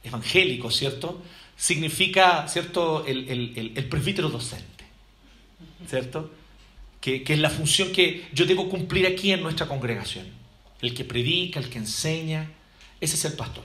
evangélicos, 0.04 0.76
¿cierto? 0.76 1.22
Significa, 1.56 2.46
¿cierto?, 2.46 3.06
el, 3.06 3.26
el, 3.28 3.72
el, 3.74 3.88
presbítero 3.88 4.28
docente, 4.28 4.84
¿cierto? 5.88 6.30
Que, 7.00 7.24
que 7.24 7.32
es 7.32 7.38
la 7.38 7.48
función 7.48 7.90
que 7.90 8.28
yo 8.34 8.44
debo 8.44 8.68
cumplir 8.68 9.06
aquí 9.06 9.32
en 9.32 9.42
nuestra 9.42 9.66
congregación. 9.66 10.26
El 10.82 10.92
que 10.92 11.04
predica, 11.04 11.58
el 11.58 11.70
que 11.70 11.78
enseña, 11.78 12.50
ese 13.00 13.16
es 13.16 13.24
el 13.24 13.32
pastor. 13.32 13.64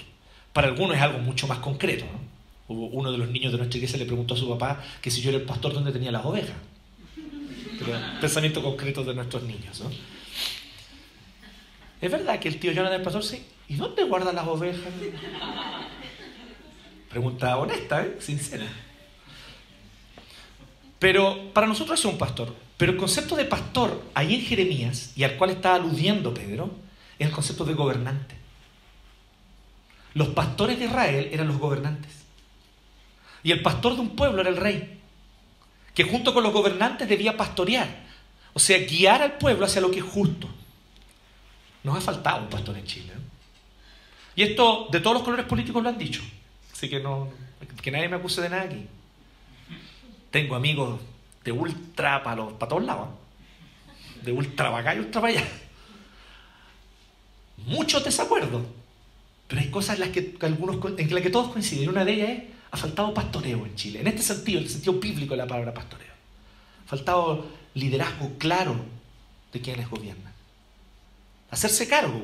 Para 0.53 0.69
algunos 0.69 0.95
es 0.95 1.01
algo 1.03 1.19
mucho 1.19 1.45
más 1.45 1.59
concreto, 1.59 2.05
¿no? 2.05 2.73
Uno 2.73 3.11
de 3.11 3.17
los 3.17 3.29
niños 3.29 3.51
de 3.51 3.57
nuestra 3.57 3.77
iglesia 3.77 3.97
le 3.97 4.05
preguntó 4.05 4.33
a 4.33 4.37
su 4.37 4.47
papá 4.49 4.81
que 5.01 5.11
si 5.11 5.21
yo 5.21 5.29
era 5.29 5.39
el 5.39 5.45
pastor, 5.45 5.73
¿dónde 5.73 5.91
tenía 5.91 6.11
las 6.11 6.25
ovejas? 6.25 6.55
pensamiento 8.21 8.63
concreto 8.63 9.03
de 9.03 9.13
nuestros 9.13 9.43
niños. 9.43 9.79
¿no? 9.81 9.91
Es 12.01 12.11
verdad 12.11 12.39
que 12.39 12.47
el 12.47 12.59
tío 12.59 12.71
Jonathan 12.71 12.99
el 12.99 13.03
pastor, 13.03 13.23
sí. 13.23 13.43
¿Y 13.67 13.75
dónde 13.75 14.03
guardan 14.03 14.35
las 14.35 14.47
ovejas? 14.47 14.93
Pregunta 17.09 17.57
honesta, 17.57 18.03
¿eh? 18.03 18.17
sincera. 18.19 18.67
Pero 20.99 21.53
para 21.53 21.67
nosotros 21.67 21.99
es 21.99 22.05
un 22.05 22.17
pastor. 22.17 22.53
Pero 22.77 22.91
el 22.91 22.97
concepto 22.97 23.35
de 23.35 23.45
pastor 23.45 24.03
ahí 24.13 24.35
en 24.35 24.41
Jeremías, 24.41 25.11
y 25.15 25.23
al 25.23 25.35
cual 25.35 25.49
está 25.49 25.75
aludiendo 25.75 26.33
Pedro, 26.33 26.71
es 27.17 27.27
el 27.27 27.33
concepto 27.33 27.65
de 27.65 27.73
gobernante. 27.73 28.35
Los 30.13 30.29
pastores 30.29 30.79
de 30.79 30.85
Israel 30.85 31.29
eran 31.31 31.47
los 31.47 31.57
gobernantes. 31.57 32.11
Y 33.43 33.51
el 33.51 33.61
pastor 33.61 33.95
de 33.95 34.01
un 34.01 34.15
pueblo 34.15 34.41
era 34.41 34.49
el 34.49 34.57
rey, 34.57 34.99
que 35.93 36.03
junto 36.03 36.33
con 36.33 36.43
los 36.43 36.53
gobernantes 36.53 37.09
debía 37.09 37.37
pastorear, 37.37 37.87
o 38.53 38.59
sea, 38.59 38.79
guiar 38.79 39.21
al 39.21 39.37
pueblo 39.37 39.65
hacia 39.65 39.81
lo 39.81 39.91
que 39.91 39.99
es 39.99 40.05
justo. 40.05 40.47
Nos 41.83 41.97
ha 41.97 42.01
faltado 42.01 42.43
un 42.43 42.49
pastor 42.49 42.77
en 42.77 42.85
Chile. 42.85 43.13
¿eh? 43.13 43.26
Y 44.37 44.43
esto 44.43 44.87
de 44.91 45.01
todos 45.01 45.15
los 45.15 45.23
colores 45.23 45.47
políticos 45.47 45.83
lo 45.83 45.89
han 45.89 45.97
dicho. 45.97 46.21
Así 46.71 46.87
que 46.87 46.99
no, 46.99 47.27
que 47.81 47.91
nadie 47.91 48.07
me 48.07 48.17
acuse 48.17 48.39
de 48.39 48.49
nada 48.49 48.61
aquí. 48.61 48.85
Tengo 50.29 50.55
amigos 50.55 51.01
de 51.43 51.51
ultra 51.51 52.23
para, 52.23 52.35
los, 52.35 52.59
todos 52.59 52.83
lados. 52.83 53.09
¿eh? 53.09 54.25
De 54.25 54.31
ultra 54.31 54.69
para 54.69 54.81
acá 54.81 54.95
y 54.95 54.99
ultra 54.99 55.21
para 55.21 55.33
allá. 55.33 55.47
Muchos 57.65 58.05
desacuerdos. 58.05 58.61
Pero 59.47 59.61
hay 59.61 59.71
cosas 59.71 59.95
en 59.95 60.01
las 60.01 60.09
que, 60.09 60.37
algunos, 60.41 60.77
en 60.99 61.13
las 61.13 61.23
que 61.23 61.31
todos 61.31 61.51
coinciden. 61.51 61.89
Una 61.89 62.05
de 62.05 62.13
ellas 62.13 62.29
es 62.29 62.43
ha 62.69 62.77
faltado 62.77 63.13
pastoreo 63.13 63.65
en 63.65 63.75
Chile, 63.75 64.01
en 64.01 64.07
este 64.07 64.21
sentido, 64.21 64.59
en 64.59 64.65
el 64.65 64.69
sentido 64.69 64.93
bíblico 64.93 65.33
de 65.33 65.37
la 65.37 65.47
palabra 65.47 65.73
pastoreo. 65.73 66.13
Ha 66.85 66.89
faltado 66.89 67.47
liderazgo 67.73 68.37
claro 68.37 68.75
de 69.51 69.61
quienes 69.61 69.89
gobiernan. 69.89 70.33
Hacerse 71.49 71.87
cargo. 71.87 72.21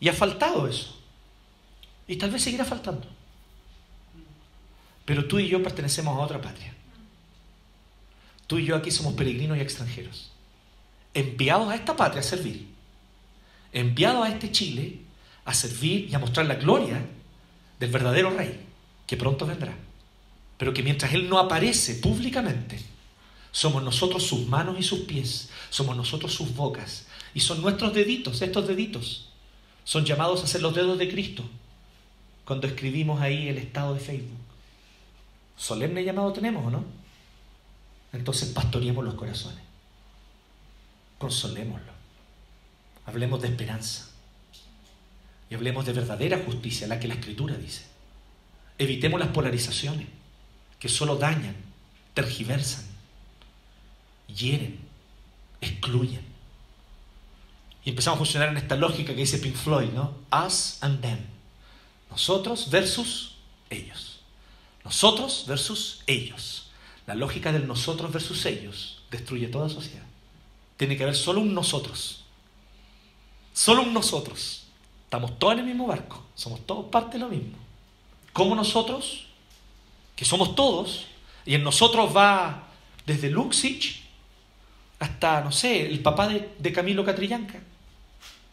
Y 0.00 0.08
ha 0.08 0.12
faltado 0.12 0.68
eso. 0.68 0.98
Y 2.06 2.16
tal 2.16 2.30
vez 2.30 2.42
seguirá 2.42 2.64
faltando. 2.64 3.06
Pero 5.04 5.26
tú 5.26 5.38
y 5.38 5.48
yo 5.48 5.62
pertenecemos 5.62 6.16
a 6.16 6.20
otra 6.20 6.40
patria. 6.40 6.74
Tú 8.46 8.58
y 8.58 8.64
yo 8.64 8.76
aquí 8.76 8.90
somos 8.90 9.14
peregrinos 9.14 9.56
y 9.56 9.60
extranjeros. 9.60 10.30
Enviados 11.14 11.68
a 11.68 11.74
esta 11.74 11.96
patria 11.96 12.20
a 12.20 12.24
servir. 12.24 12.66
Enviados 13.72 14.24
a 14.24 14.28
este 14.28 14.52
Chile 14.52 15.04
a 15.44 15.54
servir 15.54 16.08
y 16.10 16.14
a 16.14 16.18
mostrar 16.18 16.46
la 16.46 16.54
gloria 16.54 17.04
del 17.78 17.90
verdadero 17.90 18.30
rey 18.30 18.60
que 19.06 19.16
pronto 19.16 19.46
vendrá, 19.46 19.76
pero 20.56 20.72
que 20.72 20.82
mientras 20.82 21.12
Él 21.12 21.28
no 21.28 21.38
aparece 21.38 21.96
públicamente, 21.96 22.80
somos 23.52 23.82
nosotros 23.82 24.22
sus 24.22 24.46
manos 24.46 24.76
y 24.78 24.82
sus 24.82 25.00
pies, 25.00 25.50
somos 25.70 25.96
nosotros 25.96 26.32
sus 26.32 26.54
bocas, 26.54 27.06
y 27.34 27.40
son 27.40 27.60
nuestros 27.60 27.92
deditos, 27.92 28.40
estos 28.40 28.66
deditos, 28.66 29.28
son 29.84 30.04
llamados 30.04 30.42
a 30.42 30.46
ser 30.46 30.62
los 30.62 30.74
dedos 30.74 30.98
de 30.98 31.08
Cristo, 31.10 31.44
cuando 32.44 32.66
escribimos 32.66 33.20
ahí 33.20 33.48
el 33.48 33.58
estado 33.58 33.94
de 33.94 34.00
Facebook. 34.00 34.38
Solemne 35.56 36.04
llamado 36.04 36.32
tenemos, 36.32 36.66
¿o 36.66 36.70
no? 36.70 36.84
Entonces 38.12 38.48
pastoreemos 38.50 39.04
los 39.04 39.14
corazones, 39.14 39.62
consolémoslo, 41.18 41.92
hablemos 43.06 43.42
de 43.42 43.48
esperanza 43.48 44.08
y 45.50 45.54
hablemos 45.54 45.84
de 45.84 45.92
verdadera 45.92 46.42
justicia, 46.44 46.86
la 46.86 46.98
que 46.98 47.08
la 47.08 47.14
Escritura 47.14 47.56
dice. 47.56 47.84
Evitemos 48.78 49.20
las 49.20 49.28
polarizaciones 49.30 50.06
que 50.78 50.88
solo 50.88 51.16
dañan, 51.16 51.56
tergiversan, 52.14 52.84
hieren, 54.28 54.78
excluyen. 55.60 56.33
Y 57.84 57.90
empezamos 57.90 58.16
a 58.16 58.18
funcionar 58.18 58.48
en 58.48 58.56
esta 58.56 58.76
lógica 58.76 59.14
que 59.14 59.20
dice 59.20 59.38
Pink 59.38 59.54
Floyd, 59.54 59.90
¿no? 59.90 60.14
Us 60.32 60.78
and 60.80 61.00
them. 61.00 61.18
Nosotros 62.10 62.70
versus 62.70 63.36
ellos. 63.70 64.20
Nosotros 64.84 65.44
versus 65.46 66.02
ellos. 66.06 66.70
La 67.06 67.14
lógica 67.14 67.52
del 67.52 67.66
nosotros 67.66 68.12
versus 68.12 68.46
ellos 68.46 69.02
destruye 69.10 69.48
toda 69.48 69.68
sociedad. 69.68 70.06
Tiene 70.76 70.96
que 70.96 71.02
haber 71.02 71.16
solo 71.16 71.40
un 71.40 71.54
nosotros. 71.54 72.24
Solo 73.52 73.82
un 73.82 73.92
nosotros. 73.92 74.64
Estamos 75.04 75.38
todos 75.38 75.54
en 75.54 75.60
el 75.60 75.66
mismo 75.66 75.86
barco. 75.86 76.24
Somos 76.34 76.66
todos 76.66 76.86
parte 76.86 77.18
de 77.18 77.24
lo 77.24 77.28
mismo 77.28 77.64
como 78.34 78.56
nosotros, 78.56 79.26
que 80.16 80.26
somos 80.26 80.54
todos, 80.54 81.06
y 81.46 81.54
en 81.54 81.62
nosotros 81.62 82.14
va 82.14 82.64
desde 83.06 83.30
Luxich 83.30 84.02
hasta, 84.98 85.40
no 85.40 85.52
sé, 85.52 85.86
el 85.86 86.00
papá 86.00 86.28
de, 86.28 86.72
Camilo 86.72 87.04
Catrillanca, 87.04 87.60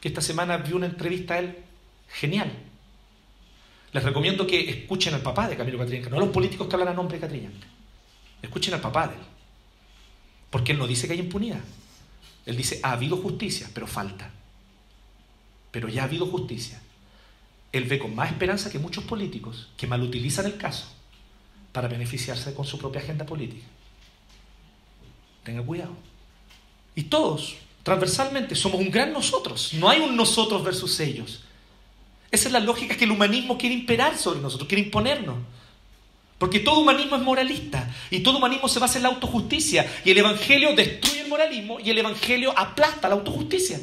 que 0.01 0.09
esta 0.09 0.19
semana 0.19 0.57
vi 0.57 0.73
una 0.73 0.87
entrevista 0.87 1.35
a 1.35 1.39
él 1.39 1.57
genial. 2.09 2.51
Les 3.93 4.03
recomiendo 4.03 4.45
que 4.45 4.69
escuchen 4.69 5.13
al 5.13 5.21
papá 5.21 5.47
de 5.47 5.55
Camilo 5.55 5.77
Catrillanca, 5.77 6.09
no 6.09 6.17
a 6.17 6.21
los 6.21 6.29
políticos 6.29 6.67
que 6.67 6.75
hablan 6.75 6.89
a 6.89 6.93
nombre 6.93 7.17
de 7.17 7.21
Catrillanca. 7.21 7.67
Escuchen 8.41 8.73
al 8.73 8.81
papá 8.81 9.07
de 9.07 9.13
él. 9.13 9.21
Porque 10.49 10.73
él 10.73 10.79
no 10.79 10.87
dice 10.87 11.07
que 11.07 11.13
hay 11.13 11.19
impunidad. 11.19 11.61
Él 12.45 12.57
dice, 12.57 12.81
ha 12.83 12.91
habido 12.91 13.15
justicia, 13.15 13.69
pero 13.73 13.87
falta. 13.87 14.31
Pero 15.71 15.87
ya 15.87 16.01
ha 16.01 16.05
habido 16.05 16.25
justicia 16.25 16.81
él 17.71 17.85
ve 17.85 17.99
con 17.99 18.13
más 18.13 18.31
esperanza 18.31 18.69
que 18.69 18.79
muchos 18.79 19.03
políticos 19.05 19.69
que 19.77 19.87
malutilizan 19.87 20.45
el 20.45 20.57
caso 20.57 20.87
para 21.71 21.87
beneficiarse 21.87 22.53
con 22.53 22.65
su 22.65 22.77
propia 22.77 23.01
agenda 23.01 23.25
política. 23.25 23.65
Tenga 25.43 25.63
cuidado. 25.63 25.95
Y 26.95 27.03
todos, 27.03 27.55
transversalmente, 27.83 28.55
somos 28.55 28.79
un 28.79 28.91
gran 28.91 29.13
nosotros. 29.13 29.73
No 29.73 29.89
hay 29.89 29.99
un 29.99 30.15
nosotros 30.15 30.63
versus 30.63 30.99
ellos. 30.99 31.41
Esa 32.31 32.47
es 32.47 32.53
la 32.53 32.59
lógica 32.59 32.95
que 32.95 33.05
el 33.05 33.11
humanismo 33.11 33.57
quiere 33.57 33.75
imperar 33.75 34.17
sobre 34.17 34.39
nosotros, 34.39 34.67
quiere 34.67 34.83
imponernos. 34.83 35.37
Porque 36.37 36.59
todo 36.59 36.79
humanismo 36.79 37.17
es 37.17 37.21
moralista 37.21 37.93
y 38.09 38.21
todo 38.21 38.37
humanismo 38.37 38.67
se 38.67 38.79
basa 38.79 38.97
en 38.97 39.03
la 39.03 39.09
autojusticia 39.09 39.85
y 40.03 40.09
el 40.09 40.17
Evangelio 40.17 40.73
destruye 40.75 41.21
el 41.21 41.27
moralismo 41.27 41.79
y 41.79 41.91
el 41.91 41.97
Evangelio 41.99 42.57
aplasta 42.57 43.07
la 43.07 43.15
autojusticia. 43.15 43.79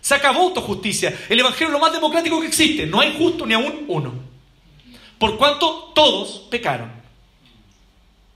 Se 0.00 0.14
acabó 0.14 0.42
autojusticia. 0.42 1.18
El 1.28 1.40
Evangelio 1.40 1.66
es 1.68 1.72
lo 1.72 1.80
más 1.80 1.92
democrático 1.92 2.40
que 2.40 2.46
existe. 2.46 2.86
No 2.86 3.00
hay 3.00 3.16
justo 3.18 3.44
ni 3.44 3.54
aún 3.54 3.86
uno. 3.88 4.14
Por 5.18 5.36
cuanto 5.36 5.90
todos 5.94 6.46
pecaron. 6.48 6.92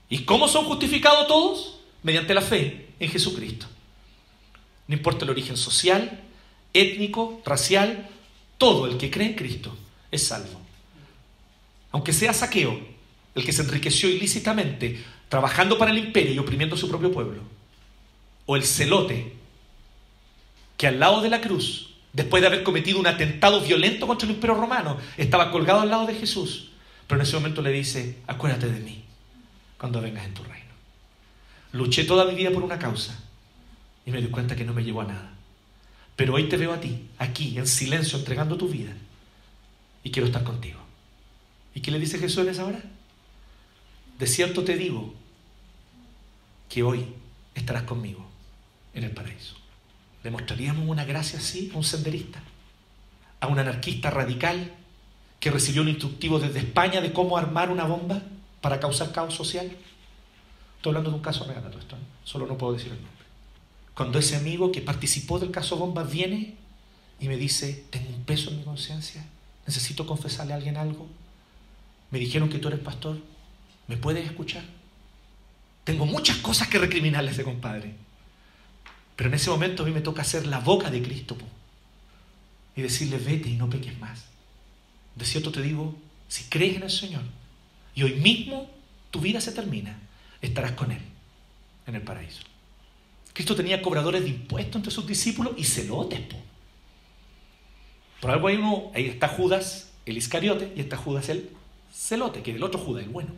¿Y 0.09 0.25
cómo 0.25 0.47
son 0.47 0.65
justificados 0.65 1.27
todos? 1.27 1.79
Mediante 2.03 2.33
la 2.33 2.41
fe 2.41 2.89
en 2.99 3.09
Jesucristo. 3.09 3.67
No 4.87 4.95
importa 4.95 5.25
el 5.25 5.31
origen 5.31 5.57
social, 5.57 6.19
étnico, 6.73 7.41
racial, 7.45 8.09
todo 8.57 8.87
el 8.87 8.97
que 8.97 9.09
cree 9.11 9.27
en 9.27 9.35
Cristo 9.35 9.75
es 10.11 10.27
salvo. 10.27 10.59
Aunque 11.91 12.13
sea 12.13 12.33
saqueo, 12.33 12.79
el 13.35 13.45
que 13.45 13.53
se 13.53 13.63
enriqueció 13.63 14.09
ilícitamente 14.09 15.03
trabajando 15.29 15.77
para 15.77 15.91
el 15.91 15.97
imperio 15.97 16.33
y 16.33 16.39
oprimiendo 16.39 16.75
a 16.75 16.79
su 16.79 16.89
propio 16.89 17.11
pueblo. 17.11 17.41
O 18.45 18.55
el 18.55 18.63
celote 18.63 19.33
que 20.77 20.87
al 20.87 20.99
lado 20.99 21.21
de 21.21 21.29
la 21.29 21.41
cruz, 21.41 21.95
después 22.11 22.41
de 22.41 22.47
haber 22.47 22.63
cometido 22.63 22.99
un 22.99 23.07
atentado 23.07 23.61
violento 23.61 24.05
contra 24.05 24.27
el 24.27 24.35
imperio 24.35 24.55
romano, 24.55 24.97
estaba 25.17 25.51
colgado 25.51 25.81
al 25.81 25.89
lado 25.89 26.05
de 26.05 26.15
Jesús. 26.15 26.71
Pero 27.07 27.19
en 27.19 27.27
ese 27.27 27.35
momento 27.35 27.61
le 27.61 27.71
dice, 27.71 28.17
acuérdate 28.27 28.67
de 28.67 28.79
mí 28.79 29.03
cuando 29.77 30.01
vengas 30.01 30.25
en 30.25 30.33
tu 30.33 30.43
reino. 30.43 30.73
Luché 31.71 32.03
toda 32.03 32.25
mi 32.25 32.35
vida 32.35 32.51
por 32.51 32.63
una 32.63 32.77
causa 32.77 33.22
y 34.05 34.11
me 34.11 34.21
di 34.21 34.27
cuenta 34.27 34.55
que 34.55 34.65
no 34.65 34.73
me 34.73 34.83
llevó 34.83 35.01
a 35.01 35.05
nada. 35.05 35.33
Pero 36.15 36.35
hoy 36.35 36.49
te 36.49 36.57
veo 36.57 36.73
a 36.73 36.79
ti, 36.79 37.09
aquí, 37.17 37.57
en 37.57 37.67
silencio, 37.67 38.17
entregando 38.19 38.57
tu 38.57 38.67
vida. 38.67 38.93
Y 40.03 40.11
quiero 40.11 40.27
estar 40.27 40.43
contigo. 40.43 40.79
¿Y 41.73 41.81
qué 41.81 41.91
le 41.91 41.99
dice 41.99 42.19
Jesús 42.19 42.43
en 42.43 42.49
esa 42.49 42.65
hora? 42.65 42.83
De 44.19 44.27
cierto 44.27 44.63
te 44.63 44.75
digo 44.75 45.13
que 46.69 46.83
hoy 46.83 47.05
estarás 47.55 47.83
conmigo 47.83 48.25
en 48.93 49.03
el 49.03 49.11
paraíso. 49.11 49.55
¿Le 50.23 50.31
mostraríamos 50.31 50.87
una 50.87 51.05
gracia 51.05 51.39
así 51.39 51.71
a 51.73 51.77
un 51.77 51.83
senderista? 51.83 52.41
¿A 53.39 53.47
un 53.47 53.59
anarquista 53.59 54.09
radical 54.09 54.71
que 55.43 55.51
recibió 55.51 55.81
un 55.81 55.89
instructivo 55.89 56.39
desde 56.39 56.59
España 56.59 57.01
de 57.01 57.11
cómo 57.11 57.37
armar 57.37 57.69
una 57.69 57.83
bomba 57.83 58.21
para 58.61 58.79
causar 58.79 59.11
caos 59.11 59.35
social. 59.35 59.65
Estoy 60.77 60.91
hablando 60.91 61.09
de 61.09 61.17
un 61.17 61.21
caso 61.21 61.43
real, 61.43 61.61
esto, 61.77 61.97
¿eh? 61.97 61.99
solo 62.23 62.47
no 62.47 62.57
puedo 62.57 62.71
decir 62.71 62.93
el 62.93 63.01
nombre. 63.01 63.12
Cuando 63.95 64.19
ese 64.19 64.35
amigo 64.35 64.71
que 64.71 64.81
participó 64.81 65.39
del 65.39 65.51
caso 65.51 65.77
bomba 65.77 66.03
viene 66.03 66.55
y 67.19 67.27
me 67.27 67.37
dice, 67.37 67.85
tengo 67.89 68.09
un 68.09 68.23
peso 68.23 68.49
en 68.49 68.57
mi 68.57 68.63
conciencia, 68.63 69.23
necesito 69.67 70.07
confesarle 70.07 70.53
a 70.53 70.55
alguien 70.55 70.77
algo, 70.77 71.07
me 72.11 72.19
dijeron 72.19 72.49
que 72.49 72.59
tú 72.59 72.67
eres 72.67 72.79
pastor, 72.79 73.19
¿me 73.87 73.97
puedes 73.97 74.25
escuchar? 74.25 74.63
Tengo 75.83 76.05
muchas 76.05 76.37
cosas 76.37 76.67
que 76.67 76.79
recriminarle 76.79 77.29
a 77.29 77.33
ese 77.33 77.43
compadre. 77.43 77.93
Pero 79.15 79.29
en 79.29 79.35
ese 79.35 79.49
momento 79.49 79.83
a 79.83 79.85
mí 79.85 79.91
me 79.91 80.01
toca 80.01 80.21
hacer 80.21 80.47
la 80.47 80.59
boca 80.59 80.89
de 80.89 81.01
Cristo 81.01 81.37
y 82.75 82.81
decirle, 82.81 83.17
vete 83.17 83.49
y 83.49 83.57
no 83.57 83.69
peques 83.69 83.97
más. 83.99 84.25
De 85.15 85.25
cierto 85.25 85.51
te 85.51 85.61
digo, 85.61 85.95
si 86.27 86.45
crees 86.45 86.77
en 86.77 86.83
el 86.83 86.89
Señor 86.89 87.23
y 87.93 88.03
hoy 88.03 88.13
mismo 88.15 88.69
tu 89.11 89.19
vida 89.19 89.39
se 89.39 89.51
termina, 89.51 89.99
estarás 90.41 90.71
con 90.71 90.91
Él 90.91 91.01
en 91.85 91.95
el 91.95 92.01
paraíso. 92.01 92.41
Cristo 93.33 93.55
tenía 93.55 93.81
cobradores 93.81 94.23
de 94.23 94.29
impuestos 94.29 94.75
entre 94.77 94.91
sus 94.91 95.07
discípulos 95.07 95.53
y 95.57 95.63
celotes. 95.63 96.19
Po. 96.21 96.37
Por 98.21 98.31
algo 98.31 98.47
hay 98.47 98.55
uno, 98.55 98.91
ahí 98.93 99.07
está 99.07 99.27
Judas, 99.27 99.91
el 100.05 100.17
Iscariote, 100.17 100.71
y 100.75 100.79
está 100.79 100.95
Judas 100.95 101.27
el 101.29 101.49
celote, 101.93 102.41
que 102.41 102.51
el 102.51 102.63
otro 102.63 102.79
Judas, 102.79 103.03
el 103.03 103.09
bueno. 103.09 103.31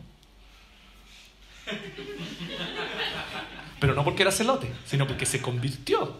Pero 3.80 3.94
no 3.94 4.04
porque 4.04 4.22
era 4.22 4.32
celote, 4.32 4.70
sino 4.86 5.06
porque 5.06 5.26
se 5.26 5.40
convirtió. 5.42 6.18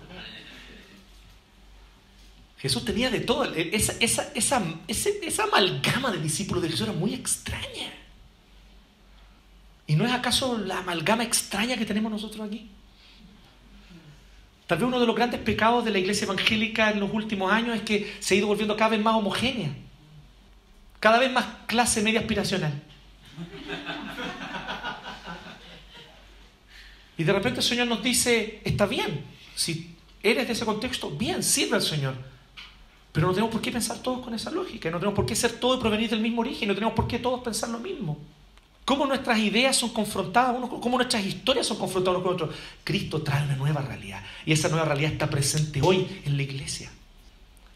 Jesús 2.58 2.84
tenía 2.84 3.10
de 3.10 3.20
todo. 3.20 3.44
Esa, 3.54 3.94
esa, 4.00 4.32
esa, 4.34 5.44
amalgama 5.44 6.10
de 6.10 6.18
discípulos 6.18 6.62
de 6.62 6.70
Jesús 6.70 6.88
era 6.88 6.96
muy 6.96 7.14
extraña. 7.14 7.92
¿Y 9.86 9.94
no 9.94 10.04
es 10.04 10.12
acaso 10.12 10.58
la 10.58 10.78
amalgama 10.78 11.22
extraña 11.22 11.76
que 11.76 11.86
tenemos 11.86 12.10
nosotros 12.10 12.46
aquí? 12.46 12.68
Tal 14.66 14.78
vez 14.78 14.88
uno 14.88 14.98
de 14.98 15.06
los 15.06 15.14
grandes 15.14 15.40
pecados 15.40 15.84
de 15.84 15.92
la 15.92 15.98
iglesia 15.98 16.24
evangélica 16.24 16.90
en 16.90 17.00
los 17.00 17.12
últimos 17.12 17.52
años 17.52 17.76
es 17.76 17.82
que 17.82 18.16
se 18.18 18.34
ha 18.34 18.38
ido 18.38 18.48
volviendo 18.48 18.76
cada 18.76 18.90
vez 18.90 19.00
más 19.00 19.14
homogénea, 19.14 19.70
cada 20.98 21.18
vez 21.18 21.30
más 21.32 21.46
clase 21.66 22.02
media 22.02 22.20
aspiracional. 22.20 22.82
Y 27.18 27.24
de 27.24 27.32
repente 27.32 27.60
el 27.60 27.66
Señor 27.66 27.86
nos 27.86 28.02
dice, 28.02 28.60
está 28.64 28.86
bien, 28.86 29.24
si 29.54 29.94
eres 30.22 30.46
de 30.48 30.52
ese 30.52 30.64
contexto, 30.64 31.10
bien, 31.10 31.42
sirve 31.42 31.76
al 31.76 31.82
Señor. 31.82 32.14
Pero 33.12 33.28
no 33.28 33.32
tenemos 33.32 33.52
por 33.52 33.62
qué 33.62 33.70
pensar 33.70 33.98
todos 34.02 34.22
con 34.22 34.34
esa 34.34 34.50
lógica, 34.50 34.90
no 34.90 34.98
tenemos 34.98 35.16
por 35.16 35.24
qué 35.24 35.34
ser 35.34 35.52
todos 35.52 35.78
y 35.78 35.80
provenir 35.80 36.10
del 36.10 36.20
mismo 36.20 36.42
origen, 36.42 36.68
no 36.68 36.74
tenemos 36.74 36.94
por 36.94 37.06
qué 37.06 37.18
todos 37.18 37.40
pensar 37.40 37.70
lo 37.70 37.78
mismo. 37.78 38.18
Cómo 38.86 39.04
nuestras 39.04 39.40
ideas 39.40 39.76
son 39.76 39.90
confrontadas, 39.90 40.54
cómo 40.80 40.96
nuestras 40.96 41.26
historias 41.26 41.66
son 41.66 41.76
confrontadas 41.76 42.22
con 42.22 42.34
otros. 42.34 42.54
Cristo 42.84 43.20
trae 43.20 43.42
una 43.42 43.56
nueva 43.56 43.82
realidad 43.82 44.22
y 44.46 44.52
esa 44.52 44.68
nueva 44.68 44.84
realidad 44.84 45.10
está 45.10 45.28
presente 45.28 45.80
hoy 45.82 46.06
en 46.24 46.36
la 46.36 46.44
iglesia. 46.44 46.92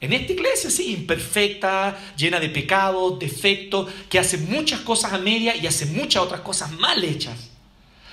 En 0.01 0.13
esta 0.13 0.33
iglesia, 0.33 0.71
sí, 0.71 0.95
imperfecta, 0.95 1.99
llena 2.17 2.39
de 2.39 2.49
pecados, 2.49 3.19
defectos, 3.19 3.91
que 4.09 4.21
hace 4.21 4.39
muchas 4.39 4.81
cosas 4.83 5.13
a 5.13 5.19
media 5.19 5.57
y 5.57 5.67
hace 5.67 5.87
muchas 5.87 6.23
otras 6.23 6.43
cosas 6.43 6.71
mal 6.71 7.03
hechas. 7.03 7.51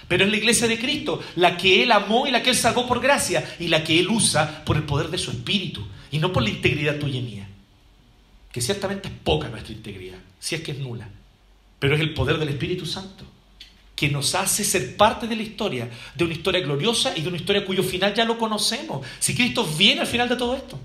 Pero 0.08 0.26
es 0.26 0.32
la 0.32 0.38
iglesia 0.38 0.68
de 0.68 0.80
Cristo, 0.80 1.22
la 1.36 1.56
que 1.56 1.84
Él 1.84 1.92
amó 1.92 2.26
y 2.26 2.32
la 2.32 2.42
que 2.42 2.50
Él 2.50 2.56
salvó 2.56 2.88
por 2.88 3.00
gracia 3.00 3.48
y 3.60 3.68
la 3.68 3.84
que 3.84 4.00
Él 4.00 4.10
usa 4.10 4.66
por 4.66 4.76
el 4.76 4.84
poder 4.84 5.10
de 5.10 5.20
su 5.20 5.30
espíritu 5.30 5.86
y 6.10 6.18
no 6.18 6.34
por 6.34 6.42
la 6.42 6.50
integridad 6.50 6.98
tuya 6.98 7.20
y 7.20 7.22
mía. 7.22 7.48
Que 8.52 8.60
ciertamente 8.60 9.08
es 9.08 9.14
poca 9.24 9.50
nuestra 9.50 9.72
integridad, 9.72 10.18
si 10.40 10.56
es 10.56 10.62
que 10.62 10.72
es 10.72 10.80
nula. 10.80 11.08
Pero 11.80 11.96
es 11.96 12.02
el 12.02 12.14
poder 12.14 12.38
del 12.38 12.50
Espíritu 12.50 12.86
Santo 12.86 13.26
que 13.98 14.10
nos 14.10 14.36
hace 14.36 14.64
ser 14.64 14.96
parte 14.96 15.28
de 15.28 15.36
la 15.36 15.42
historia, 15.42 15.90
de 16.14 16.24
una 16.24 16.36
historia 16.36 16.62
gloriosa 16.62 17.14
y 17.16 17.22
de 17.22 17.30
una 17.30 17.38
historia 17.38 17.66
cuyo 17.66 17.82
final 17.82 18.14
ya 18.14 18.26
lo 18.26 18.38
conocemos. 18.38 19.04
Si 19.18 19.36
Cristo 19.36 19.66
viene 19.66 20.02
al 20.02 20.08
final 20.08 20.30
de 20.30 20.36
todo 20.36 20.56
esto. 20.56 20.80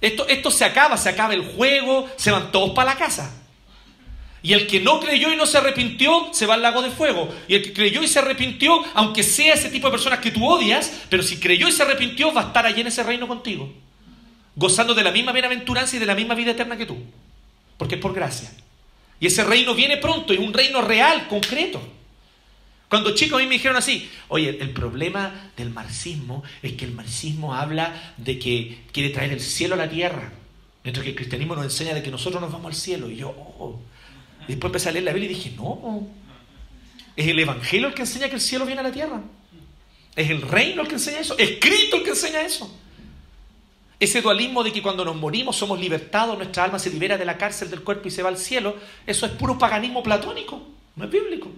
Esto, 0.00 0.26
esto 0.26 0.50
se 0.50 0.64
acaba, 0.64 0.96
se 0.96 1.10
acaba 1.10 1.34
el 1.34 1.44
juego, 1.44 2.08
se 2.16 2.30
van 2.30 2.50
todos 2.50 2.70
para 2.70 2.92
la 2.92 2.98
casa. 2.98 3.42
Y 4.42 4.54
el 4.54 4.66
que 4.66 4.80
no 4.80 5.00
creyó 5.00 5.30
y 5.30 5.36
no 5.36 5.44
se 5.44 5.58
arrepintió, 5.58 6.28
se 6.32 6.46
va 6.46 6.54
al 6.54 6.62
lago 6.62 6.80
de 6.80 6.90
fuego. 6.90 7.28
Y 7.46 7.56
el 7.56 7.62
que 7.62 7.74
creyó 7.74 8.02
y 8.02 8.08
se 8.08 8.20
arrepintió, 8.20 8.82
aunque 8.94 9.22
sea 9.22 9.52
ese 9.52 9.68
tipo 9.68 9.88
de 9.88 9.90
personas 9.90 10.20
que 10.20 10.30
tú 10.30 10.46
odias, 10.46 10.90
pero 11.10 11.22
si 11.22 11.38
creyó 11.38 11.68
y 11.68 11.72
se 11.72 11.82
arrepintió, 11.82 12.32
va 12.32 12.40
a 12.40 12.46
estar 12.46 12.64
allí 12.64 12.80
en 12.80 12.86
ese 12.86 13.02
reino 13.02 13.28
contigo. 13.28 13.70
Gozando 14.54 14.94
de 14.94 15.04
la 15.04 15.10
misma 15.10 15.32
bienaventuranza 15.32 15.96
y 15.96 15.98
de 15.98 16.06
la 16.06 16.14
misma 16.14 16.34
vida 16.34 16.52
eterna 16.52 16.78
que 16.78 16.86
tú. 16.86 16.96
Porque 17.76 17.96
es 17.96 18.00
por 18.00 18.14
gracia. 18.14 18.50
Y 19.18 19.26
ese 19.26 19.44
reino 19.44 19.74
viene 19.74 19.96
pronto, 19.96 20.32
es 20.32 20.38
un 20.38 20.52
reino 20.52 20.82
real, 20.82 21.26
concreto. 21.28 21.80
Cuando 22.88 23.14
chicos 23.14 23.38
a 23.38 23.42
mí 23.42 23.48
me 23.48 23.54
dijeron 23.54 23.76
así, 23.76 24.08
oye, 24.28 24.58
el 24.60 24.70
problema 24.70 25.50
del 25.56 25.70
marxismo 25.70 26.44
es 26.62 26.74
que 26.74 26.84
el 26.84 26.92
marxismo 26.92 27.54
habla 27.54 28.14
de 28.16 28.38
que 28.38 28.78
quiere 28.92 29.10
traer 29.10 29.32
el 29.32 29.40
cielo 29.40 29.74
a 29.74 29.78
la 29.78 29.90
tierra, 29.90 30.32
mientras 30.84 31.02
que 31.02 31.10
el 31.10 31.16
cristianismo 31.16 31.56
nos 31.56 31.64
enseña 31.64 31.94
de 31.94 32.02
que 32.02 32.10
nosotros 32.10 32.40
nos 32.40 32.52
vamos 32.52 32.66
al 32.66 32.74
cielo. 32.74 33.10
Y 33.10 33.16
yo, 33.16 33.30
oh, 33.30 33.80
después 34.46 34.68
empecé 34.68 34.90
a 34.90 34.92
leer 34.92 35.04
la 35.04 35.12
Biblia 35.12 35.30
y 35.30 35.34
dije, 35.34 35.52
no, 35.56 36.06
es 37.16 37.26
el 37.26 37.38
Evangelio 37.38 37.88
el 37.88 37.94
que 37.94 38.02
enseña 38.02 38.28
que 38.28 38.36
el 38.36 38.40
cielo 38.40 38.66
viene 38.66 38.80
a 38.80 38.84
la 38.84 38.92
tierra. 38.92 39.20
Es 40.14 40.30
el 40.30 40.42
reino 40.42 40.82
el 40.82 40.88
que 40.88 40.94
enseña 40.94 41.18
eso. 41.18 41.36
Es 41.38 41.58
Cristo 41.60 41.96
el 41.96 42.04
que 42.04 42.10
enseña 42.10 42.42
eso. 42.42 42.72
Ese 43.98 44.20
dualismo 44.20 44.62
de 44.62 44.72
que 44.72 44.82
cuando 44.82 45.04
nos 45.04 45.16
morimos 45.16 45.56
somos 45.56 45.80
libertados, 45.80 46.36
nuestra 46.36 46.64
alma 46.64 46.78
se 46.78 46.90
libera 46.90 47.16
de 47.16 47.24
la 47.24 47.38
cárcel 47.38 47.70
del 47.70 47.82
cuerpo 47.82 48.08
y 48.08 48.10
se 48.10 48.22
va 48.22 48.28
al 48.28 48.36
cielo, 48.36 48.76
eso 49.06 49.24
es 49.26 49.32
puro 49.32 49.58
paganismo 49.58 50.02
platónico, 50.02 50.62
no 50.96 51.04
es 51.04 51.10
bíblico. 51.10 51.50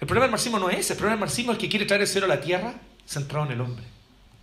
El 0.00 0.06
problema 0.06 0.24
del 0.24 0.32
marxismo 0.32 0.58
no 0.58 0.70
es 0.70 0.78
ese, 0.78 0.94
el 0.94 0.98
problema 0.98 1.16
del 1.16 1.20
marxismo 1.20 1.52
es 1.52 1.58
que 1.58 1.68
quiere 1.68 1.86
traer 1.86 2.02
el 2.02 2.08
cielo 2.08 2.24
a 2.24 2.28
la 2.28 2.40
tierra 2.40 2.74
centrado 3.06 3.46
en 3.46 3.52
el 3.52 3.60
hombre. 3.60 3.84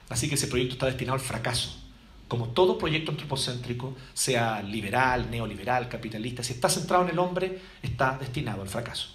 Así 0.09 0.29
que 0.29 0.35
ese 0.35 0.47
proyecto 0.47 0.73
está 0.73 0.85
destinado 0.85 1.15
al 1.15 1.21
fracaso 1.21 1.77
como 2.27 2.49
todo 2.49 2.77
proyecto 2.77 3.11
antropocéntrico, 3.11 3.95
sea 4.13 4.61
liberal, 4.61 5.31
neoliberal, 5.31 5.87
capitalista, 5.87 6.43
si 6.43 6.53
está 6.53 6.69
centrado 6.69 7.03
en 7.03 7.11
el 7.11 7.19
hombre, 7.19 7.59
está 7.81 8.17
destinado 8.17 8.61
al 8.61 8.69
fracaso. 8.69 9.09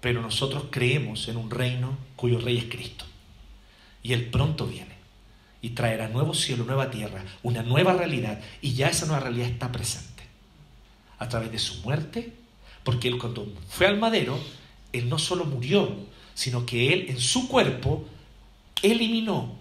Pero 0.00 0.22
nosotros 0.22 0.66
creemos 0.70 1.28
en 1.28 1.36
un 1.36 1.50
reino 1.50 1.98
cuyo 2.16 2.38
rey 2.38 2.58
es 2.58 2.64
Cristo. 2.64 3.04
Y 4.02 4.12
Él 4.12 4.30
pronto 4.30 4.66
viene 4.66 4.89
y 5.62 5.70
traerá 5.70 6.08
nuevo 6.08 6.34
cielo, 6.34 6.64
nueva 6.64 6.90
tierra, 6.90 7.24
una 7.42 7.62
nueva 7.62 7.92
realidad. 7.92 8.40
Y 8.62 8.74
ya 8.74 8.88
esa 8.88 9.06
nueva 9.06 9.20
realidad 9.20 9.48
está 9.48 9.70
presente. 9.70 10.22
A 11.18 11.28
través 11.28 11.52
de 11.52 11.58
su 11.58 11.82
muerte, 11.82 12.32
porque 12.82 13.08
Él 13.08 13.18
cuando 13.18 13.46
fue 13.68 13.86
al 13.86 13.98
madero, 13.98 14.38
Él 14.92 15.08
no 15.08 15.18
solo 15.18 15.44
murió, 15.44 15.94
sino 16.34 16.64
que 16.64 16.92
Él 16.92 17.06
en 17.08 17.20
su 17.20 17.48
cuerpo 17.48 18.06
eliminó 18.82 19.60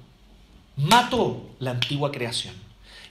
mató 0.77 1.49
la 1.59 1.71
antigua 1.71 2.11
creación. 2.11 2.53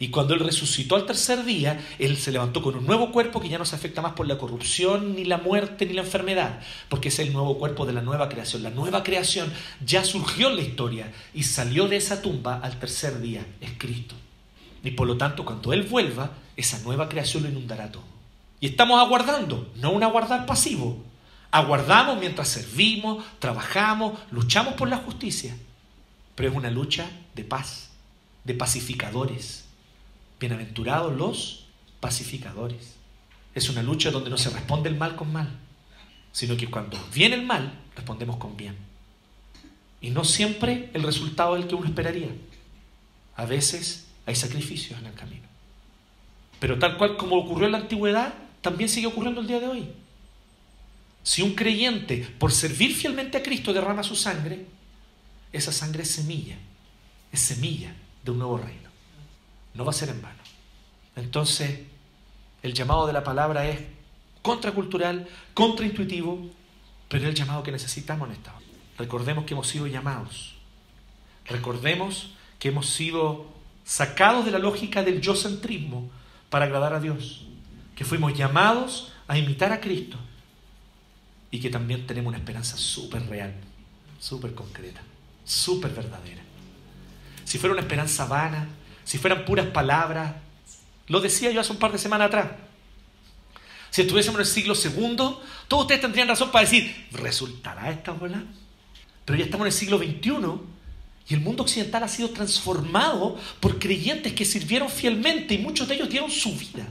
Y 0.00 0.08
cuando 0.08 0.34
Él 0.34 0.40
resucitó 0.40 0.96
al 0.96 1.06
tercer 1.06 1.44
día, 1.44 1.80
Él 1.98 2.16
se 2.16 2.30
levantó 2.30 2.62
con 2.62 2.76
un 2.76 2.86
nuevo 2.86 3.10
cuerpo 3.10 3.40
que 3.40 3.48
ya 3.48 3.58
no 3.58 3.64
se 3.64 3.74
afecta 3.74 4.00
más 4.00 4.12
por 4.12 4.26
la 4.26 4.38
corrupción, 4.38 5.16
ni 5.16 5.24
la 5.24 5.38
muerte, 5.38 5.86
ni 5.86 5.92
la 5.92 6.02
enfermedad, 6.02 6.60
porque 6.88 7.08
es 7.08 7.18
el 7.18 7.32
nuevo 7.32 7.58
cuerpo 7.58 7.86
de 7.86 7.92
la 7.92 8.02
nueva 8.02 8.28
creación. 8.28 8.62
La 8.62 8.70
nueva 8.70 9.02
creación 9.02 9.52
ya 9.84 10.04
surgió 10.04 10.50
en 10.50 10.56
la 10.56 10.62
historia 10.62 11.12
y 11.34 11.42
salió 11.42 11.88
de 11.88 11.96
esa 11.96 12.22
tumba 12.22 12.60
al 12.62 12.78
tercer 12.78 13.20
día, 13.20 13.44
es 13.60 13.70
Cristo. 13.76 14.14
Y 14.84 14.92
por 14.92 15.06
lo 15.06 15.16
tanto, 15.16 15.44
cuando 15.44 15.72
Él 15.72 15.82
vuelva, 15.82 16.30
esa 16.56 16.78
nueva 16.80 17.08
creación 17.08 17.42
lo 17.42 17.48
inundará 17.48 17.90
todo. 17.90 18.04
Y 18.60 18.66
estamos 18.66 19.00
aguardando, 19.00 19.70
no 19.76 19.90
un 19.90 20.02
aguardar 20.02 20.46
pasivo. 20.46 21.04
Aguardamos 21.50 22.18
mientras 22.18 22.48
servimos, 22.48 23.24
trabajamos, 23.38 24.18
luchamos 24.30 24.74
por 24.74 24.88
la 24.88 24.98
justicia 24.98 25.56
pero 26.38 26.50
es 26.50 26.56
una 26.56 26.70
lucha 26.70 27.10
de 27.34 27.42
paz, 27.42 27.88
de 28.44 28.54
pacificadores. 28.54 29.64
Bienaventurados 30.40 31.16
los 31.16 31.66
pacificadores. 32.00 32.94
Es 33.54 33.68
una 33.68 33.82
lucha 33.82 34.10
donde 34.10 34.30
no 34.30 34.38
se 34.38 34.50
responde 34.50 34.88
el 34.88 34.96
mal 34.96 35.16
con 35.16 35.32
mal, 35.32 35.48
sino 36.30 36.56
que 36.56 36.70
cuando 36.70 36.98
viene 37.12 37.34
el 37.34 37.44
mal, 37.44 37.72
respondemos 37.96 38.36
con 38.36 38.56
bien. 38.56 38.76
Y 40.00 40.10
no 40.10 40.22
siempre 40.22 40.90
el 40.94 41.02
resultado 41.02 41.56
es 41.56 41.62
el 41.62 41.68
que 41.68 41.74
uno 41.74 41.86
esperaría. 41.86 42.28
A 43.34 43.46
veces 43.46 44.06
hay 44.26 44.36
sacrificios 44.36 45.00
en 45.00 45.06
el 45.06 45.14
camino. 45.14 45.48
Pero 46.60 46.78
tal 46.78 46.96
cual 46.98 47.16
como 47.16 47.36
ocurrió 47.36 47.66
en 47.66 47.72
la 47.72 47.78
antigüedad, 47.78 48.34
también 48.60 48.88
sigue 48.88 49.08
ocurriendo 49.08 49.40
el 49.40 49.48
día 49.48 49.58
de 49.58 49.68
hoy. 49.68 49.88
Si 51.24 51.42
un 51.42 51.54
creyente, 51.54 52.28
por 52.38 52.52
servir 52.52 52.94
fielmente 52.94 53.38
a 53.38 53.42
Cristo, 53.42 53.72
derrama 53.72 54.02
su 54.04 54.14
sangre, 54.14 54.66
esa 55.52 55.72
sangre 55.72 56.02
es 56.02 56.10
semilla, 56.10 56.56
es 57.32 57.40
semilla 57.40 57.92
de 58.24 58.30
un 58.30 58.38
nuevo 58.38 58.58
reino. 58.58 58.87
No 59.78 59.84
va 59.84 59.92
a 59.92 59.94
ser 59.94 60.08
en 60.08 60.20
vano. 60.20 60.42
Entonces, 61.14 61.82
el 62.64 62.74
llamado 62.74 63.06
de 63.06 63.12
la 63.12 63.22
palabra 63.22 63.68
es 63.68 63.78
contracultural, 64.42 65.28
contraintuitivo, 65.54 66.50
pero 67.08 67.22
es 67.22 67.28
el 67.28 67.36
llamado 67.36 67.62
que 67.62 67.70
necesitamos 67.70 68.28
en 68.28 68.34
esta 68.34 68.56
hora. 68.56 68.66
Recordemos 68.98 69.44
que 69.44 69.54
hemos 69.54 69.68
sido 69.68 69.86
llamados. 69.86 70.56
Recordemos 71.46 72.34
que 72.58 72.70
hemos 72.70 72.88
sido 72.88 73.46
sacados 73.84 74.44
de 74.44 74.50
la 74.50 74.58
lógica 74.58 75.04
del 75.04 75.20
yo 75.20 75.36
centrismo 75.36 76.10
para 76.50 76.64
agradar 76.64 76.92
a 76.92 77.00
Dios. 77.00 77.44
que 77.94 78.04
fuimos 78.04 78.36
llamados 78.36 79.12
a 79.26 79.36
imitar 79.38 79.72
a 79.72 79.80
Cristo 79.80 80.16
y 81.50 81.58
que 81.58 81.68
también 81.68 82.06
tenemos 82.06 82.28
una 82.28 82.38
esperanza 82.38 82.76
súper 82.76 83.26
real, 83.28 83.54
súper 84.20 84.54
concreta, 84.54 85.02
súper 85.44 85.92
verdadera. 85.92 86.42
Si 87.44 87.58
fuera 87.58 87.72
una 87.72 87.82
esperanza 87.82 88.26
vana, 88.26 88.68
si 89.08 89.16
fueran 89.16 89.46
puras 89.46 89.64
palabras, 89.68 90.34
lo 91.06 91.18
decía 91.22 91.50
yo 91.50 91.62
hace 91.62 91.72
un 91.72 91.78
par 91.78 91.90
de 91.90 91.96
semanas 91.96 92.26
atrás. 92.26 92.50
Si 93.88 94.02
estuviésemos 94.02 94.36
en 94.38 94.42
el 94.42 94.46
siglo 94.46 94.74
segundo, 94.74 95.42
todos 95.66 95.84
ustedes 95.84 96.02
tendrían 96.02 96.28
razón 96.28 96.50
para 96.50 96.66
decir, 96.66 97.06
¿resultará 97.12 97.90
esta 97.90 98.12
bola? 98.12 98.44
Pero 99.24 99.38
ya 99.38 99.46
estamos 99.46 99.64
en 99.64 99.72
el 99.72 99.78
siglo 99.78 99.96
XXI 99.96 100.30
y 101.26 101.32
el 101.32 101.40
mundo 101.40 101.62
occidental 101.62 102.02
ha 102.02 102.08
sido 102.08 102.28
transformado 102.28 103.38
por 103.60 103.78
creyentes 103.78 104.34
que 104.34 104.44
sirvieron 104.44 104.90
fielmente 104.90 105.54
y 105.54 105.58
muchos 105.58 105.88
de 105.88 105.94
ellos 105.94 106.10
dieron 106.10 106.30
su 106.30 106.54
vida 106.54 106.86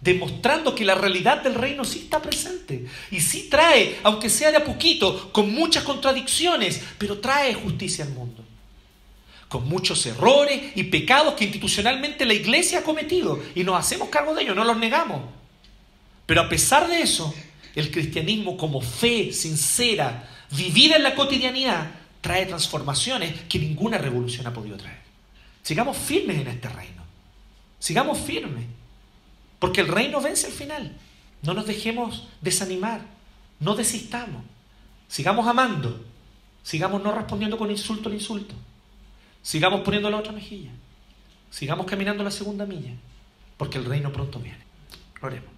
demostrando 0.00 0.74
que 0.74 0.86
la 0.86 0.94
realidad 0.94 1.42
del 1.42 1.54
reino 1.54 1.84
sí 1.84 2.00
está 2.04 2.22
presente 2.22 2.86
y 3.10 3.20
sí 3.20 3.48
trae, 3.50 3.98
aunque 4.04 4.30
sea 4.30 4.52
de 4.52 4.56
a 4.56 4.64
poquito, 4.64 5.30
con 5.32 5.52
muchas 5.52 5.84
contradicciones, 5.84 6.80
pero 6.96 7.18
trae 7.18 7.52
justicia 7.52 8.06
al 8.06 8.12
mundo. 8.12 8.45
Con 9.48 9.68
muchos 9.68 10.04
errores 10.06 10.72
y 10.74 10.84
pecados 10.84 11.34
que 11.34 11.44
institucionalmente 11.44 12.24
la 12.24 12.34
iglesia 12.34 12.80
ha 12.80 12.82
cometido 12.82 13.40
y 13.54 13.62
nos 13.62 13.78
hacemos 13.78 14.08
cargo 14.08 14.34
de 14.34 14.42
ellos, 14.42 14.56
no 14.56 14.64
los 14.64 14.76
negamos. 14.76 15.22
Pero 16.26 16.40
a 16.40 16.48
pesar 16.48 16.88
de 16.88 17.00
eso, 17.00 17.32
el 17.76 17.90
cristianismo 17.90 18.56
como 18.56 18.80
fe 18.80 19.32
sincera, 19.32 20.28
vivida 20.50 20.96
en 20.96 21.04
la 21.04 21.14
cotidianidad, 21.14 21.90
trae 22.20 22.46
transformaciones 22.46 23.32
que 23.48 23.58
ninguna 23.58 23.98
revolución 23.98 24.46
ha 24.46 24.52
podido 24.52 24.76
traer. 24.76 24.98
Sigamos 25.62 25.96
firmes 25.96 26.38
en 26.38 26.48
este 26.48 26.68
reino. 26.68 27.02
Sigamos 27.78 28.18
firmes. 28.18 28.64
Porque 29.58 29.80
el 29.80 29.88
reino 29.88 30.20
vence 30.20 30.46
al 30.46 30.52
final. 30.52 30.96
No 31.42 31.54
nos 31.54 31.66
dejemos 31.66 32.28
desanimar. 32.40 33.00
No 33.60 33.74
desistamos. 33.74 34.42
Sigamos 35.08 35.46
amando. 35.46 36.04
Sigamos 36.62 37.02
no 37.02 37.12
respondiendo 37.12 37.58
con 37.58 37.70
insulto 37.70 38.08
al 38.08 38.14
insulto. 38.14 38.54
Sigamos 39.46 39.82
poniendo 39.82 40.10
la 40.10 40.16
otra 40.16 40.32
mejilla. 40.32 40.72
Sigamos 41.50 41.86
caminando 41.86 42.24
la 42.24 42.32
segunda 42.32 42.66
milla. 42.66 42.94
Porque 43.56 43.78
el 43.78 43.84
reino 43.84 44.12
pronto 44.12 44.40
viene. 44.40 44.58
Oremos. 45.22 45.55